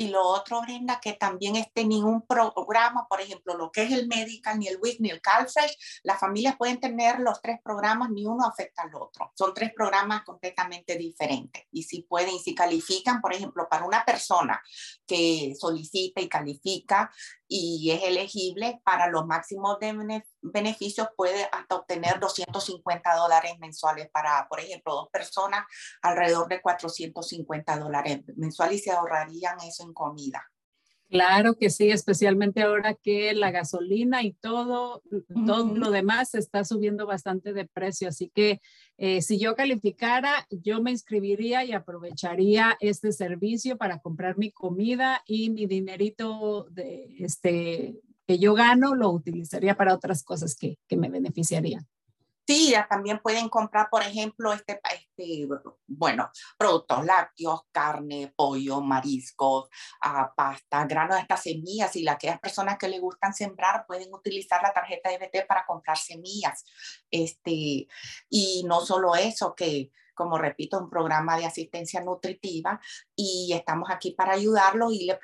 Y 0.00 0.10
lo 0.10 0.22
otro, 0.22 0.60
Brenda, 0.62 1.00
que 1.02 1.14
también 1.14 1.56
esté 1.56 1.84
ningún 1.84 2.22
programa, 2.22 3.08
por 3.08 3.20
ejemplo, 3.20 3.56
lo 3.56 3.72
que 3.72 3.82
es 3.82 3.90
el 3.90 4.06
Medical, 4.06 4.56
ni 4.56 4.68
el 4.68 4.78
WIC, 4.80 5.00
ni 5.00 5.10
el 5.10 5.20
CalFresh, 5.20 6.00
las 6.04 6.20
familias 6.20 6.54
pueden 6.56 6.78
tener 6.78 7.18
los 7.18 7.42
tres 7.42 7.58
programas, 7.64 8.08
ni 8.08 8.24
uno 8.24 8.46
afecta 8.46 8.82
al 8.82 8.94
otro. 8.94 9.32
Son 9.34 9.52
tres 9.52 9.72
programas 9.74 10.22
completamente 10.22 10.94
diferentes. 10.96 11.64
Y 11.72 11.82
si 11.82 12.02
pueden, 12.02 12.38
si 12.38 12.54
califican, 12.54 13.20
por 13.20 13.34
ejemplo, 13.34 13.66
para 13.68 13.86
una 13.86 14.04
persona 14.04 14.62
que 15.04 15.56
solicita 15.58 16.20
y 16.20 16.28
califica 16.28 17.10
y 17.48 17.90
es 17.90 18.04
elegible 18.04 18.80
para 18.84 19.08
los 19.08 19.26
máximos 19.26 19.80
de 19.80 20.22
beneficios, 20.40 21.08
puede 21.16 21.48
hasta 21.52 21.76
obtener 21.76 22.20
250 22.20 23.14
dólares 23.14 23.58
mensuales 23.58 24.08
para, 24.10 24.46
por 24.48 24.60
ejemplo, 24.60 24.94
dos 24.94 25.08
personas, 25.10 25.66
alrededor 26.02 26.48
de 26.48 26.60
450 26.60 27.78
dólares 27.78 28.22
mensuales 28.36 28.80
y 28.80 28.84
se 28.84 28.90
ahorrarían 28.92 29.58
eso 29.60 29.84
en 29.84 29.92
comida. 29.92 30.44
Claro 31.10 31.56
que 31.56 31.70
sí, 31.70 31.90
especialmente 31.90 32.60
ahora 32.60 32.92
que 32.92 33.32
la 33.32 33.50
gasolina 33.50 34.22
y 34.22 34.34
todo, 34.34 35.02
todo 35.46 35.74
lo 35.74 35.90
demás 35.90 36.34
está 36.34 36.64
subiendo 36.64 37.06
bastante 37.06 37.54
de 37.54 37.64
precio. 37.66 38.08
Así 38.08 38.30
que 38.34 38.60
eh, 38.98 39.22
si 39.22 39.38
yo 39.38 39.56
calificara, 39.56 40.46
yo 40.50 40.82
me 40.82 40.90
inscribiría 40.90 41.64
y 41.64 41.72
aprovecharía 41.72 42.76
este 42.80 43.12
servicio 43.12 43.78
para 43.78 44.00
comprar 44.00 44.36
mi 44.36 44.52
comida 44.52 45.22
y 45.26 45.48
mi 45.48 45.66
dinerito 45.66 46.66
de, 46.70 47.16
este, 47.20 48.02
que 48.28 48.38
yo 48.38 48.52
gano 48.52 48.94
lo 48.94 49.08
utilizaría 49.08 49.74
para 49.74 49.94
otras 49.94 50.22
cosas 50.22 50.54
que, 50.54 50.78
que 50.86 50.98
me 50.98 51.08
beneficiarían. 51.08 51.88
Sí, 52.46 52.74
también 52.88 53.20
pueden 53.22 53.48
comprar, 53.48 53.88
por 53.90 54.02
ejemplo, 54.02 54.52
este, 54.52 54.80
este, 54.94 55.46
bueno, 55.86 56.30
productos 56.58 57.04
lácteos, 57.04 57.60
carne, 57.72 58.32
pollo, 58.36 58.80
mariscos, 58.82 59.68
uh, 60.04 60.34
pasta, 60.34 60.84
granos 60.86 61.18
estas 61.20 61.42
semillas 61.42 61.94
y 61.96 62.08
aquellas 62.08 62.40
personas 62.40 62.78
que 62.78 62.88
les 62.88 63.00
gustan 63.00 63.34
sembrar 63.34 63.86
pueden 63.86 64.12
utilizar 64.14 64.62
la 64.62 64.72
tarjeta 64.72 65.10
de 65.10 65.18
BT 65.18 65.46
para 65.46 65.66
comprar 65.66 65.98
semillas. 65.98 66.64
Este, 67.10 67.86
y 68.30 68.64
no 68.66 68.80
solo 68.80 69.14
eso, 69.14 69.54
que 69.54 69.90
como 70.18 70.36
repito, 70.36 70.78
un 70.78 70.90
programa 70.90 71.38
de 71.38 71.46
asistencia 71.46 72.02
nutritiva 72.02 72.78
y 73.16 73.52
estamos 73.54 73.88
aquí 73.90 74.10
para 74.10 74.34
ayudarlos 74.34 74.92
y 74.92 75.06
le 75.06 75.18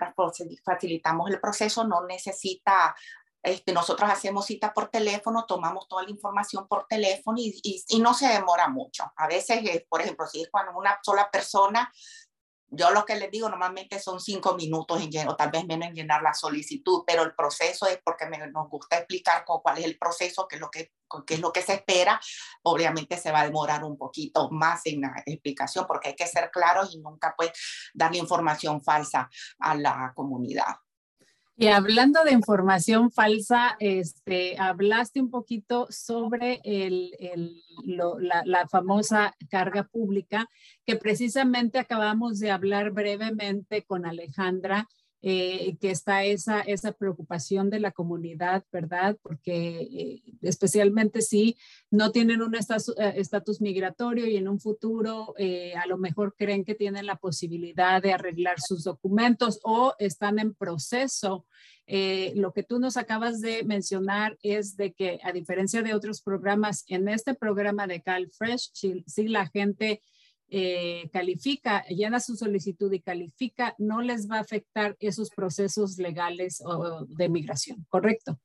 facilitamos 0.64 1.30
el 1.30 1.40
proceso. 1.40 1.84
No 1.84 2.06
necesita 2.06 2.94
este, 3.44 3.74
nosotros 3.74 4.10
hacemos 4.10 4.46
cita 4.46 4.72
por 4.72 4.88
teléfono, 4.88 5.44
tomamos 5.44 5.86
toda 5.86 6.02
la 6.02 6.10
información 6.10 6.66
por 6.66 6.86
teléfono 6.86 7.36
y, 7.38 8.00
no 8.00 8.14
se 8.14 8.26
demora 8.26 8.68
mucho. 8.68 9.04
A 9.16 9.28
veces, 9.28 9.58
eh, 9.66 9.86
por 9.86 10.00
ejemplo, 10.00 10.26
si 10.26 10.40
es 10.40 10.48
cuando 10.50 10.72
una 10.76 10.98
sola 11.02 11.30
persona, 11.30 11.92
yo 12.76 12.90
lo 12.90 13.04
que 13.04 13.16
les 13.16 13.30
digo 13.30 13.48
normalmente 13.48 13.98
son 13.98 14.20
cinco 14.20 14.54
minutos 14.54 15.00
en 15.00 15.28
o 15.28 15.36
tal 15.36 15.50
vez 15.50 15.64
menos 15.66 15.88
en 15.88 15.94
llenar 15.94 16.22
la 16.22 16.34
solicitud, 16.34 17.02
pero 17.06 17.22
el 17.22 17.34
proceso 17.34 17.86
es 17.86 17.98
porque 18.04 18.26
nos 18.26 18.68
gusta 18.68 18.98
explicar 18.98 19.44
cuál 19.44 19.78
es 19.78 19.84
el 19.84 19.98
proceso, 19.98 20.46
qué 20.48 20.56
es, 20.56 20.60
lo 20.60 20.70
que, 20.70 20.92
qué 21.26 21.34
es 21.34 21.40
lo 21.40 21.52
que 21.52 21.62
se 21.62 21.74
espera. 21.74 22.20
Obviamente 22.62 23.16
se 23.16 23.30
va 23.30 23.40
a 23.40 23.44
demorar 23.44 23.84
un 23.84 23.96
poquito 23.96 24.50
más 24.50 24.82
en 24.86 25.02
la 25.02 25.22
explicación 25.24 25.86
porque 25.86 26.08
hay 26.08 26.16
que 26.16 26.26
ser 26.26 26.50
claros 26.50 26.94
y 26.94 26.98
nunca 26.98 27.34
pues 27.36 27.52
darle 27.92 28.18
información 28.18 28.82
falsa 28.82 29.28
a 29.58 29.74
la 29.74 30.12
comunidad. 30.14 30.83
Y 31.56 31.68
hablando 31.68 32.24
de 32.24 32.32
información 32.32 33.12
falsa, 33.12 33.76
este, 33.78 34.58
hablaste 34.58 35.20
un 35.20 35.30
poquito 35.30 35.86
sobre 35.88 36.60
el, 36.64 37.12
el, 37.20 37.62
la, 37.84 38.42
la, 38.44 38.66
famosa 38.66 39.34
carga 39.48 39.84
pública, 39.84 40.48
que 40.84 40.96
precisamente 40.96 41.78
acabamos 41.78 42.40
de 42.40 42.50
hablar 42.50 42.90
brevemente 42.90 43.84
con 43.84 44.04
Alejandra 44.04 44.88
eh, 45.26 45.78
que 45.80 45.90
está 45.90 46.22
esa, 46.22 46.60
esa 46.60 46.92
preocupación 46.92 47.70
de 47.70 47.80
la 47.80 47.92
comunidad, 47.92 48.62
¿verdad? 48.70 49.16
Porque 49.22 49.80
eh, 49.80 50.22
especialmente 50.42 51.22
si 51.22 51.56
no 51.90 52.12
tienen 52.12 52.42
un 52.42 52.54
eh, 52.54 52.58
estatus 53.16 53.62
migratorio 53.62 54.26
y 54.26 54.36
en 54.36 54.48
un 54.48 54.60
futuro 54.60 55.34
a 55.82 55.86
lo 55.86 55.96
mejor 55.96 56.34
creen 56.36 56.62
que 56.62 56.74
tienen 56.74 57.06
la 57.06 57.16
posibilidad 57.16 58.02
de 58.02 58.12
arreglar 58.12 58.60
sus 58.60 58.84
documentos 58.84 59.60
o 59.62 59.94
están 59.98 60.38
en 60.38 60.52
proceso. 60.52 61.46
lo 62.34 62.52
que 62.52 62.62
tú 62.62 62.78
nos 62.78 62.98
acabas 62.98 63.40
de 63.40 63.64
mencionar 63.64 64.36
es 64.42 64.76
de 64.76 64.92
que 64.92 65.20
a 65.22 65.32
diferencia 65.32 65.80
de 65.82 65.94
otros 65.94 66.20
programas, 66.20 66.84
en 66.88 67.08
este 67.08 67.32
programa 67.34 67.86
de 67.86 68.02
CalFresh, 68.02 68.72
si, 68.74 69.04
si 69.06 69.28
la 69.28 69.46
gente 69.46 70.02
eh, 70.56 71.10
califica, 71.12 71.84
llena 71.86 72.20
su 72.20 72.36
solicitud 72.36 72.92
y 72.92 73.00
califica, 73.00 73.74
no 73.76 74.00
les 74.00 74.30
va 74.30 74.36
a 74.36 74.42
afectar 74.42 74.96
esos 75.00 75.30
procesos 75.30 75.98
legales 75.98 76.62
o 76.64 77.06
de 77.06 77.28
migración, 77.28 77.84
¿correcto? 77.88 78.38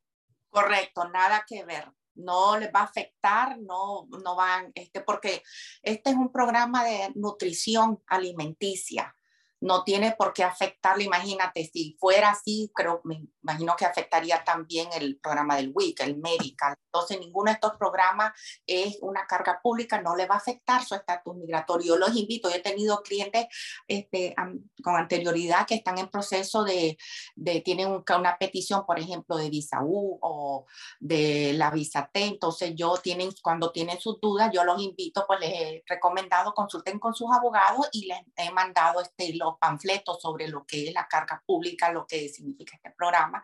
Correcto, 0.50 1.08
nada 1.10 1.46
que 1.48 1.64
ver. 1.66 1.86
No 2.16 2.58
les 2.58 2.74
va 2.74 2.80
a 2.80 2.86
afectar, 2.86 3.60
no, 3.60 4.08
no 4.24 4.36
van, 4.36 4.72
este, 4.74 5.02
porque 5.02 5.44
este 5.84 6.10
es 6.10 6.16
un 6.16 6.32
programa 6.32 6.84
de 6.84 7.12
nutrición 7.14 8.02
alimenticia. 8.08 9.16
No 9.62 9.84
tiene 9.84 10.16
por 10.18 10.34
qué 10.34 10.44
afectarle. 10.44 11.04
Imagínate, 11.04 11.70
si 11.72 11.98
fuera 12.00 12.32
así, 12.32 12.72
creo, 12.74 13.02
me 13.04 13.28
imagino 13.44 13.76
que 13.76 13.86
afectaría 13.86 14.44
también 14.44 14.88
el 14.94 15.20
programa 15.20 15.56
del 15.56 15.72
WIC, 15.74 16.02
el 16.02 16.18
Medical. 16.18 16.76
Entonces, 16.86 17.20
ninguno 17.20 17.52
de 17.52 17.56
estos 17.56 17.76
programas 17.78 18.32
es 18.66 18.98
una 19.02 19.26
carga 19.28 19.60
pública, 19.62 20.02
no 20.02 20.16
le 20.16 20.28
va 20.28 20.36
a 20.36 20.40
afectar 20.40 20.84
su 20.84 20.96
estatus 20.96 21.36
migratorio. 21.36 21.96
Yo 21.96 21.98
los 21.98 22.16
invito, 22.16 22.50
yo 22.50 22.56
he 22.56 22.62
tenido 22.62 23.02
clientes 23.02 23.48
este, 23.88 24.36
con 24.84 24.96
anterioridad 24.96 25.66
que 25.68 25.76
están 25.76 25.98
en 25.98 26.10
proceso 26.10 26.64
de, 26.64 26.98
de 27.36 27.62
tienen 27.62 28.04
una 28.16 28.38
petición, 28.38 28.86
por 28.86 29.00
ejemplo, 29.00 29.38
de 29.38 29.50
visa 29.50 29.80
U 29.84 30.20
o 30.22 30.66
de 31.00 31.54
la 31.54 31.72
visa 31.72 32.10
T. 32.12 32.26
Entonces, 32.26 32.74
yo 32.76 32.98
tienen, 32.98 33.30
cuando 33.42 33.72
tienen 33.72 34.00
sus 34.00 34.20
dudas, 34.20 34.52
yo 34.54 34.64
los 34.64 34.82
invito, 34.82 35.26
pues 35.28 35.40
les 35.40 35.54
he 35.54 35.84
recomendado 35.88 36.54
consulten 36.54 37.00
con 37.00 37.14
sus 37.14 37.30
abogados 37.32 37.88
y 37.92 38.08
les 38.08 38.20
he 38.36 38.52
mandado 38.52 39.02
este, 39.02 39.34
los 39.50 39.60
panfletos 39.60 40.22
sobre 40.22 40.48
lo 40.48 40.66
que 40.66 40.88
es 40.88 40.94
la 40.94 41.08
carga 41.08 41.44
pública, 41.46 41.92
lo 41.92 42.06
que 42.06 42.30
significa 42.30 42.76
este 42.76 42.92
programa. 42.92 43.42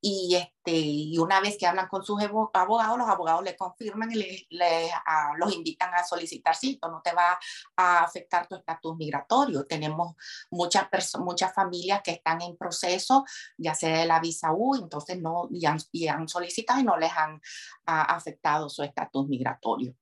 Y, 0.00 0.34
este, 0.34 0.72
y 0.72 1.18
una 1.18 1.40
vez 1.40 1.56
que 1.58 1.66
hablan 1.66 1.88
con 1.88 2.04
sus 2.04 2.22
abogados, 2.22 2.98
los 2.98 3.08
abogados 3.08 3.42
le 3.42 3.56
confirman 3.56 4.12
y 4.12 4.16
les, 4.16 4.46
los 5.36 5.54
invitan 5.54 5.92
a 5.94 6.04
solicitar 6.04 6.54
cito. 6.54 6.88
No 6.88 7.00
te 7.02 7.12
va 7.12 7.38
a 7.76 8.04
afectar 8.04 8.46
tu 8.46 8.56
estatus 8.56 8.96
migratorio. 8.96 9.66
Tenemos 9.66 10.14
muchas, 10.50 10.88
muchas 11.18 11.52
familias 11.52 12.02
que 12.02 12.12
están 12.12 12.42
en 12.42 12.56
proceso, 12.56 13.24
ya 13.56 13.74
sea 13.74 13.98
de 14.00 14.06
la 14.06 14.20
visa 14.20 14.52
U, 14.52 14.76
entonces 14.76 15.20
no, 15.20 15.48
y 15.50 15.66
han, 15.66 15.78
han 16.10 16.28
solicitado 16.28 16.80
y 16.80 16.84
no 16.84 16.96
les 16.96 17.12
han 17.12 17.40
afectado 17.84 18.68
su 18.68 18.82
estatus 18.82 19.26
migratorio. 19.28 19.94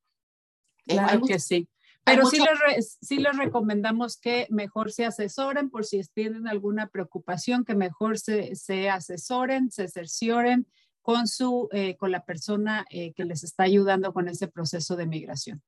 Claro 0.87 1.21
que 1.23 1.39
sí. 1.39 1.69
Pero 2.07 2.25
sí, 2.27 2.39
les 2.39 2.99
sí 3.03 3.19
les 3.19 3.37
recomendamos 3.37 4.17
que 4.17 4.47
mejor 4.49 4.93
se 4.93 5.05
asesoren 5.05 5.71
por 5.71 5.85
si 5.85 6.01
tienen 6.15 6.47
alguna 6.47 6.89
preocupación, 6.89 7.65
que 7.65 7.75
mejor 7.75 8.21
se, 8.21 8.55
se 8.55 8.89
asesoren, 8.89 9.73
se 9.73 9.89
cercioren 9.89 10.69
con, 11.03 11.27
su, 11.27 11.69
eh, 11.73 11.97
con 11.97 12.13
la 12.13 12.25
persona 12.25 12.87
eh, 12.91 13.13
que 13.13 13.25
les 13.25 13.43
está 13.43 13.65
ayudando 13.65 14.13
con 14.13 14.29
ese 14.29 14.47
proceso 14.47 14.95
de 14.95 15.07
migración. 15.07 15.65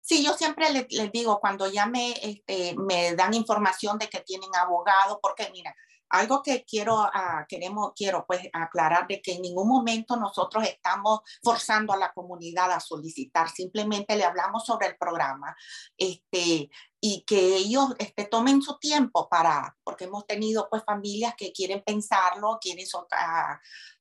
Sí, 0.00 0.24
yo 0.24 0.32
siempre 0.34 0.72
les, 0.72 0.92
les 0.92 1.12
digo, 1.12 1.38
cuando 1.38 1.70
ya 1.70 1.86
me, 1.86 2.14
este, 2.20 2.74
me 2.76 3.14
dan 3.14 3.34
información 3.34 3.96
de 3.98 4.08
que 4.08 4.20
tienen 4.20 4.50
abogado, 4.56 5.20
porque 5.22 5.50
mira, 5.52 5.72
algo 6.10 6.42
que 6.42 6.64
quiero, 6.64 7.02
uh, 7.02 7.46
queremos, 7.48 7.92
quiero 7.96 8.24
pues 8.26 8.42
aclarar 8.52 9.06
de 9.06 9.22
que 9.22 9.34
en 9.34 9.42
ningún 9.42 9.68
momento 9.68 10.16
nosotros 10.16 10.64
estamos 10.64 11.20
forzando 11.42 11.92
a 11.92 11.96
la 11.96 12.12
comunidad 12.12 12.70
a 12.72 12.80
solicitar, 12.80 13.48
simplemente 13.48 14.16
le 14.16 14.24
hablamos 14.24 14.66
sobre 14.66 14.88
el 14.88 14.96
programa 14.96 15.56
este, 15.96 16.68
y 17.00 17.24
que 17.26 17.56
ellos 17.56 17.94
este, 17.98 18.26
tomen 18.26 18.60
su 18.60 18.78
tiempo 18.78 19.28
para, 19.28 19.76
porque 19.84 20.04
hemos 20.04 20.26
tenido 20.26 20.68
pues 20.68 20.84
familias 20.84 21.34
que 21.36 21.52
quieren 21.52 21.82
pensarlo, 21.84 22.58
quieren 22.60 22.86
uh, 22.94 23.56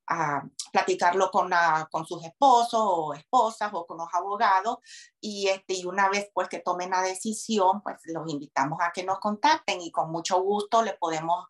a 0.09 0.43
platicarlo 0.71 1.29
con, 1.29 1.51
con 1.91 2.05
sus 2.05 2.25
esposos 2.25 2.81
o 2.81 3.13
esposas 3.13 3.69
o 3.73 3.85
con 3.85 3.99
los 3.99 4.07
abogados 4.11 4.79
y, 5.21 5.47
este, 5.47 5.75
y 5.75 5.85
una 5.85 6.09
vez 6.09 6.29
pues 6.33 6.49
que 6.49 6.59
tomen 6.59 6.89
la 6.89 7.01
decisión, 7.01 7.81
pues 7.83 7.97
los 8.05 8.27
invitamos 8.27 8.79
a 8.81 8.91
que 8.91 9.03
nos 9.03 9.19
contacten 9.19 9.81
y 9.81 9.91
con 9.91 10.11
mucho 10.11 10.41
gusto 10.41 10.81
le 10.81 10.93
podemos, 10.93 11.45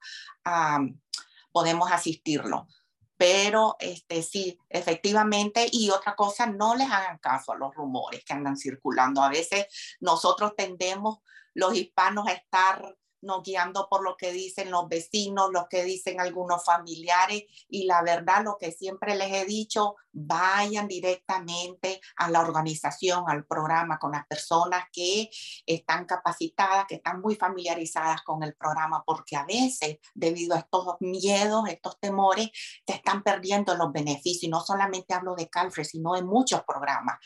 podemos 1.52 1.92
asistirlo. 1.92 2.68
Pero 3.16 3.76
este, 3.80 4.24
sí, 4.24 4.58
efectivamente, 4.70 5.68
y 5.72 5.90
otra 5.90 6.16
cosa, 6.16 6.46
no 6.46 6.76
les 6.76 6.90
hagan 6.90 7.18
caso 7.18 7.52
a 7.52 7.58
los 7.58 7.74
rumores 7.76 8.24
que 8.24 8.34
andan 8.34 8.56
circulando. 8.56 9.22
A 9.22 9.30
veces 9.30 9.68
nosotros 10.00 10.54
tendemos, 10.56 11.20
los 11.54 11.76
hispanos, 11.76 12.28
a 12.28 12.32
estar 12.32 12.96
no 13.22 13.42
guiando 13.42 13.88
por 13.90 14.04
lo 14.04 14.16
que 14.18 14.32
dicen 14.32 14.72
los 14.72 14.88
vecinos, 14.88 15.50
lo 15.52 15.68
que 15.70 15.84
dicen 15.84 16.20
algunos 16.20 16.64
familiares 16.64 17.44
y 17.70 17.86
la 17.86 18.02
verdad 18.02 18.44
lo 18.44 18.58
que 18.58 18.72
siempre 18.72 19.16
les 19.16 19.32
he 19.34 19.46
dicho, 19.46 19.96
vayan 20.12 20.88
directamente 20.88 22.02
a 22.18 22.30
la 22.30 22.42
organización, 22.42 23.26
al 23.28 23.46
programa 23.46 24.00
con 24.00 24.12
las 24.12 24.26
personas 24.28 24.86
que 24.92 25.30
están 25.66 26.06
capacitadas, 26.06 26.86
que 26.88 26.96
están 26.96 27.22
muy 27.22 27.36
familiarizadas 27.36 28.22
con 28.24 28.44
el 28.44 28.56
programa, 28.56 29.04
porque 29.06 29.36
a 29.36 29.46
veces 29.46 29.98
debido 30.14 30.56
a 30.56 30.60
estos 30.60 30.96
miedos, 31.00 31.68
estos 31.68 32.00
temores, 32.00 32.50
se 32.86 32.94
están 32.94 33.24
perdiendo 33.24 33.76
los 33.76 33.92
beneficios. 33.92 34.44
Y 34.44 34.48
no 34.50 34.62
solamente 34.62 35.14
hablo 35.14 35.36
de 35.36 35.50
Calfre, 35.50 35.86
sino 35.86 36.14
de 36.14 36.24
muchos 36.24 36.64
programas. 36.64 37.18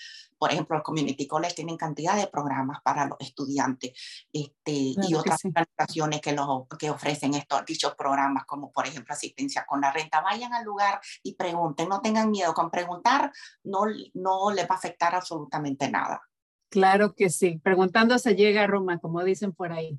Por 0.44 0.52
ejemplo, 0.52 0.76
los 0.76 0.84
community 0.84 1.26
colleges 1.26 1.56
tienen 1.56 1.78
cantidad 1.78 2.18
de 2.18 2.28
programas 2.28 2.82
para 2.84 3.06
los 3.06 3.18
estudiantes 3.22 3.94
este, 4.34 4.74
y 4.74 5.16
otras 5.16 5.39
organizaciones 5.46 6.20
que, 6.20 6.34
los, 6.34 6.68
que 6.78 6.89
ofrecen 6.89 7.34
estos 7.34 7.64
dichos 7.66 7.96
programas, 7.96 8.44
como 8.44 8.70
por 8.70 8.86
ejemplo 8.86 9.14
asistencia 9.14 9.64
con 9.66 9.80
la 9.80 9.94
renta. 9.94 10.20
Vayan 10.20 10.54
al 10.54 10.66
lugar 10.66 11.00
y 11.24 11.36
pregunten, 11.36 11.88
no 11.88 12.02
tengan 12.02 12.30
miedo 12.30 12.54
con 12.54 12.70
preguntar, 12.70 13.32
no, 13.64 13.86
no 14.16 14.52
les 14.52 14.66
va 14.66 14.76
a 14.76 14.78
afectar 14.80 15.16
absolutamente 15.16 15.89
nada. 15.89 16.22
Claro 16.70 17.16
que 17.16 17.30
sí, 17.30 17.62
preguntando 17.64 18.20
se 18.20 18.36
llega 18.36 18.64
a 18.64 18.68
Roma, 18.68 19.00
como 19.00 19.24
dicen 19.24 19.54
por 19.54 19.72
ahí. 19.72 19.98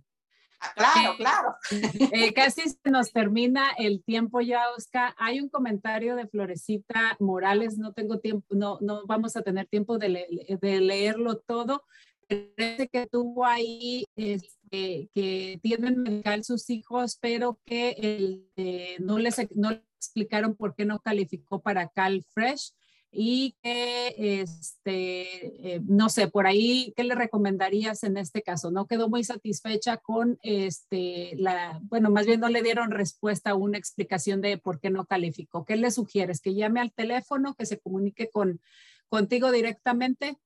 Claro, 0.74 1.16
claro. 1.16 1.54
Eh, 2.12 2.32
casi 2.32 2.62
se 2.62 2.90
nos 2.90 3.12
termina 3.12 3.70
el 3.78 4.02
tiempo 4.02 4.40
ya, 4.40 4.70
Oscar. 4.76 5.14
Hay 5.18 5.40
un 5.40 5.48
comentario 5.48 6.16
de 6.16 6.26
Florecita 6.26 7.16
Morales, 7.20 7.78
no 7.78 7.92
tengo 7.92 8.18
tiempo, 8.18 8.54
no, 8.54 8.78
no 8.80 9.06
vamos 9.06 9.36
a 9.36 9.42
tener 9.42 9.66
tiempo 9.66 9.98
de, 9.98 10.58
de 10.60 10.80
leerlo 10.80 11.38
todo. 11.38 11.84
Parece 12.28 12.88
que 12.88 13.06
tuvo 13.06 13.44
ahí 13.44 14.06
este, 14.16 15.10
que 15.14 15.58
tienen 15.62 16.02
medical 16.02 16.44
sus 16.44 16.70
hijos, 16.70 17.18
pero 17.20 17.58
que 17.64 17.90
el, 17.90 18.48
eh, 18.56 18.96
no, 19.00 19.18
les, 19.18 19.36
no 19.54 19.70
les 19.70 19.82
explicaron 19.98 20.54
por 20.54 20.74
qué 20.74 20.84
no 20.84 21.00
calificó 21.00 21.60
para 21.60 21.88
Cal 21.88 22.24
Fresh 22.32 22.72
y 23.16 23.56
que, 23.62 24.42
este, 24.42 25.74
eh, 25.74 25.80
no 25.86 26.08
sé, 26.08 26.26
por 26.26 26.46
ahí, 26.46 26.92
¿qué 26.96 27.04
le 27.04 27.14
recomendarías 27.14 28.02
en 28.02 28.16
este 28.16 28.42
caso? 28.42 28.72
No 28.72 28.86
quedó 28.86 29.08
muy 29.08 29.22
satisfecha 29.22 29.98
con, 29.98 30.38
este, 30.42 31.34
la, 31.36 31.78
bueno, 31.84 32.10
más 32.10 32.26
bien 32.26 32.40
no 32.40 32.48
le 32.48 32.62
dieron 32.62 32.90
respuesta 32.90 33.50
a 33.50 33.54
una 33.54 33.78
explicación 33.78 34.40
de 34.40 34.58
por 34.58 34.80
qué 34.80 34.90
no 34.90 35.06
calificó. 35.06 35.64
¿Qué 35.64 35.76
le 35.76 35.92
sugieres? 35.92 36.40
¿Que 36.40 36.54
llame 36.54 36.80
al 36.80 36.92
teléfono, 36.92 37.54
que 37.54 37.66
se 37.66 37.78
comunique 37.78 38.30
con, 38.30 38.60
contigo 39.08 39.52
directamente? 39.52 40.36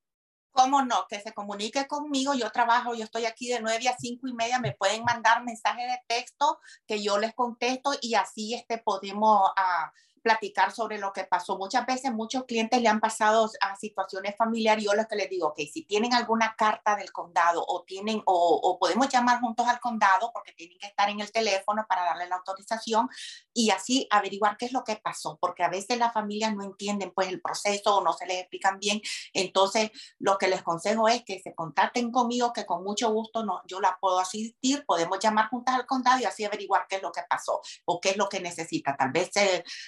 ¿Cómo 0.51 0.83
no? 0.83 1.07
Que 1.09 1.21
se 1.21 1.33
comunique 1.33 1.87
conmigo. 1.87 2.35
Yo 2.35 2.51
trabajo, 2.51 2.95
yo 2.95 3.05
estoy 3.05 3.25
aquí 3.25 3.49
de 3.49 3.61
9 3.61 3.89
a 3.89 3.97
5 3.97 4.29
y 4.29 4.35
media. 4.35 4.59
Me 4.59 4.73
pueden 4.73 5.05
mandar 5.05 5.43
mensaje 5.43 5.83
de 5.83 6.01
texto 6.07 6.59
que 6.87 7.03
yo 7.03 7.17
les 7.19 7.35
contesto 7.35 7.93
y 8.03 8.15
así 8.15 8.55
este, 8.55 8.77
podemos... 8.79 9.51
Uh, 9.51 9.89
platicar 10.29 10.73
sobre 10.73 10.99
lo 10.99 11.11
que 11.15 11.25
pasó. 11.25 11.57
Muchas 11.57 11.87
veces 11.87 12.13
muchos 12.13 12.45
clientes 12.45 12.83
le 12.83 12.89
han 12.89 13.01
pasado 13.01 13.51
a 13.63 13.77
situaciones 13.77 14.37
familiares 14.37 14.85
yo 14.85 14.93
les 14.93 15.07
que 15.07 15.17
les 15.17 15.31
digo, 15.31 15.55
que 15.57 15.67
si 15.67 15.87
tienen 15.87 16.13
alguna 16.13 16.55
carta 16.55 16.97
del 16.97 17.13
condado 17.13 17.65
o 17.67 17.83
tienen 17.85 18.21
o, 18.27 18.77
podemos 18.79 19.09
llamar 19.09 19.41
juntos 19.41 19.67
al 19.67 19.81
condado 19.81 20.31
porque 20.35 20.53
tienen 20.53 20.77
que 20.79 20.87
estar 20.87 21.09
en 21.09 21.21
el 21.21 21.33
teléfono 21.33 21.87
para 21.89 22.05
darle 22.05 22.29
la 22.29 22.37
autorización 22.37 23.09
y 23.55 23.71
así 23.71 24.07
averiguar 24.11 24.59
qué 24.59 24.67
es 24.67 24.73
lo 24.73 24.85
que 24.85 24.97
pasó, 24.97 25.39
porque 25.41 25.65
a 25.65 25.71
veces 25.71 25.99
las 25.99 26.13
familias 26.13 26.55
no 26.55 26.63
entienden 26.63 27.11
pues 27.15 27.29
el 27.29 27.41
proceso 27.41 27.97
o 27.97 28.05
no 28.05 28.13
se 28.13 28.27
les 28.27 28.41
explican 28.41 28.79
bien. 28.79 29.01
Entonces, 29.33 29.91
lo 30.19 30.37
que 30.37 30.49
les 30.49 30.63
consejo 30.63 31.09
es 31.09 31.25
que 31.25 31.41
se 31.41 31.55
contacten 31.55 32.13
conmigo, 32.13 32.53
que 32.53 32.67
con 32.67 32.85
mucho 32.85 33.11
gusto 33.11 33.47
no, 33.47 33.63
yo 33.67 33.81
la 33.81 33.97
puedo 33.99 34.19
asistir, 34.19 34.85
podemos 34.85 35.19
llamar 35.21 35.49
juntas 35.49 35.75
al 35.75 35.87
condado 35.87 36.21
y 36.21 36.27
así 36.27 36.45
averiguar 36.45 36.87
qué 36.87 36.97
es 36.97 37.03
lo 37.03 37.13
que 37.13 37.23
pasó 37.27 37.63
o 37.87 37.99
qué 37.99 38.11
es 38.11 38.17
lo 38.19 38.29
que 38.29 38.41
necesita. 38.41 38.95
Tal 38.95 39.11
vez 39.11 39.31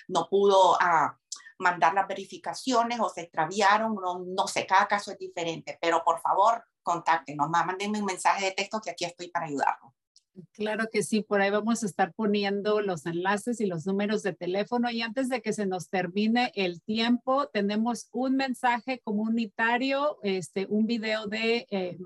no 0.08 0.28
pudo 0.30 0.76
ah, 0.80 1.18
mandar 1.58 1.92
las 1.94 2.08
verificaciones 2.08 2.98
o 3.00 3.08
se 3.08 3.22
extraviaron, 3.22 3.94
no, 3.94 4.20
no, 4.20 4.46
sé, 4.46 4.66
cada 4.66 4.86
caso 4.86 5.12
es 5.12 5.18
diferente, 5.18 5.78
pero 5.80 6.02
por 6.02 6.20
favor, 6.20 6.64
contáctenos, 6.82 7.50
mándenme 7.50 7.98
un 7.98 8.06
mensaje 8.06 8.46
de 8.46 8.52
texto 8.52 8.80
que 8.80 8.90
aquí 8.90 9.04
estoy 9.04 9.28
para 9.28 9.46
ayudarlos. 9.46 9.92
Claro 10.52 10.88
que 10.90 11.02
sí, 11.02 11.22
por 11.22 11.40
ahí 11.40 11.50
vamos 11.50 11.82
a 11.82 11.86
estar 11.86 12.12
poniendo 12.14 12.80
los 12.80 13.06
enlaces 13.06 13.60
y 13.60 13.66
los 13.66 13.86
números 13.86 14.22
de 14.22 14.32
teléfono. 14.32 14.90
Y 14.90 15.02
antes 15.02 15.28
de 15.28 15.42
que 15.42 15.52
se 15.52 15.66
nos 15.66 15.88
termine 15.88 16.52
el 16.54 16.80
tiempo, 16.82 17.48
tenemos 17.48 18.08
un 18.12 18.36
mensaje 18.36 19.00
comunitario, 19.00 20.18
este, 20.22 20.66
un 20.68 20.86
video 20.86 21.26
de 21.26 21.66
eh, 21.70 21.98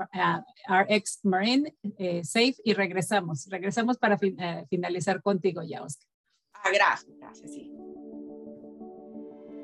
RX 0.68 1.20
Marine 1.24 1.74
eh, 1.98 2.24
Safe 2.24 2.56
y 2.64 2.74
regresamos. 2.74 3.46
Regresamos 3.48 3.98
para 3.98 4.18
eh, 4.20 4.64
finalizar 4.68 5.22
contigo 5.22 5.62
ya, 5.62 5.82
Oscar. 5.82 6.08
Ah, 6.54 6.70
gracias, 6.72 7.16
gracias, 7.18 7.52
sí. 7.52 7.70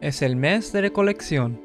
Es 0.01 0.23
el 0.23 0.35
mes 0.35 0.73
de 0.73 0.81
recolección. 0.81 1.61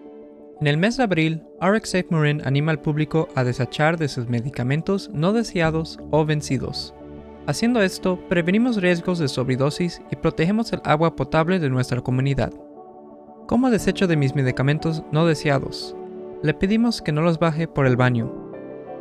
En 0.59 0.67
el 0.67 0.75
mes 0.75 0.97
de 0.97 1.03
abril, 1.03 1.43
RX 1.61 1.89
Safe 1.89 2.07
Marine 2.09 2.43
anima 2.43 2.73
al 2.73 2.81
público 2.81 3.29
a 3.33 3.45
desechar 3.45 3.97
de 3.97 4.09
sus 4.09 4.27
medicamentos 4.27 5.09
no 5.13 5.31
deseados 5.31 5.99
o 6.11 6.25
vencidos. 6.25 6.93
Haciendo 7.47 7.81
esto, 7.81 8.19
prevenimos 8.27 8.81
riesgos 8.81 9.19
de 9.19 9.29
sobredosis 9.29 10.01
y 10.11 10.17
protegemos 10.17 10.73
el 10.73 10.81
agua 10.83 11.15
potable 11.15 11.59
de 11.59 11.69
nuestra 11.69 12.01
comunidad. 12.01 12.51
¿Cómo 13.47 13.69
desecho 13.69 14.05
de 14.05 14.17
mis 14.17 14.36
medicamentos 14.36 15.01
no 15.13 15.25
deseados? 15.25 15.95
Le 16.43 16.53
pedimos 16.53 17.01
que 17.01 17.13
no 17.13 17.21
los 17.21 17.39
baje 17.39 17.69
por 17.69 17.88
el 17.88 17.95
baño. 17.95 18.33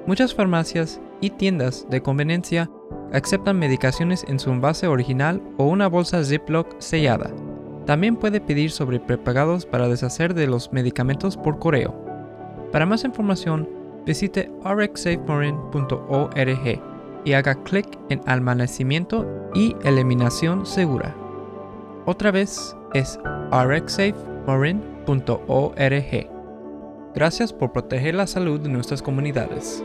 Muchas 0.06 0.32
farmacias 0.32 1.00
y 1.20 1.30
tiendas 1.30 1.88
de 1.90 2.00
conveniencia 2.00 2.70
aceptan 3.12 3.58
medicaciones 3.58 4.24
en 4.28 4.38
su 4.38 4.50
envase 4.50 4.86
original 4.86 5.42
o 5.56 5.66
una 5.66 5.88
bolsa 5.88 6.22
Ziploc 6.22 6.76
sellada. 6.78 7.34
También 7.86 8.16
puede 8.16 8.40
pedir 8.40 8.70
sobre 8.70 9.00
prepagados 9.00 9.66
para 9.66 9.88
deshacer 9.88 10.32
de 10.34 10.46
los 10.46 10.72
medicamentos 10.72 11.36
por 11.36 11.58
correo. 11.58 11.94
Para 12.72 12.86
más 12.86 13.04
información, 13.04 13.68
visite 14.06 14.50
rxsafemarin.org 14.64 16.82
y 17.24 17.32
haga 17.32 17.62
clic 17.62 17.86
en 18.08 18.20
almacenamiento 18.26 19.50
y 19.54 19.76
eliminación 19.84 20.66
segura. 20.66 21.14
Otra 22.06 22.30
vez 22.30 22.76
es 22.92 23.18
rxsafemarin.org. 23.50 26.30
Gracias 27.14 27.52
por 27.52 27.72
proteger 27.72 28.14
la 28.14 28.26
salud 28.26 28.60
de 28.60 28.68
nuestras 28.68 29.02
comunidades. 29.02 29.82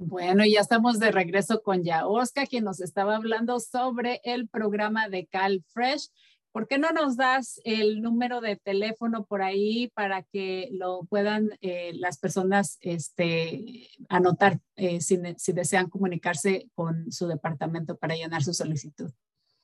Bueno, 0.00 0.44
ya 0.46 0.60
estamos 0.60 1.00
de 1.00 1.10
regreso 1.10 1.60
con 1.60 1.82
Yaoska, 1.82 2.46
quien 2.46 2.62
nos 2.62 2.80
estaba 2.80 3.16
hablando 3.16 3.58
sobre 3.58 4.20
el 4.22 4.48
programa 4.48 5.08
de 5.08 5.26
CalFresh. 5.26 6.10
¿Por 6.52 6.68
qué 6.68 6.78
no 6.78 6.92
nos 6.92 7.16
das 7.16 7.60
el 7.64 8.00
número 8.00 8.40
de 8.40 8.54
teléfono 8.54 9.26
por 9.26 9.42
ahí 9.42 9.88
para 9.94 10.22
que 10.22 10.68
lo 10.70 11.02
puedan 11.10 11.50
eh, 11.62 11.90
las 11.94 12.16
personas 12.18 12.78
este, 12.80 13.90
anotar 14.08 14.60
eh, 14.76 15.00
si, 15.00 15.18
si, 15.36 15.52
desean 15.52 15.90
comunicarse 15.90 16.70
con 16.76 17.10
su 17.10 17.26
departamento 17.26 17.96
para 17.96 18.14
llenar 18.14 18.44
su 18.44 18.54
solicitud? 18.54 19.10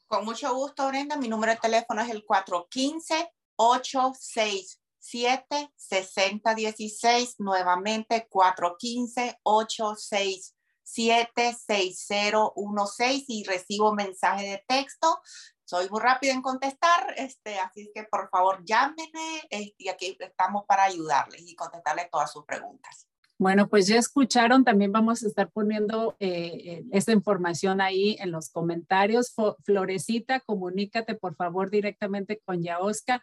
Con 0.08 0.24
mucho 0.24 0.52
gusto, 0.52 0.88
Brenda. 0.88 1.16
Mi 1.16 1.28
número 1.28 1.52
de 1.52 1.58
teléfono 1.58 2.02
es 2.02 2.10
el 2.10 2.24
415 2.24 3.30
867 3.56 4.83
6016 5.04 7.36
Nuevamente, 7.38 8.26
415 8.28 9.38
867 9.42 11.56
6016 11.66 13.24
y 13.28 13.44
recibo 13.44 13.94
mensaje 13.94 14.44
de 14.44 14.62
texto 14.66 15.20
soy 15.66 15.88
muy 15.88 16.00
rápido 16.00 16.34
en 16.34 16.42
contestar, 16.42 17.14
este, 17.16 17.58
así 17.58 17.90
que 17.94 18.04
por 18.04 18.28
favor 18.28 18.62
llámenme 18.64 19.40
este, 19.50 19.74
y 19.78 19.88
aquí 19.88 20.16
estamos 20.20 20.64
para 20.66 20.84
ayudarles 20.84 21.48
y 21.48 21.56
contestarles 21.56 22.10
todas 22.10 22.30
sus 22.30 22.44
preguntas. 22.44 23.08
Bueno, 23.38 23.68
pues 23.68 23.88
ya 23.88 23.96
escucharon, 23.96 24.62
también 24.62 24.92
vamos 24.92 25.24
a 25.24 25.26
estar 25.26 25.50
poniendo 25.50 26.16
eh, 26.20 26.60
eh 26.64 26.84
esta 26.92 27.12
información 27.12 27.80
ahí 27.80 28.16
en 28.20 28.30
los 28.30 28.50
comentarios. 28.50 29.34
Florecita, 29.64 30.38
comunícate 30.40 31.16
por 31.16 31.34
favor 31.34 31.68
directamente 31.68 32.40
con 32.44 32.62
Yaosca 32.62 33.22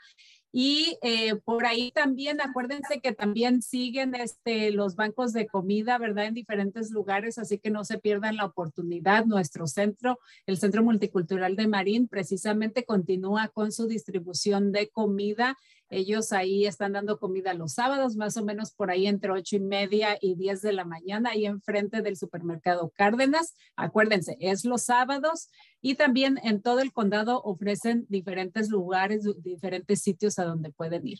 y 0.51 0.97
eh, 1.01 1.35
por 1.35 1.65
ahí 1.65 1.91
también, 1.91 2.41
acuérdense 2.41 2.99
que 2.99 3.13
también 3.13 3.61
siguen 3.61 4.15
este, 4.15 4.71
los 4.71 4.95
bancos 4.95 5.31
de 5.31 5.47
comida, 5.47 5.97
¿verdad? 5.97 6.25
En 6.25 6.33
diferentes 6.33 6.91
lugares, 6.91 7.37
así 7.37 7.57
que 7.57 7.69
no 7.69 7.85
se 7.85 7.99
pierdan 7.99 8.35
la 8.35 8.45
oportunidad. 8.45 9.25
Nuestro 9.25 9.65
centro, 9.67 10.19
el 10.45 10.57
Centro 10.57 10.83
Multicultural 10.83 11.55
de 11.55 11.67
Marín, 11.67 12.07
precisamente 12.09 12.83
continúa 12.83 13.47
con 13.47 13.71
su 13.71 13.87
distribución 13.87 14.71
de 14.73 14.89
comida 14.89 15.57
ellos 15.91 16.31
ahí 16.31 16.65
están 16.65 16.93
dando 16.93 17.19
comida 17.19 17.53
los 17.53 17.73
sábados, 17.73 18.15
más 18.15 18.37
o 18.37 18.45
menos 18.45 18.71
por 18.71 18.89
ahí 18.89 19.07
entre 19.07 19.31
ocho 19.31 19.57
y 19.57 19.59
media 19.59 20.17
y 20.21 20.35
diez 20.35 20.61
de 20.61 20.71
la 20.71 20.85
mañana, 20.85 21.31
ahí 21.31 21.45
enfrente 21.45 22.01
del 22.01 22.15
supermercado 22.15 22.91
Cárdenas. 22.95 23.55
Acuérdense, 23.75 24.37
es 24.39 24.63
los 24.63 24.83
sábados 24.83 25.49
y 25.81 25.95
también 25.95 26.39
en 26.43 26.61
todo 26.61 26.79
el 26.79 26.93
condado 26.93 27.41
ofrecen 27.43 28.05
diferentes 28.07 28.69
lugares, 28.69 29.27
diferentes 29.43 30.01
sitios 30.01 30.39
a 30.39 30.45
donde 30.45 30.71
pueden 30.71 31.05
ir. 31.05 31.19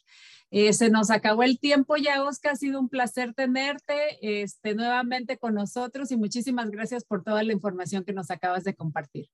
Eh, 0.52 0.72
se 0.72 0.90
nos 0.90 1.12
acabó 1.12 1.44
el 1.44 1.60
tiempo 1.60 1.98
ya, 1.98 2.24
Oscar. 2.24 2.54
Ha 2.54 2.56
sido 2.56 2.80
un 2.80 2.88
placer 2.88 3.34
tenerte 3.34 4.18
este, 4.22 4.74
nuevamente 4.74 5.38
con 5.38 5.54
nosotros 5.54 6.12
y 6.12 6.18
muchísimas 6.18 6.70
gracias 6.72 7.04
por 7.04 7.24
toda 7.24 7.44
la 7.44 7.54
información 7.54 8.06
que 8.06 8.14
nos 8.14 8.32
acabas 8.32 8.64
de 8.64 8.74
compartir. 8.74 9.28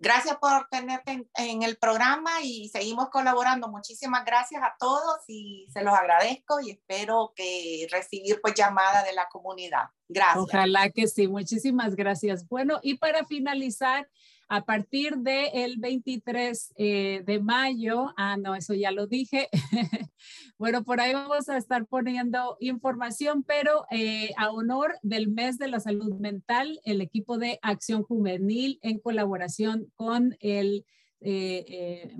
Gracias 0.00 0.36
por 0.36 0.68
tenerte 0.70 1.26
en, 1.34 1.62
el 1.62 1.76
programa 1.76 2.30
y 2.42 2.68
seguimos 2.68 3.10
colaborando. 3.10 3.68
Muchísimas 3.68 4.24
gracias 4.24 4.62
a 4.62 4.76
todos 4.78 5.18
y 5.26 5.66
se 5.72 5.82
los 5.82 5.92
agradezco 5.92 6.60
y 6.60 6.70
espero 6.70 7.32
que 7.34 7.88
recibir 7.90 8.40
pues 8.40 8.54
llamada 8.54 9.02
de 9.02 9.12
la 9.12 9.28
comunidad. 9.28 9.88
Gracias. 10.08 10.36
Ojalá 10.36 10.90
que 10.90 11.08
sí. 11.08 11.26
Muchísimas 11.26 11.96
gracias. 11.96 12.46
Bueno, 12.48 12.78
y 12.82 12.94
para 12.94 13.24
finalizar, 13.24 14.08
a 14.48 14.64
partir 14.64 15.16
del 15.18 15.50
el 15.52 15.76
23 15.78 16.74
eh, 16.76 17.22
de 17.24 17.40
mayo, 17.40 18.14
ah, 18.16 18.36
no, 18.36 18.54
eso 18.54 18.74
ya 18.74 18.90
lo 18.90 19.06
dije. 19.06 19.48
bueno, 20.58 20.84
por 20.84 21.00
ahí 21.00 21.12
vamos 21.12 21.48
a 21.48 21.58
estar 21.58 21.86
poniendo 21.86 22.56
información, 22.60 23.42
pero 23.42 23.84
eh, 23.90 24.30
a 24.36 24.50
honor 24.50 24.98
del 25.02 25.28
mes 25.28 25.58
de 25.58 25.68
la 25.68 25.80
salud 25.80 26.14
mental, 26.18 26.80
el 26.84 27.00
equipo 27.02 27.36
de 27.36 27.58
Acción 27.60 28.02
Juvenil 28.02 28.78
en 28.82 28.98
colaboración 28.98 29.92
con 29.94 30.36
el 30.40 30.86
eh, 31.20 32.16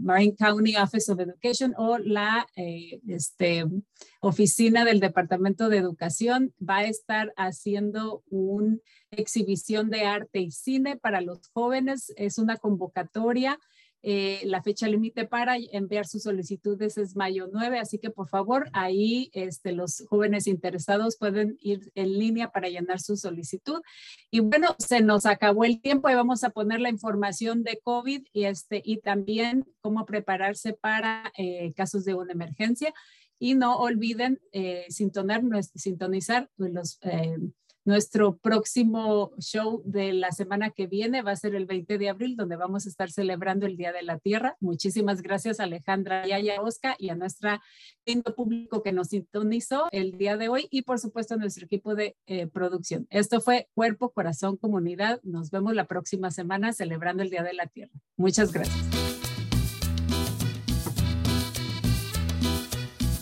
Marine 0.00 0.36
County 0.36 0.76
Office 0.76 1.10
of 1.10 1.20
Education 1.20 1.74
o 1.78 1.98
la 1.98 2.46
este, 2.54 3.64
oficina 4.20 4.84
del 4.84 5.00
Departamento 5.00 5.68
de 5.68 5.78
Educación 5.78 6.52
va 6.60 6.78
a 6.78 6.86
estar 6.86 7.32
haciendo 7.36 8.22
un 8.28 8.82
exhibición 9.10 9.90
de 9.90 10.02
arte 10.02 10.40
y 10.40 10.50
cine 10.50 10.96
para 10.96 11.20
los 11.20 11.48
jóvenes. 11.52 12.12
Es 12.16 12.38
una 12.38 12.56
convocatoria. 12.56 13.58
Eh, 14.08 14.42
la 14.44 14.62
fecha 14.62 14.86
límite 14.86 15.26
para 15.26 15.56
enviar 15.56 16.06
sus 16.06 16.22
solicitudes 16.22 16.96
es 16.96 17.16
mayo 17.16 17.48
9, 17.52 17.80
así 17.80 17.98
que 17.98 18.08
por 18.08 18.28
favor 18.28 18.70
ahí 18.72 19.30
este, 19.32 19.72
los 19.72 20.04
jóvenes 20.08 20.46
interesados 20.46 21.16
pueden 21.16 21.58
ir 21.60 21.90
en 21.96 22.16
línea 22.16 22.52
para 22.52 22.68
llenar 22.68 23.00
su 23.00 23.16
solicitud. 23.16 23.82
Y 24.30 24.38
bueno, 24.38 24.76
se 24.78 25.00
nos 25.00 25.26
acabó 25.26 25.64
el 25.64 25.80
tiempo 25.80 26.08
y 26.08 26.14
vamos 26.14 26.44
a 26.44 26.50
poner 26.50 26.78
la 26.78 26.88
información 26.88 27.64
de 27.64 27.80
COVID 27.82 28.28
y, 28.32 28.44
este, 28.44 28.80
y 28.84 28.98
también 28.98 29.64
cómo 29.80 30.06
prepararse 30.06 30.72
para 30.72 31.32
eh, 31.36 31.72
casos 31.74 32.04
de 32.04 32.14
una 32.14 32.30
emergencia. 32.30 32.94
Y 33.40 33.54
no 33.54 33.76
olviden 33.76 34.40
eh, 34.52 34.86
sintonizar 34.88 36.48
los 36.58 37.00
nuestro 37.86 38.36
próximo 38.36 39.32
show 39.38 39.80
de 39.84 40.12
la 40.12 40.32
semana 40.32 40.70
que 40.70 40.88
viene 40.88 41.22
va 41.22 41.30
a 41.30 41.36
ser 41.36 41.54
el 41.54 41.66
20 41.66 41.98
de 41.98 42.08
abril, 42.08 42.36
donde 42.36 42.56
vamos 42.56 42.84
a 42.84 42.88
estar 42.88 43.10
celebrando 43.12 43.64
el 43.64 43.76
Día 43.76 43.92
de 43.92 44.02
la 44.02 44.18
Tierra. 44.18 44.56
Muchísimas 44.58 45.22
gracias 45.22 45.60
a 45.60 45.64
Alejandra 45.64 46.26
Yaya 46.26 46.60
Osca 46.60 46.96
y 46.98 47.10
a 47.10 47.14
nuestro 47.14 47.50
lindo 48.04 48.34
público 48.34 48.82
que 48.82 48.92
nos 48.92 49.08
sintonizó 49.08 49.86
el 49.92 50.18
día 50.18 50.36
de 50.36 50.48
hoy 50.48 50.66
y 50.70 50.82
por 50.82 50.98
supuesto 50.98 51.34
a 51.34 51.36
nuestro 51.36 51.64
equipo 51.64 51.94
de 51.94 52.16
eh, 52.26 52.48
producción. 52.48 53.06
Esto 53.08 53.40
fue 53.40 53.68
Cuerpo, 53.72 54.10
Corazón, 54.10 54.56
Comunidad. 54.56 55.20
Nos 55.22 55.50
vemos 55.52 55.72
la 55.74 55.86
próxima 55.86 56.32
semana 56.32 56.72
celebrando 56.72 57.22
el 57.22 57.30
Día 57.30 57.44
de 57.44 57.54
la 57.54 57.68
Tierra. 57.68 57.92
Muchas 58.16 58.52
gracias. 58.52 58.84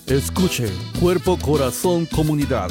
Escuche 0.06 0.68
Cuerpo, 1.00 1.38
Corazón, 1.38 2.06
Comunidad 2.06 2.70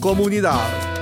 comunidad. 0.00 0.99